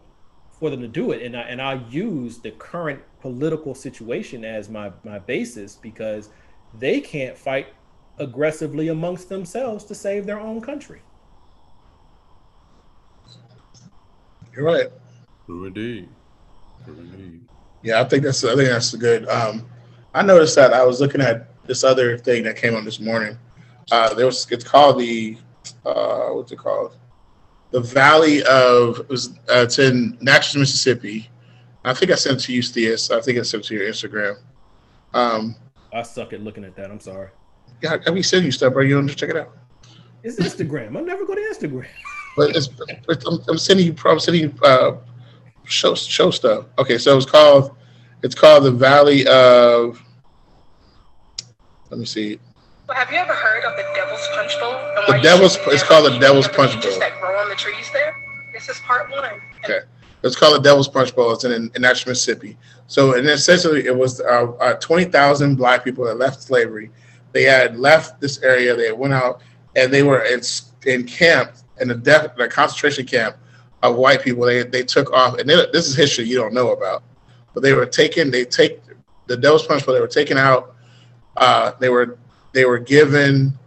for 0.51 0.71
them 0.71 0.81
to 0.81 0.89
do 0.89 1.13
it. 1.13 1.23
And 1.23 1.37
I 1.37 1.43
and 1.43 1.61
I 1.61 1.75
use 1.89 2.39
the 2.39 2.53
current 2.53 3.03
political 3.21 3.75
situation 3.75 4.45
as 4.45 4.69
my 4.69 4.93
my 5.05 5.19
basis 5.19 5.77
because 5.77 6.31
they 6.79 7.01
can't 7.01 7.37
fight 7.37 7.69
aggressively 8.19 8.89
amongst 8.89 9.29
themselves 9.29 9.85
to 9.85 9.95
save 9.95 10.27
their 10.27 10.41
own 10.41 10.61
country. 10.61 11.03
You're 14.55 14.67
right. 14.67 14.89
True 15.47 15.67
indeed. 15.67 16.09
True 16.85 16.97
indeed. 16.99 17.41
Yeah, 17.83 18.01
I 18.01 18.05
think 18.05 18.23
that's 18.23 18.45
I 18.45 18.55
think 18.55 18.69
that's 18.69 18.95
good. 18.95 19.29
Um, 19.29 19.67
I 20.15 20.23
noticed 20.23 20.55
that 20.57 20.73
I 20.73 20.85
was 20.85 21.01
looking 21.01 21.21
at 21.21 21.49
this 21.67 21.85
other 21.85 22.19
thing 22.19 22.45
that 22.45 22.57
came 22.57 22.75
on 22.75 22.85
this 22.85 23.01
morning. 23.01 23.39
Uh, 23.91 24.15
there 24.15 24.27
was 24.27 24.51
it's 24.51 24.65
called 24.65 24.99
the 25.01 25.37
uh, 25.85 26.29
what's 26.29 26.53
it 26.53 26.59
called? 26.59 26.97
The 27.71 27.81
Valley 27.81 28.43
of 28.45 29.01
it 29.01 29.09
was 29.09 29.31
uh, 29.51 29.63
it's 29.65 29.79
in 29.79 30.19
Natchez, 30.21 30.57
Mississippi. 30.57 31.29
I 31.85 31.95
think 31.95 32.13
I 32.13 32.15
sent 32.15 32.39
it 32.39 32.45
to 32.45 32.53
you, 32.53 32.63
Theus. 32.63 33.11
I 33.11 33.21
think 33.21 33.39
I 33.39 33.43
sent 33.43 33.65
it 33.65 33.69
to 33.69 33.75
your 33.75 33.89
Instagram. 33.89 34.37
Um, 35.15 35.57
I 35.93 36.03
suck 36.03 36.33
at 36.33 36.41
looking 36.41 36.65
at 36.65 36.77
that. 36.77 36.91
I'm 36.91 37.01
sorry. 37.01 37.31
yeah, 37.83 37.97
I 38.07 38.11
be 38.11 38.23
sending 38.23 38.47
you 38.47 38.53
stuff, 38.53 38.73
bro. 38.73 38.83
You 38.83 38.95
don't 38.95 39.07
just 39.07 39.19
check 39.19 39.31
it 39.31 39.37
out. 39.37 39.57
It's 40.23 40.37
Instagram. 40.39 40.97
I'm 40.97 41.05
never 41.05 41.25
going 41.25 41.39
to 41.39 41.55
Instagram. 41.55 41.87
But 42.37 42.57
it's, 42.57 42.71
it's 43.09 43.27
I'm, 43.27 43.41
I'm 43.49 43.59
sending 43.59 43.87
you. 43.87 43.95
I'm 44.05 44.21
sending 44.21 44.43
you 44.45 44.55
uh, 44.63 44.97
show 45.73 45.95
show 45.95 46.31
stuff. 46.31 46.67
Okay, 46.79 46.99
so 46.99 47.17
it's 47.17 47.27
called 47.27 47.77
it's 48.23 48.35
called 48.35 48.65
the 48.65 48.71
Valley 48.71 49.27
of. 49.27 50.01
Let 51.91 51.99
me 51.99 52.07
see. 52.07 52.39
Well, 52.89 52.97
have 52.97 53.11
you 53.13 53.19
ever 53.19 53.35
heard 53.35 53.65
of 53.65 53.77
the 53.77 53.85
Devil's 53.95 54.29
Punch 54.35 54.59
Bowl? 54.61 54.73
The 55.09 55.23
Devil's- 55.23 55.59
it's 55.69 55.83
called 55.83 56.13
the 56.13 56.19
Devil's 56.19 56.49
Punch 56.49 56.73
Bowl. 56.83 56.99
That 56.99 57.21
grow 57.21 57.39
on 57.39 57.49
the 57.49 57.55
trees 57.55 57.91
there. 57.93 58.15
This 58.53 58.69
is 58.69 58.81
part 58.81 59.11
one. 59.11 59.41
Okay. 59.65 59.81
It's 60.23 60.37
called 60.37 60.57
the 60.57 60.61
Devil's 60.63 60.89
Punch 60.89 61.15
Bowl. 61.15 61.33
It's 61.33 61.45
in, 61.45 61.71
in 61.75 61.83
Natchez, 61.83 62.07
Mississippi. 62.07 62.57
So, 62.87 63.17
and 63.17 63.27
essentially, 63.29 63.87
it 63.87 63.97
was 63.97 64.21
uh, 64.21 64.53
uh, 64.61 64.75
20,000 64.75 65.57
black 65.57 65.85
people 65.85 66.05
that 66.05 66.17
left 66.17 66.43
slavery. 66.43 66.91
They 67.33 67.43
had 67.43 67.77
left 67.79 68.21
this 68.21 68.41
area. 68.43 68.77
They 68.77 68.93
went 68.93 69.15
out 69.15 69.41
and 69.75 69.93
they 69.93 70.03
were 70.03 70.23
in, 70.23 70.41
in 70.87 71.05
camp 71.05 71.53
in 71.81 71.89
the 71.89 71.95
death, 71.95 72.37
the 72.37 72.49
concentration 72.49 73.07
camp 73.07 73.37
of 73.83 73.97
white 73.97 74.23
people. 74.23 74.45
They 74.45 74.63
they 74.63 74.83
took 74.83 75.13
off, 75.13 75.39
and 75.39 75.49
they, 75.49 75.55
this 75.73 75.89
is 75.89 75.97
history 75.97 76.25
you 76.25 76.37
don't 76.37 76.55
know 76.55 76.73
about, 76.73 77.03
but 77.55 77.63
they 77.63 77.73
were 77.73 77.87
taken. 77.87 78.31
They 78.31 78.45
take 78.45 78.81
the 79.27 79.37
Devil's 79.37 79.67
Punch 79.67 79.85
Bowl. 79.85 79.95
They 79.95 80.01
were 80.01 80.07
taken 80.07 80.39
out. 80.39 80.75
Uh, 81.37 81.73
they 81.81 81.89
were 81.89 82.19
they 82.53 82.65
were 82.65 82.79
given 82.79 83.59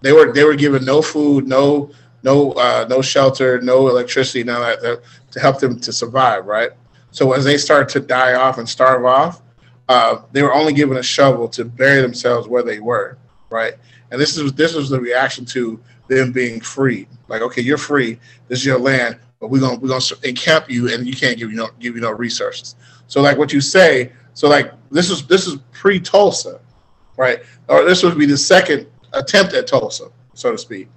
they 0.00 0.12
were 0.12 0.32
they 0.32 0.44
were 0.44 0.54
given 0.54 0.84
no 0.84 1.02
food, 1.02 1.46
no 1.46 1.90
no 2.22 2.52
uh, 2.52 2.86
no 2.88 3.02
shelter, 3.02 3.60
no 3.60 3.88
electricity, 3.88 4.44
none 4.44 4.60
of 4.60 4.80
that 4.80 5.02
to 5.32 5.40
help 5.40 5.58
them 5.60 5.78
to 5.80 5.92
survive, 5.92 6.46
right? 6.46 6.70
So 7.10 7.32
as 7.32 7.44
they 7.44 7.58
start 7.58 7.88
to 7.90 8.00
die 8.00 8.34
off 8.34 8.58
and 8.58 8.68
starve 8.68 9.04
off, 9.04 9.42
uh, 9.88 10.22
they 10.32 10.42
were 10.42 10.52
only 10.52 10.72
given 10.72 10.98
a 10.98 11.02
shovel 11.02 11.48
to 11.48 11.64
bury 11.64 12.00
themselves 12.00 12.46
where 12.46 12.62
they 12.62 12.80
were, 12.80 13.18
right? 13.50 13.74
And 14.10 14.20
this 14.20 14.36
is 14.36 14.52
this 14.52 14.74
was 14.74 14.88
the 14.88 15.00
reaction 15.00 15.44
to 15.46 15.80
them 16.08 16.32
being 16.32 16.60
freed. 16.60 17.08
Like, 17.28 17.42
okay, 17.42 17.62
you're 17.62 17.78
free. 17.78 18.18
This 18.48 18.60
is 18.60 18.66
your 18.66 18.78
land, 18.78 19.18
but 19.40 19.48
we're 19.50 19.60
gonna 19.60 19.78
we're 19.78 19.88
gonna 19.88 20.04
encamp 20.24 20.70
you, 20.70 20.92
and 20.92 21.06
you 21.06 21.14
can't 21.14 21.38
give 21.38 21.50
you 21.50 21.56
no 21.56 21.68
give 21.78 21.94
you 21.94 22.00
no 22.00 22.10
resources. 22.10 22.74
So 23.06 23.20
like 23.20 23.38
what 23.38 23.52
you 23.52 23.60
say, 23.60 24.12
so 24.34 24.48
like 24.48 24.72
this 24.90 25.10
is 25.10 25.26
this 25.26 25.46
is 25.46 25.58
pre 25.72 26.00
Tulsa, 26.00 26.60
right? 27.16 27.40
Or 27.68 27.84
this 27.84 28.02
would 28.02 28.18
be 28.18 28.26
the 28.26 28.36
second 28.36 28.86
attempt 29.12 29.54
at 29.54 29.66
Tulsa, 29.66 30.10
so 30.34 30.52
to 30.52 30.58
speak, 30.58 30.88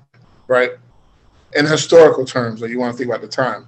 right? 0.47 0.71
In 1.53 1.65
historical 1.65 2.25
terms, 2.25 2.61
that 2.61 2.69
you 2.69 2.79
want 2.79 2.93
to 2.93 2.97
think 2.97 3.09
about 3.09 3.21
the 3.21 3.27
time. 3.27 3.67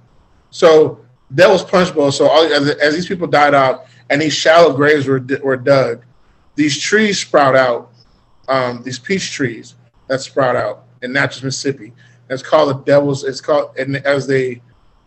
So 0.50 1.04
Devil's 1.34 1.64
Punch 1.64 1.94
Bowl. 1.94 2.10
So 2.12 2.28
all, 2.28 2.44
as, 2.44 2.68
as 2.70 2.94
these 2.94 3.06
people 3.06 3.26
died 3.26 3.54
out 3.54 3.86
and 4.10 4.20
these 4.20 4.34
shallow 4.34 4.74
graves 4.74 5.06
were 5.06 5.24
were 5.42 5.56
dug, 5.56 6.04
these 6.54 6.80
trees 6.80 7.20
sprout 7.20 7.56
out. 7.56 7.90
Um, 8.46 8.82
these 8.82 8.98
peach 8.98 9.32
trees 9.32 9.74
that 10.08 10.20
sprout 10.20 10.54
out 10.54 10.84
in 11.00 11.12
Natchez, 11.12 11.42
Mississippi. 11.42 11.92
It's 12.30 12.42
called 12.42 12.70
the 12.70 12.82
Devil's. 12.84 13.24
It's 13.24 13.40
called 13.40 13.76
and 13.78 13.96
as 13.98 14.26
they 14.26 14.60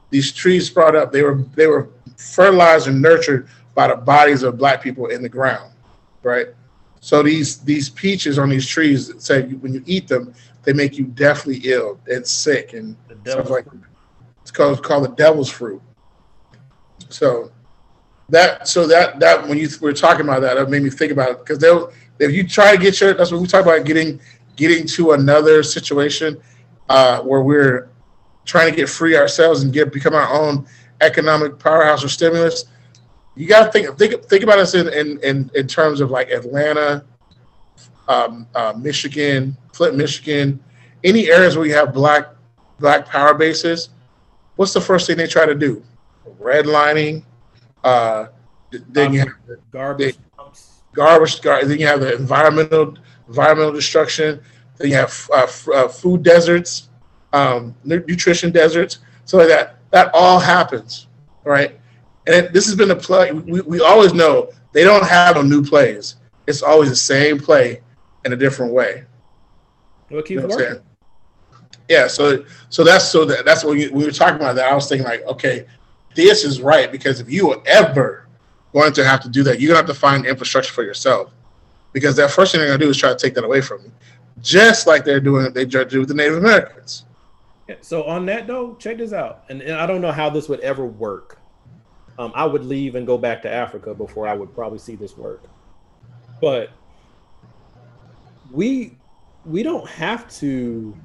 these 0.09 0.31
trees 0.31 0.67
sprout 0.67 0.95
up, 0.95 1.11
they 1.11 1.23
were 1.23 1.43
they 1.55 1.67
were 1.67 1.89
fertilized 2.17 2.87
and 2.87 3.01
nurtured 3.01 3.47
by 3.75 3.87
the 3.87 3.95
bodies 3.95 4.43
of 4.43 4.57
black 4.57 4.81
people 4.81 5.07
in 5.07 5.21
the 5.21 5.29
ground, 5.29 5.71
right? 6.23 6.47
So 6.99 7.21
these 7.21 7.59
these 7.59 7.89
peaches 7.89 8.39
on 8.39 8.49
these 8.49 8.65
trees 8.65 9.13
say 9.23 9.43
when 9.43 9.73
you 9.73 9.83
eat 9.85 10.07
them, 10.07 10.33
they 10.63 10.73
make 10.73 10.97
you 10.97 11.05
deathly 11.05 11.61
ill 11.63 11.99
and 12.07 12.25
sick 12.25 12.73
and 12.73 12.95
stuff 13.25 13.49
like 13.49 13.65
it's 14.41 14.51
called 14.51 14.83
called 14.83 15.05
the 15.05 15.09
devil's 15.09 15.49
fruit. 15.49 15.81
So 17.09 17.51
that 18.29 18.67
so 18.67 18.87
that 18.87 19.19
that 19.19 19.47
when 19.47 19.57
you 19.57 19.69
were 19.81 19.93
talking 19.93 20.25
about 20.25 20.41
that, 20.41 20.55
that 20.55 20.69
made 20.69 20.83
me 20.83 20.89
think 20.89 21.11
about 21.11 21.31
it 21.31 21.39
because 21.39 21.59
they'll 21.59 21.91
if 22.19 22.31
you 22.31 22.47
try 22.47 22.75
to 22.75 22.81
get 22.81 22.99
your 22.99 23.13
that's 23.13 23.31
what 23.31 23.41
we 23.41 23.47
talk 23.47 23.61
about 23.63 23.85
getting 23.85 24.19
getting 24.55 24.87
to 24.87 25.11
another 25.11 25.63
situation 25.63 26.41
uh, 26.89 27.21
where 27.21 27.41
we're 27.41 27.89
trying 28.45 28.69
to 28.69 28.75
get 28.75 28.89
free 28.89 29.15
ourselves 29.15 29.63
and 29.63 29.73
get 29.73 29.91
become 29.91 30.13
our 30.15 30.29
own 30.31 30.65
economic 31.01 31.59
powerhouse 31.59 32.03
or 32.03 32.09
stimulus. 32.09 32.65
You 33.35 33.47
got 33.47 33.65
to 33.65 33.71
think 33.71 33.97
think 33.97 34.23
think 34.25 34.43
about 34.43 34.59
us 34.59 34.73
in 34.73 34.87
in 34.89 35.19
in, 35.21 35.51
in 35.53 35.67
terms 35.67 36.01
of 36.01 36.09
like 36.09 36.29
Atlanta, 36.31 37.05
um, 38.07 38.47
uh, 38.55 38.73
Michigan, 38.75 39.55
Flint, 39.73 39.95
Michigan, 39.95 40.59
any 41.03 41.29
areas 41.29 41.55
where 41.55 41.67
you 41.67 41.73
have 41.75 41.93
black 41.93 42.29
black 42.79 43.05
power 43.05 43.33
bases. 43.33 43.89
What's 44.55 44.73
the 44.73 44.81
first 44.81 45.05
thing 45.05 45.17
they 45.17 45.27
try 45.27 45.45
to 45.45 45.53
do? 45.53 45.83
Redlining. 46.41 47.23
Uh, 47.83 48.27
then 48.89 49.13
you 49.13 49.19
have 49.19 49.29
garbage 49.71 50.17
dumps. 50.35 50.81
garbage. 50.93 51.41
Gar- 51.41 51.63
then 51.63 51.79
you 51.79 51.85
have 51.85 52.01
the 52.01 52.15
environmental 52.15 52.97
environmental 53.27 53.71
destruction. 53.71 54.41
You 54.79 54.93
have 54.95 55.29
uh, 55.33 55.43
f- 55.43 55.67
uh, 55.69 55.87
food 55.87 56.23
deserts, 56.23 56.89
um, 57.33 57.75
nu- 57.83 58.03
nutrition 58.07 58.51
deserts, 58.51 58.99
so 59.25 59.37
like 59.37 59.47
that. 59.47 59.79
That 59.91 60.11
all 60.13 60.39
happens, 60.39 61.07
right? 61.43 61.79
And 62.27 62.35
it, 62.35 62.53
this 62.53 62.65
has 62.65 62.75
been 62.75 62.91
a 62.91 62.95
play. 62.95 63.31
We, 63.31 63.61
we 63.61 63.81
always 63.81 64.13
know 64.13 64.51
they 64.73 64.83
don't 64.83 65.05
have 65.05 65.35
no 65.35 65.41
new 65.41 65.63
plays. 65.63 66.15
It's 66.45 66.61
always 66.61 66.89
the 66.89 66.95
same 66.95 67.39
play 67.39 67.81
in 68.25 68.33
a 68.33 68.35
different 68.35 68.73
way. 68.73 69.05
Well, 70.09 70.21
keep 70.21 70.41
You 70.41 70.41
know 70.41 70.55
working. 70.55 70.81
Yeah, 71.89 72.07
so 72.07 72.45
so 72.69 72.83
that's 72.83 73.05
so 73.05 73.25
that, 73.25 73.45
that's 73.45 73.63
what 73.63 73.75
we, 73.75 73.87
we 73.89 74.05
were 74.05 74.11
talking 74.11 74.35
about. 74.35 74.55
That 74.55 74.71
I 74.71 74.75
was 74.75 74.87
thinking 74.89 75.07
like, 75.07 75.25
okay, 75.25 75.65
this 76.15 76.43
is 76.43 76.61
right 76.61 76.91
because 76.91 77.19
if 77.19 77.31
you 77.31 77.51
are 77.51 77.61
ever 77.65 78.27
going 78.73 78.91
to 78.93 79.05
have 79.05 79.21
to 79.21 79.29
do 79.29 79.43
that, 79.43 79.59
you're 79.59 79.69
gonna 79.69 79.79
have 79.79 79.87
to 79.87 79.93
find 79.93 80.25
infrastructure 80.25 80.73
for 80.73 80.83
yourself 80.83 81.31
because 81.93 82.15
that 82.17 82.31
first 82.31 82.51
thing 82.51 82.59
they're 82.59 82.67
gonna 82.67 82.79
do 82.79 82.89
is 82.89 82.97
try 82.97 83.09
to 83.09 83.15
take 83.15 83.33
that 83.35 83.43
away 83.45 83.61
from 83.61 83.81
you, 83.83 83.91
just 84.41 84.87
like 84.87 85.03
they're 85.03 85.19
doing 85.19 85.51
they 85.53 85.65
do 85.65 85.99
with 85.99 86.07
the 86.07 86.13
Native 86.13 86.37
Americans. 86.37 87.05
Yeah, 87.67 87.75
So 87.81 88.03
on 88.03 88.25
that 88.27 88.47
though, 88.47 88.75
check 88.75 88.97
this 88.97 89.13
out, 89.13 89.43
and, 89.49 89.61
and 89.61 89.73
I 89.73 89.85
don't 89.85 90.01
know 90.01 90.11
how 90.11 90.29
this 90.29 90.47
would 90.49 90.59
ever 90.61 90.85
work. 90.85 91.39
Um, 92.19 92.31
I 92.33 92.45
would 92.45 92.65
leave 92.65 92.95
and 92.95 93.05
go 93.05 93.17
back 93.17 93.41
to 93.43 93.51
Africa 93.51 93.93
before 93.93 94.27
I 94.27 94.33
would 94.33 94.53
probably 94.55 94.79
see 94.79 94.95
this 94.95 95.15
work. 95.17 95.43
But 96.41 96.71
we 98.51 98.97
we 99.45 99.63
don't 99.63 99.87
have 99.87 100.29
to. 100.37 100.95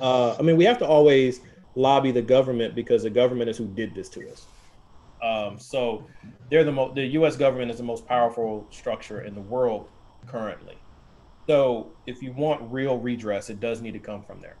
Uh, 0.00 0.34
I 0.38 0.42
mean, 0.42 0.56
we 0.56 0.64
have 0.64 0.78
to 0.78 0.86
always 0.86 1.40
lobby 1.74 2.10
the 2.10 2.22
government 2.22 2.74
because 2.74 3.02
the 3.02 3.10
government 3.10 3.50
is 3.50 3.56
who 3.56 3.66
did 3.66 3.94
this 3.94 4.08
to 4.10 4.30
us. 4.30 4.46
Um, 5.22 5.58
so 5.58 6.06
they're 6.50 6.64
the 6.64 6.72
most. 6.72 6.94
The 6.94 7.06
U.S. 7.06 7.36
government 7.36 7.70
is 7.70 7.76
the 7.76 7.82
most 7.82 8.06
powerful 8.06 8.66
structure 8.70 9.22
in 9.22 9.34
the 9.34 9.40
world 9.42 9.88
currently. 10.26 10.76
So 11.50 11.96
if 12.06 12.22
you 12.22 12.32
want 12.32 12.70
real 12.72 12.98
redress, 12.98 13.50
it 13.50 13.58
does 13.58 13.82
need 13.82 13.94
to 13.94 13.98
come 14.00 14.22
from 14.22 14.40
there. 14.40 14.60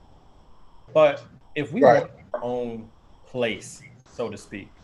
But 0.94 1.26
if 1.54 1.72
we 1.72 1.82
Right. 1.82 2.02
want 2.02 2.10
our 2.34 2.40
own 2.50 2.92
place, 3.26 3.84
so 4.04 4.30
to 4.30 4.38
speak, 4.38 4.74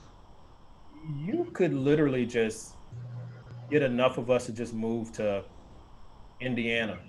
you 0.93 1.51
could 1.55 1.75
literally 1.75 2.27
just 2.27 2.77
get 3.71 3.83
enough 3.83 4.19
of 4.19 4.31
us 4.31 4.47
to 4.47 4.53
just 4.53 4.75
move 4.75 5.13
to 5.13 5.45
Indiana. 6.41 7.01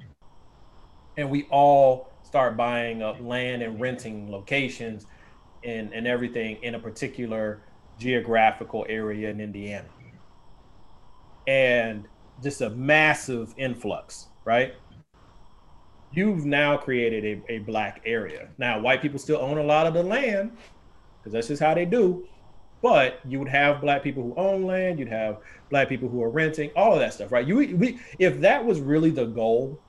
And 1.18 1.30
we 1.30 1.48
all 1.50 2.20
start 2.24 2.58
buying 2.58 3.02
up 3.02 3.20
land 3.20 3.62
and 3.64 3.80
renting 3.80 4.32
locations 4.32 5.06
and, 5.64 5.94
and 5.94 6.08
everything 6.08 6.58
in 6.64 6.76
a 6.76 6.80
particular 6.80 7.64
geographical 7.98 8.86
area 8.90 9.30
in 9.30 9.42
Indiana. 9.42 9.90
And 11.48 12.08
just 12.42 12.62
a 12.62 12.70
massive 12.70 13.54
influx, 13.58 14.30
right? 14.46 14.74
You've 16.12 16.46
now 16.46 16.78
created 16.78 17.44
a, 17.50 17.54
a 17.54 17.60
black 17.60 18.02
area. 18.06 18.50
Now, 18.58 18.80
white 18.80 19.02
people 19.02 19.20
still 19.20 19.38
own 19.38 19.58
a 19.58 19.64
lot 19.64 19.86
of 19.88 19.94
the 19.94 20.04
land 20.04 20.58
because 21.20 21.34
that's 21.34 21.48
just 21.48 21.62
how 21.62 21.74
they 21.74 21.86
do. 21.86 22.28
But 22.82 23.20
you 23.28 23.40
would 23.40 23.50
have 23.50 23.82
black 23.82 24.04
people 24.04 24.24
who 24.24 24.36
own 24.36 24.64
land, 24.64 25.00
you'd 25.00 25.08
have 25.10 25.40
black 25.70 25.90
people 25.90 26.08
who 26.08 26.22
are 26.24 26.30
renting, 26.30 26.72
all 26.76 26.94
of 26.94 27.00
that 27.00 27.14
stuff, 27.14 27.32
right? 27.32 27.46
You 27.46 27.56
we 27.56 28.00
if 28.20 28.40
that 28.42 28.64
was 28.64 28.80
really 28.80 29.10
the 29.10 29.26
goal, 29.26 29.82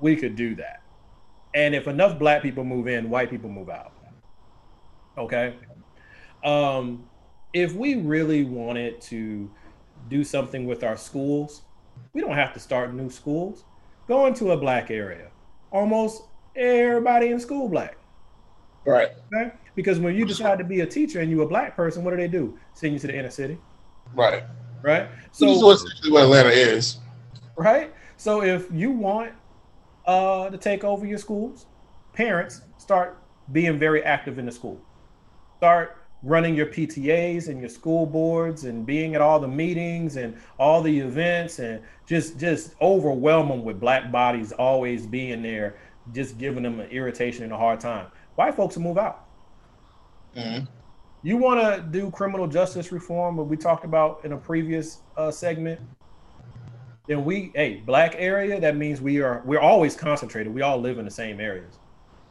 we 0.00 0.16
could 0.16 0.34
do 0.34 0.54
that. 0.56 0.82
And 1.54 1.74
if 1.74 1.88
enough 1.88 2.18
black 2.18 2.42
people 2.42 2.64
move 2.64 2.88
in, 2.88 3.10
white 3.10 3.28
people 3.30 3.50
move 3.50 3.68
out. 3.68 3.92
Okay. 5.18 5.54
Um, 6.44 7.08
if 7.52 7.74
we 7.74 7.96
really 7.96 8.44
wanted 8.44 9.00
to 9.02 9.50
do 10.08 10.24
something 10.24 10.66
with 10.66 10.84
our 10.84 10.96
schools, 10.96 11.62
we 12.12 12.20
don't 12.20 12.34
have 12.34 12.54
to 12.54 12.60
start 12.60 12.94
new 12.94 13.10
schools. 13.10 13.64
Go 14.10 14.26
into 14.26 14.50
a 14.50 14.56
black 14.56 14.90
area. 14.90 15.28
Almost 15.70 16.24
everybody 16.56 17.28
in 17.28 17.38
school 17.38 17.68
black. 17.68 17.96
Right, 18.84 19.10
Okay? 19.32 19.52
Because 19.76 20.00
when 20.00 20.16
you 20.16 20.24
decide 20.26 20.58
to 20.58 20.64
be 20.64 20.80
a 20.80 20.86
teacher 20.86 21.20
and 21.20 21.30
you're 21.30 21.44
a 21.44 21.46
black 21.46 21.76
person, 21.76 22.02
what 22.02 22.10
do 22.10 22.16
they 22.16 22.26
do? 22.26 22.58
Send 22.74 22.92
you 22.92 22.98
to 22.98 23.06
the 23.06 23.16
inner 23.16 23.30
city, 23.30 23.56
right. 24.16 24.42
right? 24.82 25.06
So 25.30 25.44
this 25.46 25.54
is 25.54 25.60
So, 25.60 25.66
what- 25.66 25.74
essentially 25.76 26.10
what 26.10 26.24
Atlanta 26.24 26.48
is. 26.48 26.98
right? 27.56 27.94
So 28.16 28.42
if 28.42 28.66
you 28.72 28.90
want 28.90 29.30
uh, 30.06 30.50
to 30.50 30.58
take 30.58 30.82
over 30.82 31.06
your 31.06 31.18
schools, 31.18 31.66
parents 32.12 32.62
start 32.78 33.22
being 33.52 33.78
very 33.78 34.02
active 34.02 34.40
in 34.40 34.46
the 34.46 34.50
school. 34.52 34.80
Start 35.58 35.98
running 36.22 36.54
your 36.54 36.66
PTAs 36.66 37.48
and 37.48 37.60
your 37.60 37.68
school 37.68 38.04
boards 38.04 38.64
and 38.64 38.84
being 38.84 39.14
at 39.14 39.20
all 39.20 39.40
the 39.40 39.48
meetings 39.48 40.16
and 40.16 40.36
all 40.58 40.82
the 40.82 40.98
events 41.00 41.58
and 41.58 41.82
just 42.06 42.38
just 42.38 42.74
overwhelm 42.80 43.48
them 43.48 43.64
with 43.64 43.80
black 43.80 44.12
bodies 44.12 44.52
always 44.52 45.06
being 45.06 45.42
there, 45.42 45.76
just 46.12 46.36
giving 46.38 46.62
them 46.62 46.80
an 46.80 46.90
irritation 46.90 47.44
and 47.44 47.52
a 47.52 47.56
hard 47.56 47.80
time. 47.80 48.06
White 48.34 48.54
folks 48.54 48.76
will 48.76 48.84
move 48.84 48.98
out. 48.98 49.26
Mhm. 50.36 50.68
You 51.22 51.36
want 51.36 51.60
to 51.60 51.82
do 51.82 52.10
criminal 52.10 52.46
justice 52.46 52.92
reform, 52.92 53.36
what 53.36 53.46
we 53.46 53.56
talked 53.56 53.84
about 53.84 54.20
in 54.24 54.32
a 54.32 54.36
previous 54.36 55.00
uh, 55.16 55.30
segment? 55.30 55.80
Then 57.06 57.24
we, 57.24 57.50
hey, 57.54 57.82
black 57.84 58.14
area. 58.16 58.60
That 58.60 58.76
means 58.76 59.00
we 59.00 59.20
are 59.20 59.42
we're 59.44 59.60
always 59.60 59.96
concentrated. 59.96 60.54
We 60.54 60.62
all 60.62 60.78
live 60.78 60.98
in 60.98 61.04
the 61.04 61.10
same 61.10 61.40
areas, 61.40 61.78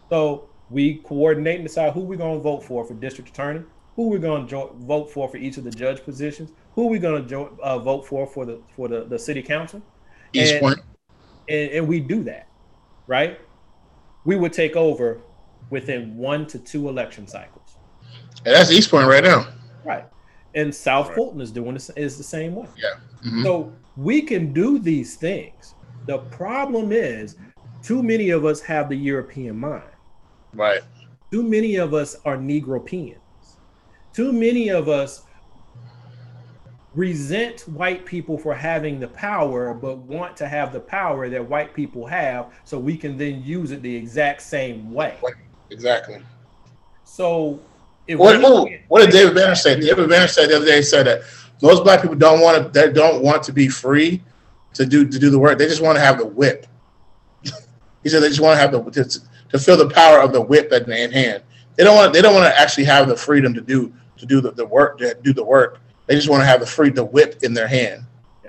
so 0.10 0.48
we 0.70 0.96
coordinate 1.00 1.56
and 1.56 1.68
decide 1.68 1.94
who 1.94 2.02
we're 2.02 2.18
going 2.18 2.38
to 2.38 2.42
vote 2.42 2.64
for 2.64 2.86
for 2.86 2.94
district 2.94 3.30
attorney, 3.32 3.64
who 4.00 4.08
we're 4.08 4.18
going 4.18 4.46
to 4.46 4.50
jo- 4.50 4.74
vote 4.80 5.12
for 5.12 5.28
for 5.28 5.36
each 5.36 5.58
of 5.58 5.66
the 5.66 5.70
judge 5.72 6.02
positions, 6.06 6.54
who 6.74 6.88
we're 6.88 7.02
going 7.02 7.22
to 7.22 7.28
jo- 7.30 7.58
uh, 7.62 7.78
vote 7.78 8.08
for 8.08 8.26
for 8.26 8.46
the 8.46 8.62
for 8.74 8.88
the, 8.88 9.04
the 9.04 9.20
city 9.20 9.42
council, 9.42 9.82
East 10.32 10.54
And- 10.54 10.62
Point. 10.62 10.80
and, 11.50 11.72
and 11.72 11.86
we 11.86 12.00
do 12.00 12.24
that, 12.24 12.48
right? 13.08 13.42
We 14.24 14.38
would 14.38 14.54
take 14.54 14.78
over 14.78 15.20
within 15.70 16.16
one 16.16 16.48
to 16.48 16.60
two 16.60 16.88
election 16.88 17.28
cycles. 17.28 17.76
And 18.46 18.56
that's 18.56 18.72
East 18.72 18.90
Point 18.90 19.10
right 19.10 19.22
now. 19.24 19.48
Right. 19.84 20.06
And 20.56 20.74
South 20.74 21.08
Right. 21.10 21.16
Fulton 21.18 21.42
is 21.42 21.52
doing 21.52 21.74
this 21.74 21.90
is 21.98 22.18
the 22.18 22.24
same 22.24 22.56
way. 22.56 22.68
Mhm. 23.26 23.44
So 23.44 23.74
we 23.98 24.22
can 24.22 24.54
do 24.54 24.80
these 24.80 25.16
things. 25.18 25.76
The 26.06 26.20
problem 26.20 26.94
is 26.94 27.36
too 27.84 28.02
many 28.02 28.30
of 28.30 28.46
us 28.46 28.62
have 28.62 28.88
the 28.88 28.96
European 28.96 29.58
mind. 29.60 29.84
Right. 30.54 30.80
Too 31.34 31.44
many 31.44 31.76
of 31.76 31.94
us 31.94 32.16
are 32.24 32.38
Negropeans. 32.38 33.18
Too 34.14 34.32
many 34.32 34.70
of 34.70 34.90
us 34.90 35.24
resent 36.96 37.62
white 37.70 38.06
people 38.06 38.38
for 38.38 38.54
having 38.54 39.00
the 39.00 39.08
power, 39.10 39.74
but 39.74 39.98
want 39.98 40.36
to 40.38 40.48
have 40.48 40.74
the 40.74 40.80
power 40.80 41.30
that 41.30 41.48
white 41.48 41.74
people 41.74 42.06
have 42.06 42.48
so 42.66 42.80
we 42.80 42.98
can 42.98 43.18
then 43.18 43.44
use 43.44 43.72
it 43.72 43.82
the 43.82 43.96
exact 43.96 44.42
same 44.42 44.92
way. 44.92 45.16
Exactly. 45.70 46.22
So 47.04 47.60
What, 48.88 49.00
what 49.02 49.02
did 49.02 49.12
David 49.12 49.36
Banner 49.36 49.56
say? 49.56 49.80
David 49.80 50.10
Banner 50.10 50.28
said 50.28 50.50
the 50.50 50.58
other 50.58 50.66
day 50.66 50.78
he 50.78 50.82
said 50.84 51.06
that 51.06 51.22
most 51.62 51.84
black 51.84 52.02
people 52.02 52.16
don't 52.16 52.42
want 52.42 52.64
to 52.64 52.70
they 52.70 52.92
don't 52.92 53.22
want 53.22 53.44
to 53.44 53.54
be 53.54 53.68
free 53.68 54.22
to 54.74 54.86
do 54.86 55.08
to 55.08 55.20
do 55.20 55.30
the 55.30 55.38
work. 55.38 55.58
They 55.58 55.68
just 55.68 55.82
want 55.82 55.96
to 55.98 56.02
have 56.02 56.18
the 56.18 56.26
whip. 56.26 56.66
he 58.04 58.10
said 58.10 58.22
they 58.22 58.30
just 58.30 58.42
want 58.42 58.56
to 58.56 58.62
have 58.62 58.72
the 58.72 59.04
to, 59.04 59.22
to 59.50 59.60
feel 59.60 59.78
the 59.78 59.90
power 59.90 60.22
of 60.22 60.34
the 60.34 60.42
whip 60.42 60.72
at 60.72 60.88
in 60.90 61.12
hand. 61.12 61.44
They 61.76 61.84
don't 61.84 61.96
want 61.96 62.14
they 62.14 62.22
don't 62.22 62.34
want 62.36 62.46
to 62.54 62.60
actually 62.60 62.86
have 62.86 63.08
the 63.08 63.16
freedom 63.16 63.54
to 63.54 63.62
do 63.62 63.94
to 64.18 64.26
do 64.26 64.42
the, 64.42 64.52
the 64.52 64.66
work 64.66 64.98
to 65.00 65.16
do 65.24 65.34
the 65.34 65.44
work. 65.44 65.80
They 66.08 66.16
just 66.16 66.30
want 66.30 66.42
to 66.42 66.46
have 66.46 66.60
the 66.60 66.66
free 66.66 66.90
the 66.90 67.04
whip 67.06 67.40
in 67.44 67.54
their 67.54 67.68
hand. 67.68 68.04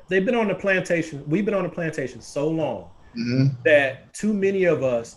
They've 0.08 0.24
been 0.24 0.34
on 0.34 0.48
the 0.48 0.54
plantation. 0.54 1.22
We've 1.28 1.44
been 1.44 1.54
on 1.54 1.62
the 1.62 1.68
plantation 1.68 2.20
so 2.20 2.48
long 2.48 2.90
hmm 3.14 3.48
that 3.64 4.12
too 4.14 4.32
many 4.32 4.64
of 4.64 4.82
us 4.84 5.16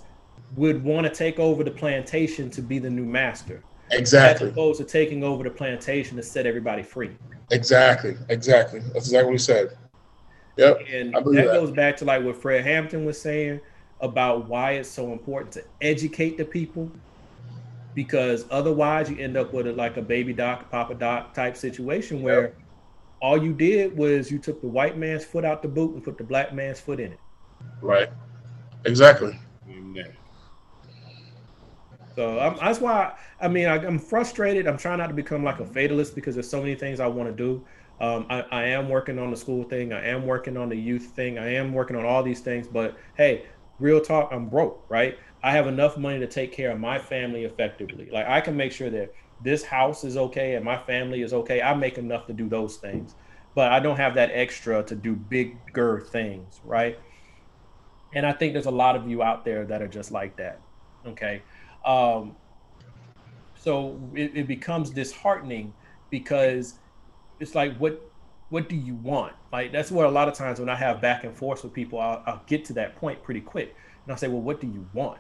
would 0.56 0.84
want 0.84 1.06
to 1.08 1.14
take 1.14 1.40
over 1.40 1.64
the 1.64 1.72
plantation 1.72 2.50
to 2.50 2.62
be 2.62 2.80
the 2.80 2.90
new 2.90 3.06
master, 3.06 3.64
as 3.92 4.00
Exactly. 4.00 4.50
opposed 4.50 4.80
to 4.80 4.86
taking 4.86 5.24
over 5.24 5.44
the 5.44 5.50
plantation 5.50 6.18
to 6.18 6.24
set 6.24 6.46
everybody 6.46 6.84
free. 6.84 7.12
Exactly. 7.52 8.16
Exactly. 8.30 8.80
That's 8.80 9.08
exactly 9.08 9.26
what 9.26 9.32
he 9.34 9.38
said. 9.38 9.78
Yep. 10.58 10.82
And 10.92 11.16
I 11.16 11.20
that, 11.22 11.32
that. 11.34 11.46
goes 11.46 11.72
back 11.72 11.98
to 11.98 12.06
like 12.06 12.24
what 12.24 12.36
Fred 12.36 12.64
Hampton 12.64 13.06
was 13.06 13.20
saying 13.20 13.60
about 14.02 14.48
why 14.48 14.74
it's 14.74 14.90
so 14.90 15.12
important 15.12 15.52
to 15.54 15.64
educate 15.82 16.38
the 16.38 16.46
people, 16.46 16.92
because 17.94 18.46
otherwise 18.50 19.10
you 19.10 19.18
end 19.18 19.38
up 19.38 19.54
with 19.54 19.68
a, 19.68 19.74
like 19.74 19.98
a 19.98 20.02
baby 20.02 20.34
doc, 20.34 20.70
papa 20.70 20.96
doc 20.96 21.34
type 21.34 21.56
situation 21.56 22.22
where 22.22 22.56
all 23.22 23.42
you 23.42 23.54
did 23.54 23.96
was 23.98 24.32
you 24.32 24.40
took 24.40 24.60
the 24.62 24.68
white 24.68 24.98
man's 24.98 25.24
foot 25.24 25.46
out 25.46 25.62
the 25.62 25.68
boot 25.68 25.94
and 25.94 26.04
put 26.04 26.18
the 26.18 26.24
black 26.24 26.54
man's 26.54 26.80
foot 26.80 27.00
in 27.00 27.14
it. 27.14 27.20
Right. 27.82 28.10
Exactly. 28.86 29.38
Amen. 29.70 30.14
So 32.16 32.40
I'm, 32.40 32.58
that's 32.58 32.80
why 32.80 33.14
I 33.40 33.48
mean 33.48 33.68
I, 33.68 33.76
I'm 33.86 34.00
frustrated. 34.00 34.68
I'm 34.68 34.78
trying 34.78 35.00
not 35.00 35.08
to 35.08 35.14
become 35.14 35.44
like 35.44 35.60
a 35.60 35.66
fatalist 35.66 36.16
because 36.16 36.36
there's 36.36 36.50
so 36.50 36.60
many 36.60 36.76
things 36.76 37.00
I 37.00 37.08
want 37.08 37.30
to 37.30 37.36
do. 37.36 37.66
Um, 38.02 38.26
I, 38.30 38.42
I 38.52 38.64
am 38.66 38.90
working 38.90 39.20
on 39.20 39.32
the 39.32 39.38
school 39.38 39.64
thing. 39.64 39.94
I 39.94 40.06
am 40.08 40.26
working 40.26 40.58
on 40.58 40.68
the 40.70 40.76
youth 40.76 41.14
thing. 41.16 41.38
I 41.38 41.54
am 41.54 41.74
working 41.74 41.96
on 41.96 42.06
all 42.06 42.24
these 42.24 42.42
things. 42.42 42.68
But 42.68 42.98
hey, 43.16 43.46
real 43.80 44.02
talk, 44.02 44.30
I'm 44.32 44.50
broke, 44.50 44.86
right? 44.90 45.18
I 45.44 45.52
have 45.52 45.68
enough 45.68 45.98
money 45.98 46.20
to 46.20 46.28
take 46.28 46.54
care 46.54 46.72
of 46.72 46.80
my 46.80 46.98
family 46.98 47.44
effectively. 47.44 48.10
Like 48.12 48.28
I 48.28 48.40
can 48.42 48.56
make 48.56 48.72
sure 48.72 48.90
that 48.90 49.14
this 49.42 49.64
house 49.64 50.04
is 50.06 50.16
okay 50.16 50.56
and 50.56 50.64
my 50.64 50.78
family 50.78 51.22
is 51.22 51.34
okay. 51.34 51.62
I 51.62 51.74
make 51.74 51.98
enough 51.98 52.26
to 52.28 52.34
do 52.34 52.48
those 52.48 52.78
things, 52.78 53.16
but 53.54 53.72
I 53.72 53.80
don't 53.80 53.98
have 53.98 54.16
that 54.16 54.32
extra 54.34 54.82
to 54.84 54.96
do 54.96 55.16
bigger 55.16 56.00
things, 56.00 56.62
right? 56.64 56.98
And 58.14 58.26
I 58.26 58.32
think 58.32 58.54
there's 58.54 58.68
a 58.68 58.72
lot 58.72 58.96
of 58.96 59.10
you 59.10 59.22
out 59.22 59.44
there 59.44 59.66
that 59.66 59.82
are 59.82 59.88
just 59.88 60.12
like 60.12 60.38
that. 60.38 60.62
Okay. 61.06 61.42
Um, 61.84 62.38
so 63.56 64.00
it, 64.16 64.32
it 64.36 64.48
becomes 64.48 64.90
disheartening 64.92 65.74
because 66.10 66.76
it's 67.40 67.56
like, 67.56 67.76
what 67.78 68.02
what 68.50 68.70
do 68.70 68.76
you 68.76 68.94
want? 68.96 69.34
Like 69.52 69.72
that's 69.72 69.90
what 69.90 70.06
a 70.06 70.10
lot 70.10 70.28
of 70.28 70.36
times 70.36 70.60
when 70.60 70.70
I 70.70 70.76
have 70.76 71.02
back 71.02 71.24
and 71.24 71.36
forth 71.36 71.64
with 71.64 71.74
people, 71.74 72.00
I'll, 72.00 72.22
I'll 72.26 72.44
get 72.46 72.64
to 72.66 72.74
that 72.74 72.96
point 72.96 73.24
pretty 73.24 73.42
quick, 73.42 73.76
and 74.04 74.12
I'll 74.12 74.18
say, 74.18 74.28
well, 74.28 74.42
what 74.42 74.62
do 74.62 74.68
you 74.68 74.88
want? 74.94 75.20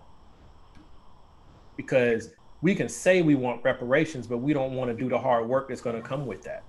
Because 1.75 2.29
we 2.61 2.75
can 2.75 2.87
say 2.89 3.21
we 3.21 3.35
want 3.35 3.63
reparations, 3.63 4.27
but 4.27 4.37
we 4.37 4.53
don't 4.53 4.73
want 4.73 4.89
to 4.89 4.97
do 4.97 5.09
the 5.09 5.17
hard 5.17 5.47
work 5.47 5.69
that's 5.69 5.81
going 5.81 5.95
to 5.95 6.01
come 6.01 6.25
with 6.25 6.43
that. 6.43 6.63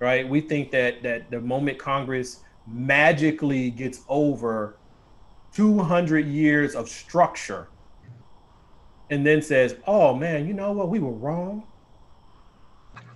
Right? 0.00 0.28
We 0.28 0.40
think 0.42 0.70
that 0.72 1.02
that 1.02 1.30
the 1.30 1.40
moment 1.40 1.78
Congress 1.78 2.42
magically 2.66 3.70
gets 3.70 4.00
over 4.08 4.78
200 5.54 6.26
years 6.26 6.74
of 6.74 6.88
structure 6.88 7.68
and 9.08 9.26
then 9.26 9.40
says, 9.40 9.76
"Oh 9.86 10.14
man, 10.14 10.46
you 10.46 10.52
know 10.52 10.72
what? 10.72 10.90
We 10.90 10.98
were 10.98 11.12
wrong. 11.12 11.64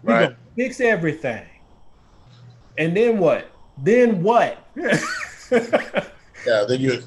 We 0.03 0.13
Right. 0.15 0.31
gonna 0.31 0.37
fix 0.57 0.81
everything." 0.81 1.47
And 2.79 2.97
then 2.97 3.19
what? 3.19 3.51
Then 3.77 4.23
what? 4.23 4.59
Yeah, 6.47 6.65
then 6.67 6.81
you 6.81 7.03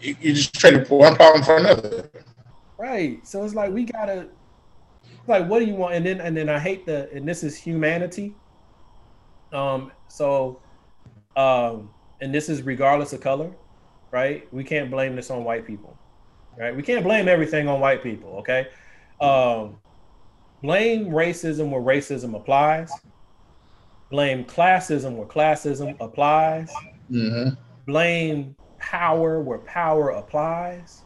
you, 0.00 0.34
just 0.34 0.54
traded 0.54 0.86
for 0.86 0.98
one 0.98 1.16
problem 1.16 1.42
for 1.42 1.56
another. 1.56 2.10
Right. 2.84 3.26
So 3.26 3.44
it's 3.44 3.54
like 3.54 3.72
we 3.72 3.84
gotta 3.84 4.28
like 5.26 5.48
what 5.48 5.60
do 5.60 5.66
you 5.66 5.74
want? 5.74 5.94
And 5.94 6.06
then 6.06 6.20
and 6.20 6.36
then 6.36 6.48
I 6.48 6.58
hate 6.58 6.86
the 6.86 7.10
and 7.12 7.26
this 7.26 7.42
is 7.42 7.56
humanity. 7.56 8.34
Um, 9.52 9.92
so 10.08 10.60
um, 11.36 11.90
and 12.20 12.34
this 12.34 12.48
is 12.48 12.62
regardless 12.62 13.12
of 13.12 13.20
color, 13.20 13.50
right? 14.10 14.52
We 14.52 14.64
can't 14.64 14.90
blame 14.90 15.16
this 15.16 15.30
on 15.30 15.44
white 15.44 15.66
people. 15.66 15.96
Right? 16.56 16.74
We 16.74 16.82
can't 16.82 17.02
blame 17.02 17.26
everything 17.26 17.68
on 17.68 17.80
white 17.80 18.02
people, 18.02 18.30
okay? 18.38 18.68
Um 19.20 19.78
blame 20.62 21.06
racism 21.06 21.70
where 21.70 21.82
racism 21.82 22.36
applies. 22.36 22.90
Blame 24.10 24.44
classism 24.44 25.16
where 25.16 25.26
classism 25.26 25.96
applies. 26.00 26.70
hmm 27.08 27.48
blame 27.86 28.56
power 28.78 29.40
where 29.40 29.58
power 29.58 30.10
applies. 30.10 31.03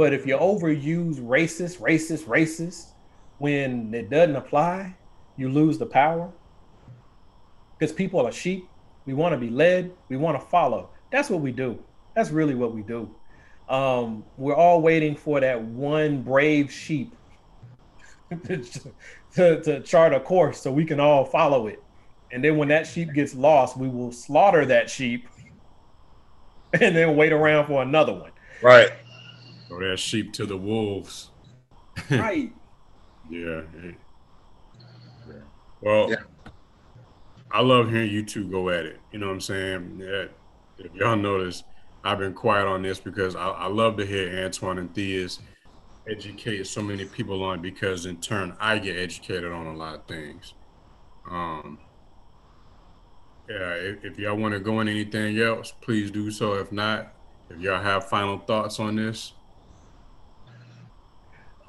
But 0.00 0.14
if 0.14 0.26
you 0.26 0.34
overuse 0.38 1.16
racist, 1.16 1.78
racist, 1.78 2.24
racist 2.24 2.86
when 3.36 3.92
it 3.92 4.08
doesn't 4.08 4.34
apply, 4.34 4.96
you 5.36 5.50
lose 5.50 5.76
the 5.76 5.84
power. 5.84 6.32
Because 7.78 7.92
people 7.92 8.26
are 8.26 8.32
sheep. 8.32 8.66
We 9.04 9.12
want 9.12 9.34
to 9.34 9.36
be 9.36 9.50
led. 9.50 9.92
We 10.08 10.16
want 10.16 10.40
to 10.40 10.46
follow. 10.46 10.88
That's 11.12 11.28
what 11.28 11.42
we 11.42 11.52
do. 11.52 11.78
That's 12.16 12.30
really 12.30 12.54
what 12.54 12.74
we 12.74 12.80
do. 12.80 13.14
Um, 13.68 14.24
we're 14.38 14.54
all 14.56 14.80
waiting 14.80 15.16
for 15.16 15.38
that 15.38 15.60
one 15.60 16.22
brave 16.22 16.72
sheep 16.72 17.14
to, 18.46 18.64
to, 19.34 19.62
to 19.62 19.80
chart 19.80 20.14
a 20.14 20.20
course 20.20 20.62
so 20.62 20.72
we 20.72 20.86
can 20.86 20.98
all 20.98 21.26
follow 21.26 21.66
it. 21.66 21.82
And 22.32 22.42
then 22.42 22.56
when 22.56 22.68
that 22.68 22.86
sheep 22.86 23.12
gets 23.12 23.34
lost, 23.34 23.76
we 23.76 23.86
will 23.86 24.12
slaughter 24.12 24.64
that 24.64 24.88
sheep 24.88 25.28
and 26.72 26.96
then 26.96 27.16
wait 27.16 27.34
around 27.34 27.66
for 27.66 27.82
another 27.82 28.14
one. 28.14 28.30
Right. 28.62 28.92
Or 29.70 29.80
that 29.88 29.98
sheep 29.98 30.32
to 30.34 30.46
the 30.46 30.56
wolves. 30.56 31.30
Right. 32.10 32.52
Yeah. 33.30 33.62
yeah. 33.82 33.92
Yeah. 35.28 35.34
Well, 35.80 36.10
Yeah. 36.10 36.16
I 37.52 37.62
love 37.62 37.90
hearing 37.90 38.10
you 38.10 38.24
two 38.24 38.48
go 38.48 38.70
at 38.70 38.86
it. 38.86 39.00
You 39.12 39.18
know 39.18 39.26
what 39.26 39.34
I'm 39.34 39.40
saying? 39.40 40.00
Yeah. 40.02 40.26
If 40.78 40.94
y'all 40.94 41.16
notice, 41.16 41.64
I've 42.04 42.18
been 42.18 42.32
quiet 42.34 42.66
on 42.66 42.82
this 42.82 43.00
because 43.00 43.36
I, 43.36 43.48
I 43.48 43.66
love 43.66 43.96
to 43.98 44.06
hear 44.06 44.44
Antoine 44.44 44.78
and 44.78 44.94
Thea's 44.94 45.40
educate 46.08 46.66
so 46.66 46.82
many 46.82 47.04
people 47.04 47.42
on 47.44 47.58
it 47.58 47.62
because 47.62 48.06
in 48.06 48.20
turn 48.20 48.56
I 48.60 48.78
get 48.78 48.96
educated 48.96 49.52
on 49.52 49.66
a 49.66 49.74
lot 49.76 49.94
of 49.94 50.06
things. 50.06 50.54
Um, 51.30 51.78
yeah, 53.48 53.74
if, 53.74 54.04
if 54.04 54.18
y'all 54.18 54.36
want 54.36 54.54
to 54.54 54.60
go 54.60 54.80
into 54.80 54.92
anything 54.92 55.38
else, 55.38 55.72
please 55.80 56.10
do 56.10 56.30
so. 56.30 56.54
If 56.54 56.72
not, 56.72 57.14
if 57.50 57.60
y'all 57.60 57.82
have 57.82 58.08
final 58.08 58.38
thoughts 58.38 58.78
on 58.80 58.96
this, 58.96 59.34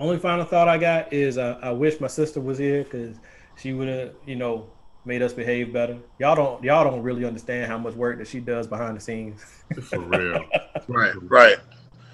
Only 0.02 0.18
final 0.18 0.44
thought 0.46 0.68
I 0.68 0.80
got 0.80 1.14
is 1.14 1.38
uh, 1.38 1.60
I 1.62 1.72
wish 1.72 2.02
my 2.02 2.08
sister 2.08 2.42
was 2.42 2.58
here 2.58 2.84
because 2.84 3.18
she 3.56 3.74
would 3.74 3.88
have, 3.88 4.14
you 4.26 4.36
know, 4.36 4.68
made 5.06 5.22
us 5.22 5.32
behave 5.32 5.72
better. 5.72 6.00
Y'all 6.18 6.36
don't, 6.36 6.64
y'all 6.64 6.84
don't 6.84 7.04
really 7.04 7.24
understand 7.24 7.72
how 7.72 7.78
much 7.78 7.94
work 7.94 8.18
that 8.18 8.28
she 8.28 8.40
does 8.40 8.66
behind 8.66 8.98
the 8.98 9.00
scenes. 9.00 9.46
for 9.84 10.00
real. 10.00 10.44
Right. 10.88 11.14
Right. 11.22 11.58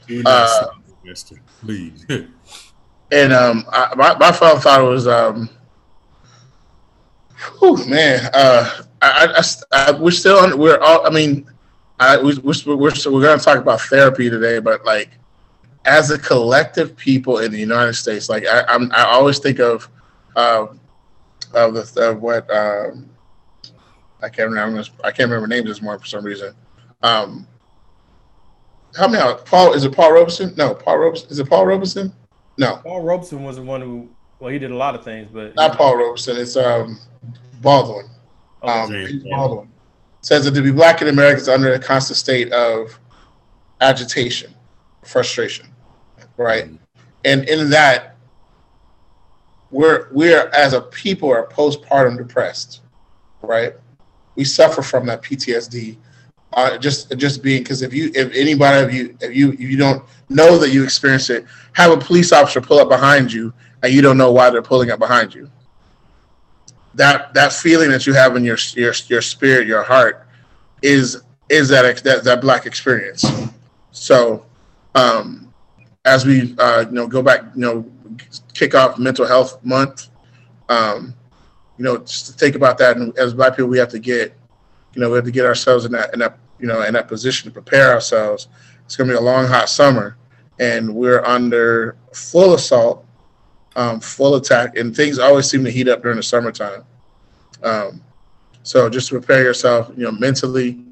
Do 0.05 0.21
not 0.21 0.33
Uh, 0.33 0.47
stop, 0.47 0.75
Mister. 1.03 1.41
Please. 1.61 2.05
And 3.09 3.31
um, 3.31 3.63
I, 3.69 3.93
my 3.95 4.17
my 4.17 4.33
final 4.33 4.59
thought 4.59 4.83
was 4.83 5.07
um, 5.07 5.49
whew, 7.57 7.77
man, 7.88 8.29
uh, 8.33 8.81
I, 9.01 9.27
I, 9.38 9.43
I, 9.71 9.91
we're 9.93 10.11
still 10.11 10.39
on. 10.39 10.57
We're 10.57 10.77
all. 10.79 11.07
I 11.07 11.09
mean, 11.09 11.49
I 12.01 12.17
we, 12.17 12.38
we're 12.39 12.53
we're 12.65 12.75
we're, 12.75 12.91
we're 13.05 13.21
going 13.21 13.39
to 13.39 13.45
talk 13.45 13.59
about 13.59 13.79
therapy 13.79 14.29
today, 14.29 14.59
but 14.59 14.83
like 14.83 15.11
as 15.88 16.11
a 16.11 16.19
collective 16.19 16.95
people 16.95 17.39
in 17.39 17.51
the 17.51 17.57
United 17.57 17.93
States, 17.93 18.29
like 18.29 18.45
I, 18.45 18.63
I'm, 18.67 18.91
I 18.91 19.03
always 19.05 19.39
think 19.39 19.59
of 19.59 19.89
um, 20.35 20.79
of 21.53 21.73
the 21.73 22.09
of 22.09 22.21
what 22.21 22.49
um, 22.51 23.09
I 24.21 24.29
can't 24.29 24.49
remember. 24.49 24.83
I 25.03 25.11
can't 25.11 25.29
remember 25.29 25.47
names 25.47 25.67
this 25.67 25.81
morning 25.81 26.01
for 26.01 26.07
some 26.07 26.23
reason. 26.23 26.53
Um, 27.01 27.47
help 28.95 29.11
me 29.11 29.17
out. 29.17 29.45
Paul 29.45 29.73
is 29.73 29.85
it 29.85 29.95
Paul 29.95 30.11
Robeson? 30.11 30.53
No, 30.57 30.75
Paul 30.75 30.97
Robeson. 30.97 31.29
Is 31.29 31.39
it 31.39 31.49
Paul 31.49 31.65
Robeson? 31.65 32.13
No. 32.57 32.77
Paul 32.77 33.01
Robeson 33.01 33.43
was 33.43 33.55
the 33.55 33.61
one 33.61 33.81
who, 33.81 34.09
well, 34.39 34.51
he 34.51 34.59
did 34.59 34.71
a 34.71 34.75
lot 34.75 34.95
of 34.95 35.03
things, 35.03 35.29
but 35.31 35.55
not 35.55 35.77
Paul 35.77 35.95
Robeson. 35.95 36.38
It's 36.38 36.57
um, 36.57 36.99
Baldwin. 37.61 38.07
Okay. 38.61 38.71
Um, 38.71 38.91
James 38.91 39.11
James 39.11 39.23
Baldwin. 39.23 39.38
Baldwin 39.38 39.71
says 40.21 40.43
that 40.45 40.51
to 40.51 40.61
be 40.61 40.71
black 40.71 41.01
in 41.01 41.07
America 41.07 41.39
is 41.39 41.47
under 41.47 41.73
a 41.73 41.79
constant 41.79 42.17
state 42.17 42.51
of 42.51 42.99
agitation, 43.79 44.53
frustration, 45.03 45.67
right? 46.38 46.69
And 47.25 47.47
in 47.49 47.69
that, 47.71 48.15
we're 49.71 50.07
we're 50.11 50.47
as 50.49 50.73
a 50.73 50.81
people 50.81 51.29
are 51.29 51.45
postpartum 51.47 52.17
depressed, 52.17 52.81
right? 53.41 53.73
We 54.35 54.45
suffer 54.45 54.81
from 54.81 55.05
that 55.07 55.21
PTSD. 55.21 55.97
Uh, 56.53 56.77
just 56.77 57.15
just 57.17 57.43
being 57.43 57.61
because 57.61 57.81
if 57.81 57.93
you 57.93 58.09
if 58.15 58.33
anybody 58.33 58.83
of 58.83 58.93
you 58.93 59.17
if 59.19 59.35
you 59.35 59.51
if 59.51 59.59
you 59.59 59.75
don't 59.75 60.03
know 60.29 60.57
that 60.57 60.69
you 60.69 60.83
experience 60.83 61.29
it, 61.29 61.45
have 61.73 61.91
a 61.91 61.97
police 61.97 62.31
officer 62.31 62.61
pull 62.61 62.79
up 62.79 62.88
behind 62.88 63.31
you 63.31 63.53
and 63.83 63.93
you 63.93 64.01
don't 64.01 64.17
know 64.17 64.31
why 64.31 64.49
they're 64.49 64.61
pulling 64.61 64.89
up 64.89 64.99
behind 64.99 65.35
you. 65.35 65.49
That 66.95 67.33
that 67.33 67.53
feeling 67.53 67.89
that 67.91 68.07
you 68.07 68.13
have 68.13 68.35
in 68.35 68.43
your 68.43 68.57
your 68.73 68.93
your 69.07 69.21
spirit, 69.21 69.67
your 69.67 69.83
heart, 69.83 70.25
is 70.81 71.21
is 71.49 71.69
that 71.69 72.03
that 72.03 72.23
that 72.23 72.41
black 72.41 72.65
experience. 72.65 73.25
So, 73.91 74.45
um, 74.95 75.46
as 76.08 76.26
we 76.26 76.55
uh, 76.58 76.86
you 76.88 76.93
know 76.93 77.08
go 77.08 77.22
back, 77.22 77.41
you 77.53 77.62
know, 77.62 77.91
kick 78.53 78.74
off 78.74 78.97
Mental 78.97 79.28
Health 79.28 79.64
Month, 79.64 80.10
um, 80.70 81.14
you 81.78 81.84
know, 81.84 81.97
just 81.97 82.28
to 82.28 82.34
think 82.34 82.55
about 82.55 82.78
that, 82.80 82.97
and 82.97 83.16
as 83.18 83.34
black 83.34 83.55
people, 83.55 83.70
we 83.70 83.78
have 83.78 83.89
to 83.89 83.99
get, 83.99 84.34
you 84.93 85.01
know, 85.01 85.10
we 85.10 85.16
have 85.18 85.26
to 85.26 85.32
get 85.32 85.45
ourselves 85.45 85.86
in 85.86 85.91
that 85.91 86.14
in 86.14 86.20
that 86.20 86.39
you 86.60 86.68
know 86.68 86.82
in 86.82 86.93
that 86.93 87.08
position 87.08 87.49
to 87.49 87.53
prepare 87.53 87.91
ourselves. 87.91 88.47
It's 88.86 88.95
going 88.95 89.10
to 89.10 89.16
be 89.16 89.18
a 89.18 89.22
long, 89.22 89.45
hot 89.45 89.70
summer, 89.70 90.18
and 90.60 90.95
we're 90.95 91.24
under 91.26 91.97
full 92.14 92.53
assault 92.53 93.05
um, 93.76 93.99
full 93.99 94.36
attack, 94.36 94.76
and 94.78 94.95
things 94.95 95.20
always 95.20 95.49
seem 95.49 95.64
to 95.64 95.72
heat 95.72 95.88
up 95.88 96.01
during 96.01 96.18
the 96.18 96.24
summertime. 96.24 96.84
Um, 97.64 98.01
so 98.64 98.89
just 98.89 99.10
prepare 99.10 99.43
yourself, 99.43 99.91
you 99.95 100.03
know, 100.03 100.12
mentally, 100.12 100.84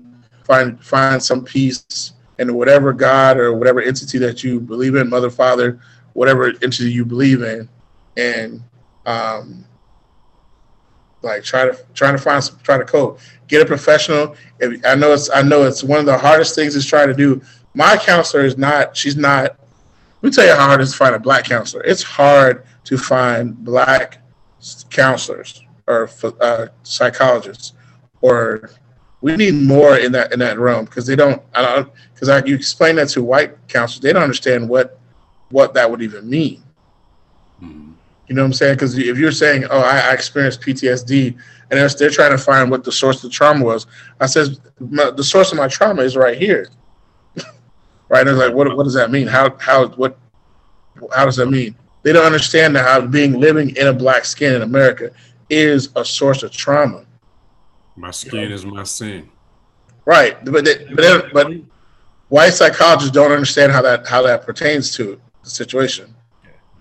find 0.44 0.82
find 0.84 1.22
some 1.22 1.44
peace, 1.44 2.14
and 2.40 2.56
whatever 2.56 2.94
God 2.94 3.38
or 3.38 3.54
whatever 3.54 3.82
entity 3.82 4.18
that 4.20 4.44
you 4.44 4.60
believe 4.60 4.96
in, 4.96 5.10
Mother, 5.10 5.30
Father, 5.30 5.80
whatever 6.14 6.48
entity 6.62 6.92
you 6.92 7.06
believe 7.06 7.42
in, 7.42 7.70
and 8.18 8.64
um, 9.06 9.66
like 11.22 11.44
try 11.44 11.66
to 11.66 11.78
try 11.94 12.12
to 12.12 12.18
find 12.18 12.44
some, 12.44 12.60
try 12.64 12.78
to 12.78 12.86
cope. 12.86 13.20
Get 13.48 13.62
a 13.62 13.66
professional. 13.66 14.36
If, 14.60 14.84
I 14.86 14.96
know 14.96 15.14
it's 15.14 15.30
I 15.30 15.42
know 15.42 15.64
it's 15.64 15.84
one 15.84 16.00
of 16.00 16.06
the 16.06 16.18
hardest 16.18 16.56
things 16.56 16.76
is 16.76 16.86
try 16.86 17.06
to 17.06 17.14
do. 17.14 17.42
My 17.74 17.98
counselor 17.98 18.46
is 18.46 18.58
not. 18.58 18.96
She's 18.96 19.18
not 19.18 19.58
let 20.26 20.32
me 20.32 20.36
tell 20.36 20.48
you 20.48 20.56
how 20.56 20.66
hard 20.66 20.82
it 20.82 20.86
is 20.86 20.92
to 20.92 20.98
find 20.98 21.14
a 21.14 21.20
black 21.20 21.46
counselor. 21.46 21.84
It's 21.84 22.02
hard 22.02 22.66
to 22.86 22.98
find 22.98 23.56
black 23.64 24.24
counselors 24.90 25.62
or 25.86 26.10
uh, 26.42 26.68
psychologists, 26.82 27.74
or 28.22 28.72
we 29.22 29.36
need 29.36 29.54
more 29.56 29.98
in 29.98 30.12
that 30.12 30.34
in 30.34 30.40
that 30.40 30.60
realm 30.60 30.86
because 30.86 31.06
they 31.08 31.16
don't. 31.16 31.42
I 31.54 31.62
don't 31.62 31.90
because 32.14 32.30
I, 32.30 32.44
you 32.46 32.56
explain 32.56 32.96
that 32.98 33.10
to 33.10 33.24
white 33.24 33.56
counselors, 33.68 34.02
they 34.02 34.14
don't 34.14 34.24
understand 34.24 34.68
what 34.70 35.00
what 35.50 35.74
that 35.74 35.90
would 35.90 36.02
even 36.02 36.30
mean. 36.30 36.64
Mhm. 37.62 37.94
You 38.28 38.36
know 38.36 38.42
what 38.42 38.48
I'm 38.48 38.54
saying? 38.54 38.76
Because 38.76 38.98
if 38.98 39.18
you're 39.18 39.32
saying, 39.32 39.66
"Oh, 39.70 39.80
I, 39.80 40.00
I 40.00 40.14
experienced 40.14 40.62
PTSD," 40.62 41.36
and 41.72 41.80
they're, 41.80 41.90
they're 41.90 42.10
trying 42.10 42.32
to 42.32 42.38
find 42.38 42.70
what 42.72 42.84
the 42.84 42.92
source 42.92 43.18
of 43.18 43.24
the 43.24 43.30
trauma 43.30 43.64
was, 43.64 43.88
I 44.20 44.26
says, 44.26 44.60
"My- 44.80 45.12
"The 45.12 45.24
source 45.24 45.52
of 45.52 45.58
my 45.58 45.68
trauma 45.68 46.02
is 46.02 46.16
right 46.18 46.38
here. 46.38 46.70
right? 48.10 48.28
And 48.28 48.28
they're 48.28 48.48
like, 48.48 48.54
what 48.54 48.76
what 48.76 48.84
does 48.84 48.94
that 48.96 49.12
mean? 49.12 49.28
How 49.28 49.56
how 49.60 49.88
what 49.90 50.18
how 51.16 51.26
does 51.26 51.36
that 51.38 51.48
mean? 51.48 51.76
They 52.04 52.14
don't 52.14 52.26
understand 52.26 52.76
that 52.76 52.86
how 52.86 53.02
being 53.06 53.40
living 53.40 53.76
in 53.76 53.88
a 53.88 53.94
black 53.94 54.26
skin 54.26 54.56
in 54.56 54.62
America 54.62 55.12
is 55.50 55.90
a 55.96 56.04
source 56.06 56.44
of 56.44 56.52
trauma. 56.52 57.05
My 57.96 58.12
skin 58.12 58.52
is 58.52 58.66
my 58.66 58.84
sin. 58.84 59.30
Right, 60.06 60.44
but 60.46 60.66
they, 60.66 60.86
but 60.94 60.98
they, 60.98 61.30
but 61.34 61.52
white 62.30 62.52
psychologists 62.54 63.12
don't 63.12 63.32
understand 63.32 63.72
how 63.72 63.82
that 63.84 64.06
how 64.08 64.22
that 64.24 64.46
pertains 64.46 64.92
to 64.98 65.20
the 65.44 65.50
situation. 65.50 66.14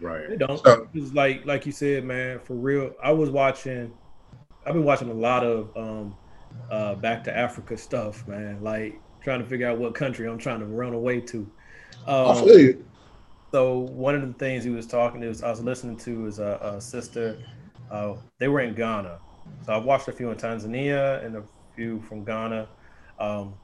Right. 0.00 0.28
They 0.28 0.36
don't. 0.36 0.62
So- 0.62 0.88
It's 0.92 1.12
like 1.14 1.46
like 1.46 1.64
you 1.66 1.72
said, 1.72 2.04
man. 2.04 2.40
For 2.40 2.54
real, 2.54 2.92
I 3.02 3.12
was 3.12 3.30
watching. 3.30 3.92
I've 4.66 4.74
been 4.74 4.84
watching 4.84 5.10
a 5.10 5.14
lot 5.14 5.44
of 5.44 5.74
um, 5.76 6.16
uh, 6.70 6.94
Back 6.96 7.24
to 7.24 7.36
Africa 7.36 7.76
stuff, 7.76 8.26
man. 8.28 8.62
Like 8.62 9.00
trying 9.22 9.40
to 9.40 9.46
figure 9.46 9.68
out 9.68 9.78
what 9.78 9.94
country 9.94 10.28
I'm 10.28 10.38
trying 10.38 10.60
to 10.60 10.66
run 10.66 10.92
away 10.92 11.20
to. 11.20 11.50
I 12.06 12.12
Um, 12.24 12.44
feel 12.44 12.58
you. 12.58 12.84
so 13.52 13.78
one 13.78 14.14
of 14.14 14.20
the 14.26 14.32
things 14.34 14.64
he 14.64 14.70
was 14.70 14.86
talking 14.86 15.20
to, 15.22 15.26
I 15.46 15.50
was 15.50 15.62
listening 15.62 15.96
to 15.98 16.26
is 16.26 16.38
a, 16.40 16.58
a 16.62 16.80
sister. 16.80 17.38
Uh, 17.90 18.14
they 18.38 18.48
were 18.48 18.60
in 18.60 18.74
Ghana, 18.74 19.18
so 19.64 19.72
I've 19.72 19.84
watched 19.84 20.08
a 20.08 20.12
few 20.12 20.30
in 20.30 20.36
Tanzania 20.36 21.24
and 21.24 21.36
a 21.36 21.42
few 21.74 22.00
from 22.02 22.24
Ghana. 22.24 22.68
Um, 23.18 23.54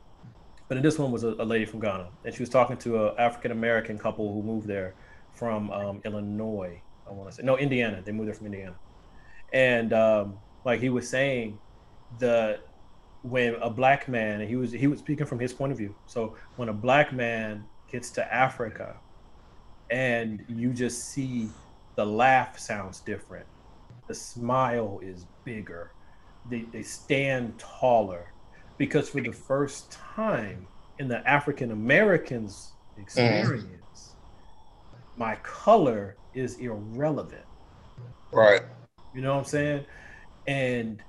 but 0.68 0.76
in 0.76 0.82
this 0.82 0.98
one 0.98 1.10
was 1.10 1.24
a, 1.24 1.30
a 1.30 1.44
lady 1.44 1.64
from 1.64 1.80
Ghana, 1.80 2.08
and 2.24 2.34
she 2.34 2.40
was 2.40 2.48
talking 2.48 2.76
to 2.78 3.08
an 3.08 3.14
African 3.18 3.50
American 3.50 3.98
couple 3.98 4.32
who 4.32 4.42
moved 4.42 4.68
there 4.68 4.94
from 5.32 5.70
um, 5.70 6.00
Illinois. 6.04 6.80
I 7.08 7.12
want 7.12 7.28
to 7.28 7.34
say 7.34 7.42
no, 7.42 7.58
Indiana. 7.58 8.02
They 8.04 8.12
moved 8.12 8.28
there 8.28 8.34
from 8.34 8.46
Indiana, 8.46 8.76
and 9.52 9.92
um, 9.92 10.38
like 10.64 10.80
he 10.80 10.88
was 10.88 11.08
saying, 11.08 11.58
the 12.20 12.60
when 13.22 13.56
a 13.56 13.68
black 13.68 14.08
man, 14.08 14.40
and 14.40 14.48
he 14.48 14.56
was 14.56 14.70
he 14.70 14.86
was 14.86 15.00
speaking 15.00 15.26
from 15.26 15.40
his 15.40 15.52
point 15.52 15.72
of 15.72 15.78
view. 15.78 15.94
So 16.06 16.36
when 16.56 16.68
a 16.68 16.72
black 16.72 17.12
man 17.12 17.64
gets 17.90 18.10
to 18.12 18.32
Africa, 18.32 18.96
and 19.90 20.44
you 20.48 20.72
just 20.72 21.08
see 21.08 21.48
the 21.96 22.06
laugh 22.06 22.58
sounds 22.58 23.00
different, 23.00 23.46
the 24.06 24.14
smile 24.14 25.00
is 25.02 25.26
bigger, 25.44 25.92
they 26.48 26.62
they 26.72 26.82
stand 26.82 27.58
taller, 27.58 28.32
because 28.78 29.08
for 29.08 29.20
the 29.20 29.32
first 29.32 29.90
time 29.92 30.66
in 30.98 31.08
the 31.08 31.26
African 31.28 31.70
Americans 31.70 32.72
experience, 32.98 34.14
my 35.16 35.36
color 35.36 36.16
is 36.34 36.58
irrelevant. 36.58 37.44
Right. 38.32 38.62
You 39.14 39.22
know 39.22 39.32
what 39.32 39.40
I'm 39.40 39.44
saying? 39.44 39.84
And 40.46 41.02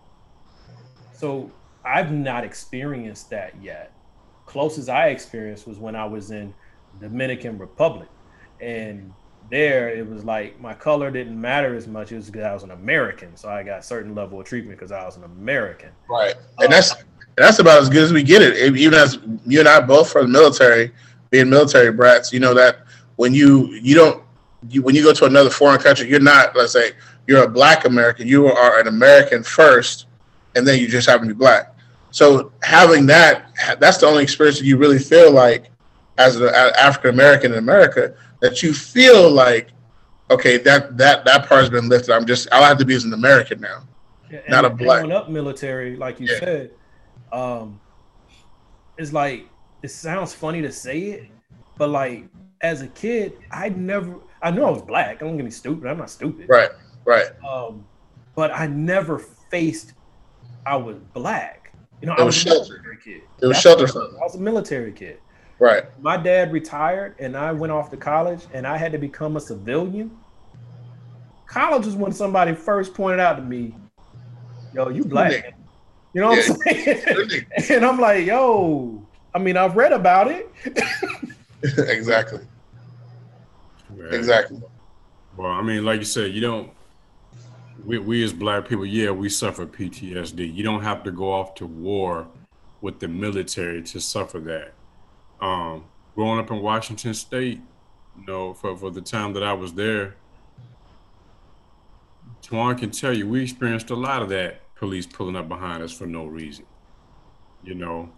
so 1.13 1.51
I've 1.85 2.11
not 2.11 2.43
experienced 2.43 3.29
that 3.29 3.53
yet. 3.61 3.93
Closest 4.45 4.89
I 4.89 5.09
experienced 5.09 5.67
was 5.67 5.77
when 5.77 5.95
I 5.95 6.05
was 6.05 6.31
in 6.31 6.53
Dominican 6.99 7.57
Republic. 7.57 8.09
And 8.59 9.13
there 9.51 9.89
it 9.89 10.09
was 10.09 10.23
like 10.23 10.59
my 10.59 10.73
color 10.73 11.11
didn't 11.11 11.39
matter 11.39 11.75
as 11.75 11.87
much. 11.87 12.11
It 12.11 12.15
was 12.15 12.27
because 12.27 12.43
I 12.43 12.53
was 12.53 12.63
an 12.63 12.71
American. 12.71 13.35
So 13.35 13.49
I 13.49 13.61
got 13.63 13.79
a 13.79 13.83
certain 13.83 14.15
level 14.15 14.39
of 14.39 14.47
treatment 14.47 14.79
because 14.79 14.91
I 14.91 15.05
was 15.05 15.17
an 15.17 15.23
American. 15.25 15.89
Right. 16.09 16.35
And 16.57 16.67
um, 16.67 16.71
that's 16.71 16.95
that's 17.37 17.59
about 17.59 17.81
as 17.81 17.89
good 17.89 18.03
as 18.03 18.13
we 18.13 18.23
get 18.23 18.41
it. 18.41 18.75
Even 18.75 18.97
as 18.97 19.19
you 19.45 19.59
and 19.59 19.69
I 19.69 19.79
both 19.81 20.11
from 20.11 20.31
the 20.31 20.39
military, 20.39 20.91
being 21.29 21.49
military 21.49 21.91
brats, 21.91 22.33
you 22.33 22.39
know 22.39 22.53
that 22.53 22.79
when 23.17 23.33
you 23.33 23.67
you 23.73 23.93
don't 23.93 24.23
you 24.69 24.81
when 24.81 24.95
you 24.95 25.03
go 25.03 25.13
to 25.13 25.25
another 25.25 25.49
foreign 25.49 25.79
country, 25.79 26.09
you're 26.09 26.19
not 26.19 26.55
let's 26.55 26.73
say 26.73 26.93
you're 27.27 27.43
a 27.43 27.49
black 27.49 27.85
American, 27.85 28.27
you 28.27 28.47
are 28.47 28.79
an 28.79 28.87
American 28.87 29.43
first, 29.43 30.07
and 30.55 30.67
then 30.67 30.79
you 30.79 30.87
just 30.87 31.07
happen 31.07 31.27
to 31.27 31.33
be 31.33 31.37
black. 31.37 31.75
So 32.11 32.51
having 32.61 33.05
that, 33.07 33.51
that's 33.79 33.97
the 33.97 34.05
only 34.05 34.23
experience 34.23 34.59
that 34.59 34.65
you 34.65 34.77
really 34.77 34.99
feel 34.99 35.31
like 35.31 35.71
as 36.17 36.35
an 36.35 36.49
African 36.53 37.11
American 37.11 37.51
in 37.53 37.57
America 37.59 38.13
that 38.41 38.61
you 38.63 38.73
feel 38.73 39.29
like, 39.29 39.69
okay, 40.29 40.57
that 40.57 40.97
that 40.97 41.25
that 41.25 41.47
part 41.47 41.61
has 41.61 41.69
been 41.69 41.89
lifted. 41.89 42.13
I'm 42.13 42.25
just 42.25 42.47
I'll 42.51 42.63
have 42.63 42.77
to 42.79 42.85
be 42.85 42.95
as 42.95 43.03
an 43.05 43.13
American 43.13 43.59
now. 43.61 43.83
And 44.29 44.41
Not 44.49 44.63
a 44.65 44.69
black- 44.69 45.01
growing 45.01 45.11
up 45.15 45.29
military, 45.29 45.95
like 45.97 46.19
you 46.19 46.27
Yeah. 46.27 46.39
said, 46.39 46.71
um, 47.33 47.79
it's 48.97 49.13
like 49.13 49.45
it 49.83 49.89
sounds 49.89 50.33
funny 50.33 50.61
to 50.61 50.71
say 50.71 50.99
it, 50.99 51.23
but 51.77 51.89
like 51.89 52.25
as 52.61 52.81
a 52.81 52.87
kid, 52.87 53.33
I 53.51 53.69
never 53.69 54.15
I 54.41 54.51
knew 54.51 54.63
I 54.63 54.69
was 54.69 54.81
black. 54.81 55.17
I 55.21 55.25
don't 55.25 55.35
get 55.37 55.45
me 55.45 55.51
stupid. 55.51 55.87
I'm 55.89 55.97
not 55.97 56.09
stupid. 56.09 56.47
Right. 56.49 56.69
Right. 57.05 57.27
Um, 57.47 57.85
but 58.35 58.51
I 58.51 58.67
never 58.67 59.19
faced 59.19 59.93
I 60.65 60.75
was 60.75 60.97
black. 61.13 61.73
You 62.01 62.07
know, 62.07 62.13
It 62.13 62.19
I 62.19 62.23
was 62.23 62.35
was 62.35 62.45
a 62.45 62.49
sheltered. 62.49 62.83
military 62.83 62.97
kid. 62.97 63.21
It 63.41 63.47
was 63.47 63.49
That's 63.55 63.61
sheltered 63.61 63.89
from. 63.91 64.15
I 64.19 64.23
was 64.23 64.35
a 64.35 64.39
military 64.39 64.91
kid. 64.91 65.17
Right. 65.61 65.83
My 66.01 66.17
dad 66.17 66.51
retired 66.51 67.13
and 67.19 67.37
I 67.37 67.51
went 67.51 67.71
off 67.71 67.91
to 67.91 67.97
college 67.97 68.47
and 68.51 68.65
I 68.65 68.77
had 68.77 68.91
to 68.93 68.97
become 68.97 69.37
a 69.37 69.39
civilian. 69.39 70.09
College 71.45 71.85
was 71.85 71.95
when 71.95 72.11
somebody 72.11 72.55
first 72.55 72.95
pointed 72.95 73.19
out 73.19 73.35
to 73.35 73.43
me, 73.43 73.75
yo, 74.73 74.89
you 74.89 75.05
black. 75.05 75.55
You 76.13 76.21
know 76.21 76.29
what 76.29 76.49
I'm 76.49 76.55
saying? 76.55 77.45
and 77.69 77.85
I'm 77.85 77.99
like, 77.99 78.25
yo, 78.25 79.05
I 79.35 79.37
mean, 79.37 79.55
I've 79.55 79.75
read 79.75 79.93
about 79.93 80.31
it. 80.31 80.51
exactly. 81.61 82.39
Right. 83.91 84.15
Exactly. 84.15 84.63
Well, 85.37 85.51
I 85.51 85.61
mean, 85.61 85.85
like 85.85 85.99
you 85.99 86.05
said, 86.05 86.31
you 86.31 86.41
don't. 86.41 86.71
We, 87.85 87.99
we 87.99 88.23
as 88.23 88.33
black 88.33 88.67
people, 88.67 88.85
yeah, 88.87 89.11
we 89.11 89.29
suffer 89.29 89.67
PTSD. 89.67 90.55
You 90.55 90.63
don't 90.63 90.81
have 90.81 91.03
to 91.03 91.11
go 91.11 91.31
off 91.31 91.53
to 91.55 91.67
war 91.67 92.25
with 92.81 92.99
the 92.99 93.07
military 93.07 93.83
to 93.83 93.99
suffer 94.01 94.39
that. 94.39 94.73
Um, 95.41 95.85
growing 96.15 96.39
up 96.39 96.51
in 96.51 96.61
Washington 96.61 97.13
State, 97.13 97.61
you 98.17 98.25
know, 98.27 98.53
for, 98.53 98.77
for 98.77 98.91
the 98.91 99.01
time 99.01 99.33
that 99.33 99.43
I 99.43 99.53
was 99.53 99.73
there, 99.73 100.17
Twan 102.43 102.77
can 102.77 102.91
tell 102.91 103.13
you 103.15 103.27
we 103.27 103.43
experienced 103.43 103.89
a 103.91 103.95
lot 103.95 104.21
of 104.21 104.29
that 104.29 104.73
police 104.75 105.05
pulling 105.05 105.35
up 105.35 105.47
behind 105.47 105.83
us 105.83 105.91
for 105.91 106.07
no 106.07 106.25
reason. 106.25 106.65
You 107.63 107.75
know, 107.75 108.13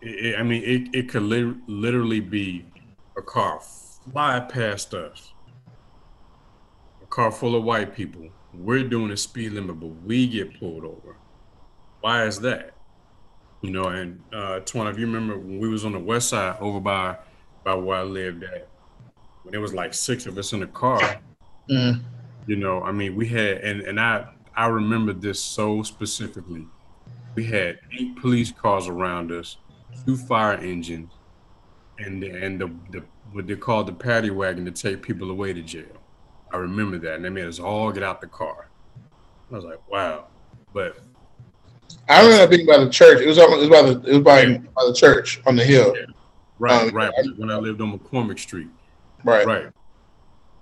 it, 0.00 0.26
it- 0.26 0.38
I 0.38 0.42
mean, 0.42 0.62
it, 0.64 0.94
it 0.96 1.08
could 1.08 1.22
lit- 1.22 1.56
literally 1.68 2.20
be 2.20 2.66
a 3.16 3.22
car 3.22 3.60
fly 4.12 4.40
past 4.40 4.94
us 4.94 5.34
a 7.02 7.06
car 7.06 7.30
full 7.32 7.54
of 7.56 7.64
white 7.64 7.94
people. 7.94 8.28
We're 8.54 8.88
doing 8.88 9.10
a 9.12 9.16
speed 9.16 9.52
limit, 9.52 9.80
but 9.80 9.88
we 9.88 10.26
get 10.26 10.58
pulled 10.58 10.84
over. 10.84 11.16
Why 12.00 12.26
is 12.26 12.40
that? 12.40 12.77
You 13.62 13.70
know, 13.70 13.84
and 13.84 14.20
uh 14.32 14.60
Twan, 14.60 14.90
if 14.90 14.98
you 14.98 15.06
remember 15.06 15.36
when 15.38 15.58
we 15.58 15.68
was 15.68 15.84
on 15.84 15.92
the 15.92 15.98
west 15.98 16.28
side 16.28 16.56
over 16.60 16.80
by 16.80 17.16
by 17.64 17.74
where 17.74 17.98
I 17.98 18.02
lived 18.02 18.44
at, 18.44 18.68
when 19.42 19.52
there 19.52 19.60
was 19.60 19.74
like 19.74 19.94
six 19.94 20.26
of 20.26 20.38
us 20.38 20.52
in 20.52 20.60
the 20.60 20.66
car, 20.68 21.20
Mhm. 21.70 22.02
you 22.46 22.56
know, 22.56 22.82
I 22.82 22.92
mean 22.92 23.16
we 23.16 23.26
had 23.26 23.58
and, 23.58 23.80
and 23.82 23.98
I 24.00 24.28
I 24.54 24.66
remember 24.66 25.12
this 25.12 25.42
so 25.42 25.82
specifically. 25.82 26.66
We 27.34 27.44
had 27.44 27.78
eight 27.98 28.16
police 28.16 28.50
cars 28.52 28.88
around 28.88 29.30
us, 29.32 29.56
two 30.04 30.16
fire 30.16 30.54
engines, 30.54 31.12
and 31.98 32.22
the, 32.22 32.30
and 32.30 32.60
the, 32.60 32.66
the 32.90 33.04
what 33.32 33.46
they 33.46 33.54
called 33.56 33.86
the 33.86 33.92
paddy 33.92 34.30
wagon 34.30 34.64
to 34.64 34.70
take 34.72 35.02
people 35.02 35.30
away 35.30 35.52
to 35.52 35.62
jail. 35.62 35.84
I 36.52 36.56
remember 36.56 36.98
that, 36.98 37.16
and 37.16 37.24
they 37.24 37.28
made 37.30 37.46
us 37.46 37.58
all 37.60 37.92
get 37.92 38.02
out 38.02 38.20
the 38.20 38.26
car. 38.26 38.70
I 39.50 39.54
was 39.54 39.64
like, 39.64 39.86
wow. 39.88 40.28
But 40.72 40.96
I 42.08 42.22
remember 42.24 42.56
being 42.56 42.66
by 42.66 42.78
the 42.78 42.90
church. 42.90 43.20
It 43.20 43.26
was 43.26 43.38
on, 43.38 43.52
it 43.52 43.58
was 43.58 43.68
by 43.68 43.82
the 43.82 44.00
it 44.08 44.12
was 44.14 44.22
by, 44.22 44.42
Yeah. 44.42 44.58
by 44.76 44.84
the 44.86 44.94
church 44.94 45.40
on 45.46 45.56
the 45.56 45.64
hill. 45.64 45.94
right, 46.58 46.88
Um, 46.88 46.94
right, 46.94 47.12
when 47.36 47.50
I 47.50 47.56
lived 47.56 47.80
on 47.80 47.98
McCormick 47.98 48.38
Street, 48.38 48.68
Right. 49.24 49.46
right. 49.46 49.66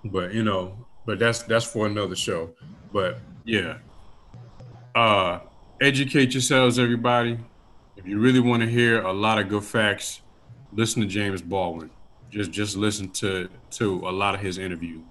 But 0.05 0.33
you 0.33 0.43
know, 0.43 0.77
but 1.05 1.19
that's 1.19 1.43
that's 1.43 1.65
for 1.65 1.85
another 1.85 2.15
show. 2.15 2.51
But 2.93 3.19
yeah, 3.45 3.77
uh, 4.95 5.39
educate 5.81 6.33
yourselves, 6.33 6.79
everybody. 6.79 7.37
If 7.97 8.07
you 8.07 8.19
really 8.19 8.39
want 8.39 8.61
to 8.63 8.69
hear 8.69 9.01
a 9.01 9.11
lot 9.11 9.39
of 9.39 9.49
good 9.49 9.63
facts, 9.63 10.21
listen 10.73 11.01
to 11.01 11.07
James 11.07 11.41
Baldwin. 11.41 11.89
Just 12.29 12.51
just 12.51 12.75
listen 12.77 13.09
to 13.11 13.49
to 13.71 14.07
a 14.07 14.11
lot 14.11 14.35
of 14.35 14.41
his 14.41 14.57
interviews. 14.57 15.01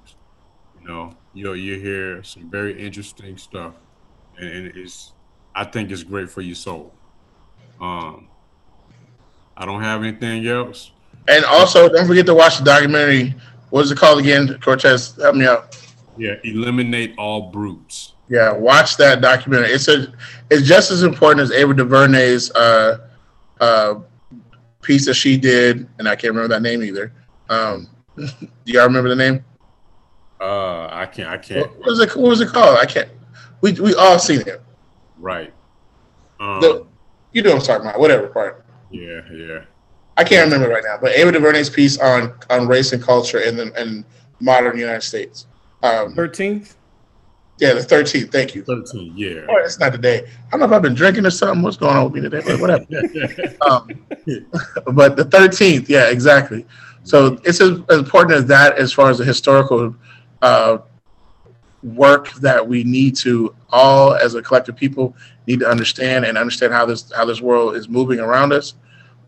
You 0.80 0.86
know, 0.88 1.16
you 1.34 1.52
you 1.54 1.78
hear 1.80 2.22
some 2.22 2.50
very 2.50 2.78
interesting 2.80 3.36
stuff, 3.38 3.74
and, 4.38 4.48
and 4.48 4.76
it's 4.76 5.12
I 5.56 5.64
think 5.64 5.90
it's 5.90 6.02
great 6.02 6.30
for 6.30 6.42
your 6.42 6.54
soul. 6.54 6.92
Um, 7.80 8.28
I 9.56 9.64
don't 9.64 9.80
have 9.80 10.02
anything 10.02 10.46
else. 10.46 10.92
And 11.28 11.46
also, 11.46 11.88
don't 11.88 12.06
forget 12.06 12.26
to 12.26 12.34
watch 12.34 12.58
the 12.58 12.64
documentary. 12.64 13.34
What 13.70 13.86
is 13.86 13.90
it 13.90 13.96
called 13.96 14.20
again? 14.20 14.58
Cortez, 14.60 15.16
help 15.16 15.34
me 15.34 15.46
out. 15.46 15.74
Yeah, 16.18 16.34
eliminate 16.44 17.14
all 17.16 17.50
brutes. 17.50 18.12
Yeah, 18.28 18.52
watch 18.52 18.98
that 18.98 19.22
documentary. 19.22 19.70
It's 19.70 19.88
a 19.88 20.12
it's 20.50 20.68
just 20.68 20.90
as 20.90 21.02
important 21.02 21.40
as 21.40 21.50
Ava 21.52 21.72
DuVernay's 21.72 22.50
uh, 22.52 23.08
uh, 23.58 23.94
piece 24.82 25.06
that 25.06 25.14
she 25.14 25.38
did, 25.38 25.88
and 25.98 26.06
I 26.06 26.16
can't 26.16 26.34
remember 26.34 26.48
that 26.48 26.62
name 26.62 26.82
either. 26.82 27.12
Um, 27.48 27.88
do 28.16 28.26
y'all 28.64 28.84
remember 28.84 29.08
the 29.08 29.16
name? 29.16 29.42
Uh, 30.38 30.88
I 30.90 31.06
can't. 31.06 31.30
I 31.30 31.38
can't. 31.38 31.70
What 31.78 31.86
was 31.86 32.00
it? 32.00 32.14
What 32.14 32.28
was 32.28 32.40
it 32.42 32.48
called? 32.48 32.78
I 32.78 32.84
can't. 32.84 33.08
We 33.62 33.72
we 33.72 33.94
all 33.94 34.18
seen 34.18 34.42
it. 34.42 34.60
Right. 35.18 35.52
Um, 36.40 36.60
The- 36.60 36.86
You 37.32 37.42
know 37.42 37.50
what 37.54 37.60
I'm 37.60 37.66
talking 37.66 37.86
about. 37.88 38.00
Whatever 38.00 38.28
part. 38.28 38.64
yeah, 38.90 39.20
yeah. 39.32 39.60
I 40.18 40.24
can't 40.24 40.50
remember 40.50 40.72
right 40.72 40.82
now, 40.84 40.96
but 41.00 41.12
Ava 41.12 41.32
DuVernay's 41.32 41.68
piece 41.68 41.98
on 41.98 42.32
on 42.48 42.66
race 42.66 42.92
and 42.94 43.02
culture 43.02 43.40
in 43.40 43.56
the 43.56 43.66
in 43.82 44.04
modern 44.40 44.78
United 44.78 45.02
States. 45.02 45.46
Um, 45.82 46.14
Thirteenth. 46.14 46.76
yeah, 47.58 47.74
the 47.74 47.80
13th. 47.80 48.32
Thank 48.32 48.54
you. 48.54 48.62
Thirteenth. 48.64 49.14
yeah. 49.14 49.42
Oh, 49.48 49.56
it's 49.58 49.78
not 49.78 49.92
today. 49.92 50.26
I 50.46 50.50
don't 50.52 50.60
know 50.60 50.66
if 50.66 50.72
I've 50.72 50.80
been 50.82 50.94
drinking 50.94 51.26
or 51.26 51.30
something. 51.30 51.60
What's 51.62 51.76
going 51.76 51.94
on 51.96 52.04
with 52.10 52.14
me 52.14 52.22
today? 52.30 52.40
But 52.46 52.60
whatever. 52.60 52.84
um, 53.68 53.88
but 54.94 55.16
the 55.16 55.24
13th, 55.24 55.86
yeah, 55.90 56.08
exactly. 56.08 56.64
So 57.04 57.38
it's 57.44 57.60
as, 57.60 57.80
as 57.90 57.98
important 57.98 58.32
as 58.38 58.46
that 58.46 58.78
as 58.78 58.92
far 58.94 59.10
as 59.10 59.18
the 59.18 59.24
historical 59.24 59.94
uh, 60.40 60.78
work 61.86 62.32
that 62.34 62.66
we 62.66 62.82
need 62.84 63.14
to 63.14 63.54
all 63.70 64.14
as 64.14 64.34
a 64.34 64.42
collective 64.42 64.76
people 64.76 65.14
need 65.46 65.60
to 65.60 65.68
understand 65.68 66.24
and 66.24 66.36
understand 66.36 66.72
how 66.72 66.84
this 66.84 67.12
how 67.12 67.24
this 67.24 67.40
world 67.40 67.76
is 67.76 67.88
moving 67.88 68.18
around 68.18 68.52
us. 68.52 68.74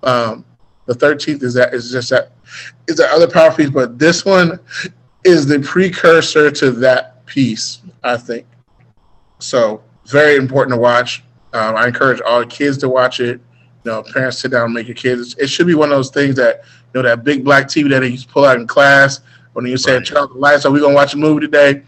Um, 0.03 0.45
the 0.87 0.95
13th 0.95 1.43
is 1.43 1.55
that 1.55 1.73
is 1.75 1.93
just 1.93 2.11
that 2.11 2.33
is 2.89 2.97
that 2.97 3.11
other 3.11 3.29
power 3.29 3.53
piece, 3.53 3.71
but 3.71 3.99
this 3.99 4.25
one 4.25 4.59
is 5.25 5.47
the 5.47 5.61
precursor 5.61 6.51
to 6.51 6.71
that 6.73 7.25
piece, 7.27 7.83
I 8.03 8.17
think. 8.17 8.47
So 9.39 9.83
very 10.07 10.37
important 10.37 10.75
to 10.75 10.81
watch. 10.81 11.23
Um, 11.53 11.77
I 11.77 11.87
encourage 11.87 12.21
all 12.23 12.45
kids 12.45 12.79
to 12.79 12.89
watch 12.89 13.21
it. 13.21 13.41
You 13.85 13.93
know, 13.93 14.03
parents 14.03 14.39
sit 14.39 14.51
down 14.51 14.65
and 14.65 14.75
make 14.75 14.89
your 14.89 14.97
kids. 14.97 15.37
It 15.39 15.49
should 15.49 15.67
be 15.67 15.75
one 15.75 15.91
of 15.91 15.97
those 15.97 16.11
things 16.11 16.35
that 16.37 16.63
you 16.93 17.03
know 17.03 17.09
that 17.09 17.23
big 17.23 17.45
black 17.45 17.67
TV 17.67 17.89
that 17.91 18.01
they 18.01 18.09
used 18.09 18.27
to 18.27 18.33
pull 18.33 18.45
out 18.45 18.57
in 18.59 18.67
class 18.67 19.21
when 19.53 19.65
you 19.67 19.77
say, 19.77 19.97
Right. 19.97 20.07
"Turn 20.07 20.29
the 20.33 20.39
lights. 20.39 20.67
Are 20.67 20.73
we 20.73 20.81
gonna 20.81 20.95
watch 20.95 21.15
a 21.15 21.17
movie 21.17 21.41
today?" 21.41 21.83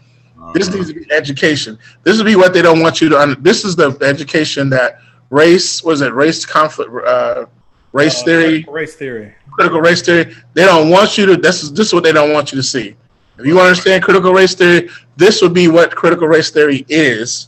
This 0.53 0.69
needs 0.73 0.87
to 0.91 0.93
be 0.99 1.11
education. 1.11 1.77
This 2.03 2.17
would 2.17 2.25
be 2.25 2.35
what 2.35 2.53
they 2.53 2.61
don't 2.61 2.81
want 2.81 2.99
you 3.01 3.09
to. 3.09 3.19
Un- 3.19 3.37
this 3.41 3.63
is 3.63 3.75
the 3.75 3.97
education 4.01 4.69
that 4.71 4.99
race 5.29 5.83
was 5.83 6.01
it 6.01 6.13
race 6.13 6.45
conflict, 6.45 6.91
uh, 7.05 7.45
race 7.93 8.21
Uh, 8.21 8.25
theory, 8.25 8.65
Race 8.69 8.95
theory. 8.95 9.33
critical 9.51 9.81
race 9.81 10.01
theory. 10.01 10.35
They 10.53 10.65
don't 10.65 10.89
want 10.89 11.17
you 11.17 11.25
to. 11.27 11.37
This 11.37 11.63
is 11.63 11.71
this 11.73 11.87
is 11.87 11.93
what 11.93 12.03
they 12.03 12.11
don't 12.11 12.33
want 12.33 12.51
you 12.51 12.57
to 12.57 12.63
see. 12.63 12.95
If 13.37 13.45
you 13.45 13.59
understand 13.59 14.03
critical 14.03 14.33
race 14.33 14.53
theory, 14.55 14.89
this 15.15 15.41
would 15.41 15.53
be 15.53 15.67
what 15.67 15.95
critical 15.95 16.27
race 16.27 16.49
theory 16.51 16.85
is 16.89 17.47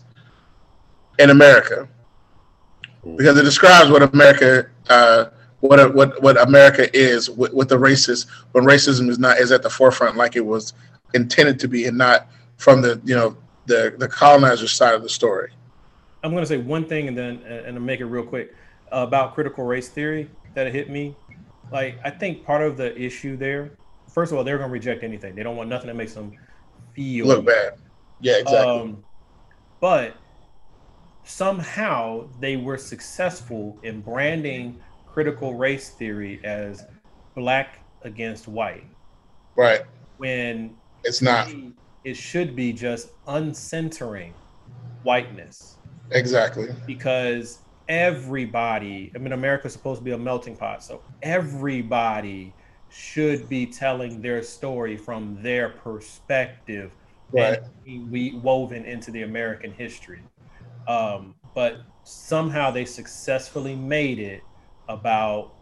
in 1.20 1.30
America 1.30 1.88
because 3.18 3.38
it 3.38 3.44
describes 3.44 3.90
what 3.92 4.02
America, 4.14 4.68
uh, 4.90 5.26
what 5.60 5.94
what 5.94 6.22
what 6.22 6.40
America 6.42 6.96
is 6.98 7.30
with, 7.30 7.54
with 7.54 7.70
the 7.70 7.78
racist 7.78 8.28
when 8.54 8.64
racism 8.66 9.10
is 9.10 9.20
not 9.20 9.38
is 9.40 9.52
at 9.52 9.62
the 9.62 9.70
forefront 9.70 10.16
like 10.16 10.36
it 10.36 10.46
was 10.46 10.74
intended 11.14 11.60
to 11.60 11.68
be 11.68 11.86
and 11.86 11.98
not 11.98 12.28
from 12.64 12.82
the 12.82 13.02
you 13.04 13.14
know 13.14 13.36
the 13.66 13.94
the 13.98 14.08
colonizer 14.08 14.68
side 14.68 14.96
of 14.96 15.04
the 15.04 15.10
story. 15.10 15.52
I'm 16.24 16.32
going 16.32 16.44
to 16.44 16.48
say 16.48 16.58
one 16.58 16.86
thing 16.86 17.10
and 17.10 17.18
then 17.18 17.42
and 17.44 17.76
I'll 17.76 17.84
make 17.84 18.00
it 18.00 18.06
real 18.06 18.24
quick 18.24 18.56
about 18.92 19.34
critical 19.34 19.66
race 19.66 19.90
theory 19.90 20.30
that 20.54 20.72
hit 20.72 20.90
me. 20.90 21.16
Like 21.72 22.00
I 22.06 22.10
think 22.10 22.46
part 22.46 22.62
of 22.62 22.78
the 22.78 22.98
issue 22.98 23.36
there, 23.36 23.72
first 24.10 24.32
of 24.32 24.38
all, 24.38 24.44
they're 24.46 24.58
going 24.58 24.70
to 24.70 24.74
reject 24.74 25.04
anything. 25.04 25.36
They 25.36 25.44
don't 25.44 25.58
want 25.58 25.70
nothing 25.70 25.88
that 25.88 25.96
makes 25.96 26.14
them 26.14 26.38
feel 26.94 27.28
Look 27.28 27.46
bad. 27.46 27.74
Yeah, 28.22 28.38
exactly. 28.38 28.72
Um, 28.72 29.04
but 29.82 30.16
somehow 31.26 32.30
they 32.40 32.56
were 32.56 32.78
successful 32.78 33.78
in 33.84 34.00
branding 34.00 34.80
critical 35.06 35.56
race 35.56 35.90
theory 35.90 36.40
as 36.44 36.86
black 37.36 37.80
against 38.04 38.48
white 38.48 38.86
right. 39.56 39.82
when 40.18 40.76
It's 41.04 41.22
not 41.22 41.50
it 42.04 42.16
should 42.16 42.56
be 42.56 42.74
just 42.74 43.10
uncentering 43.26 44.32
whiteness 45.04 45.78
exactly. 46.12 46.70
because 46.86 47.60
everybody 47.90 49.12
i 49.16 49.18
mean 49.18 49.34
america's 49.34 49.74
supposed 49.74 50.00
to 50.00 50.06
be 50.06 50.12
a 50.12 50.18
melting 50.18 50.56
pot 50.56 50.82
so 50.84 51.02
everybody 51.22 52.54
should 52.90 53.50
be 53.50 53.66
telling 53.66 54.22
their 54.22 54.42
story 54.42 54.96
from 54.96 55.38
their 55.42 55.70
perspective 55.70 56.92
Right. 57.32 57.60
and 57.88 58.12
we 58.12 58.36
woven 58.36 58.86
into 58.86 59.12
the 59.12 59.24
american 59.24 59.72
history 59.72 60.22
um, 60.88 61.34
but 61.56 61.82
somehow 62.04 62.72
they 62.72 62.86
successfully 62.86 63.76
made 63.76 64.20
it 64.20 64.44
about 64.88 65.54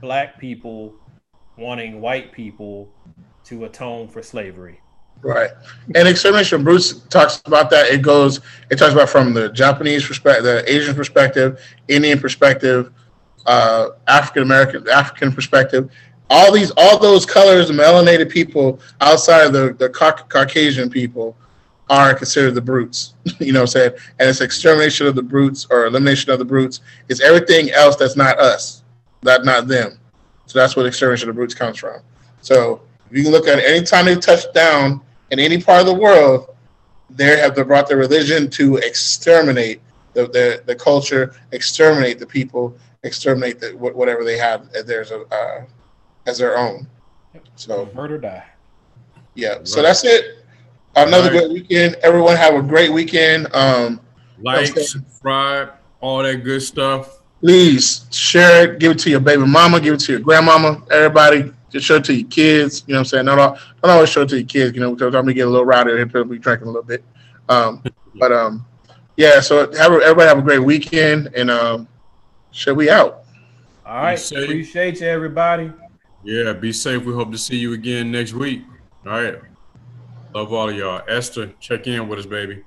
black 0.00 0.38
people 0.38 0.94
wanting 1.56 2.00
white 2.00 2.32
people 2.32 2.88
to 3.44 3.64
atone 3.64 4.08
for 4.08 4.22
slavery 4.22 4.80
Right. 5.22 5.50
And 5.94 6.06
extermination 6.06 6.62
Bruce 6.62 7.00
talks 7.06 7.42
about 7.44 7.70
that. 7.70 7.86
It 7.86 8.02
goes, 8.02 8.40
it 8.70 8.76
talks 8.76 8.92
about 8.92 9.08
from 9.08 9.34
the 9.34 9.48
Japanese 9.48 10.06
perspective, 10.06 10.44
the 10.44 10.72
Asian 10.72 10.94
perspective, 10.94 11.60
Indian 11.88 12.20
perspective, 12.20 12.92
uh, 13.46 13.90
African 14.06 14.42
American, 14.42 14.88
African 14.88 15.32
perspective. 15.32 15.90
All 16.30 16.52
these, 16.52 16.70
all 16.76 16.98
those 16.98 17.24
colors, 17.24 17.70
melanated 17.70 18.30
people 18.30 18.80
outside 19.00 19.46
of 19.46 19.52
the, 19.52 19.74
the 19.78 19.88
Cau- 19.88 20.12
Caucasian 20.12 20.90
people 20.90 21.36
are 21.90 22.14
considered 22.14 22.54
the 22.54 22.60
brutes. 22.60 23.14
you 23.38 23.52
know 23.52 23.60
what 23.60 23.74
I'm 23.74 23.80
saying? 23.80 23.92
And 24.18 24.28
it's 24.28 24.40
extermination 24.40 25.06
of 25.06 25.14
the 25.14 25.22
brutes 25.22 25.66
or 25.70 25.86
elimination 25.86 26.30
of 26.30 26.38
the 26.38 26.44
brutes. 26.44 26.80
It's 27.08 27.20
everything 27.20 27.70
else 27.70 27.96
that's 27.96 28.16
not 28.16 28.38
us, 28.38 28.82
that 29.22 29.44
not 29.44 29.68
them. 29.68 29.98
So 30.46 30.58
that's 30.58 30.76
what 30.76 30.86
extermination 30.86 31.28
of 31.28 31.34
the 31.34 31.38
brutes 31.38 31.54
comes 31.54 31.78
from. 31.78 32.02
So 32.42 32.82
you 33.10 33.22
can 33.22 33.32
look 33.32 33.48
at 33.48 33.58
it, 33.58 33.64
anytime 33.64 34.04
they 34.04 34.16
touch 34.16 34.52
down 34.52 35.00
in 35.30 35.38
any 35.38 35.60
part 35.60 35.80
of 35.80 35.86
the 35.86 35.94
world, 35.94 36.54
they 37.10 37.38
have 37.38 37.54
brought 37.54 37.88
their 37.88 37.96
religion 37.98 38.48
to 38.50 38.76
exterminate 38.76 39.80
the, 40.14 40.26
the, 40.26 40.62
the 40.66 40.74
culture, 40.74 41.34
exterminate 41.52 42.18
the 42.18 42.26
people, 42.26 42.76
exterminate 43.02 43.60
the, 43.60 43.70
whatever 43.76 44.24
they 44.24 44.36
have 44.38 44.68
as 44.74 44.84
theirs, 44.84 45.10
uh, 45.12 45.64
as 46.26 46.38
their 46.38 46.56
own. 46.58 46.86
So 47.56 47.88
murder 47.94 48.18
die 48.18 48.44
yeah, 49.38 49.58
so 49.62 49.82
that's 49.82 50.04
it. 50.04 50.44
Another 50.96 51.30
Right. 51.30 51.40
good 51.42 51.52
weekend. 51.52 51.94
Everyone 52.02 52.34
have 52.36 52.54
a 52.54 52.62
great 52.62 52.92
weekend. 52.92 53.46
Um, 53.54 54.00
Like, 54.42 54.66
subscribe, 54.66 55.70
all 56.00 56.22
that 56.24 56.42
good 56.44 56.60
stuff. 56.62 57.20
please 57.40 58.06
share 58.10 58.64
it. 58.64 58.80
Give 58.80 58.92
it 58.92 58.98
to 59.00 59.10
your 59.10 59.20
baby 59.20 59.44
mama. 59.46 59.80
Give 59.80 59.94
it 59.94 60.00
to 60.00 60.12
your 60.12 60.20
grandmama. 60.20 60.82
Everybody, 60.90 61.52
just 61.70 61.86
show 61.86 61.96
it 61.96 62.04
to 62.04 62.14
your 62.14 62.28
kids. 62.28 62.84
You 62.86 62.92
know 62.92 62.98
what 62.98 63.00
I'm 63.00 63.04
saying? 63.06 63.24
Not 63.26 63.38
all, 63.38 63.58
don't 63.82 63.92
always 63.92 64.08
show 64.08 64.22
it 64.22 64.28
to 64.30 64.36
your 64.36 64.46
kids. 64.46 64.74
You 64.74 64.80
know, 64.80 64.94
because 64.94 65.14
I'm 65.14 65.22
gonna 65.22 65.34
get 65.34 65.46
a 65.46 65.50
little 65.50 65.66
rowdy 65.66 66.00
and 66.00 66.10
people 66.10 66.24
be 66.24 66.38
drinking 66.38 66.68
a 66.68 66.70
little 66.70 66.82
bit. 66.82 67.04
Um, 67.48 67.82
but 68.14 68.32
um, 68.32 68.66
yeah. 69.16 69.40
So 69.40 69.70
have 69.72 69.92
everybody 69.92 70.28
have 70.28 70.38
a 70.38 70.42
great 70.42 70.60
weekend, 70.60 71.30
and 71.34 71.50
um, 71.50 71.88
should 72.50 72.76
we 72.76 72.90
out? 72.90 73.24
all 73.88 74.02
right 74.02 74.18
safe. 74.18 74.44
appreciate 74.44 75.00
you 75.00 75.06
everybody 75.06 75.72
Yeah, 76.22 76.52
be 76.52 76.72
safe. 76.72 77.04
We 77.04 77.14
hope 77.14 77.32
to 77.32 77.38
see 77.38 77.56
you 77.56 77.72
again 77.72 78.12
next 78.12 78.34
week. 78.34 78.62
All 79.06 79.12
right. 79.12 79.36
Love 80.34 80.52
all 80.52 80.68
of 80.68 80.76
y'all. 80.76 81.00
Esther, 81.08 81.54
check 81.58 81.86
in 81.86 82.06
with 82.06 82.18
us, 82.18 82.26
baby. 82.26 82.62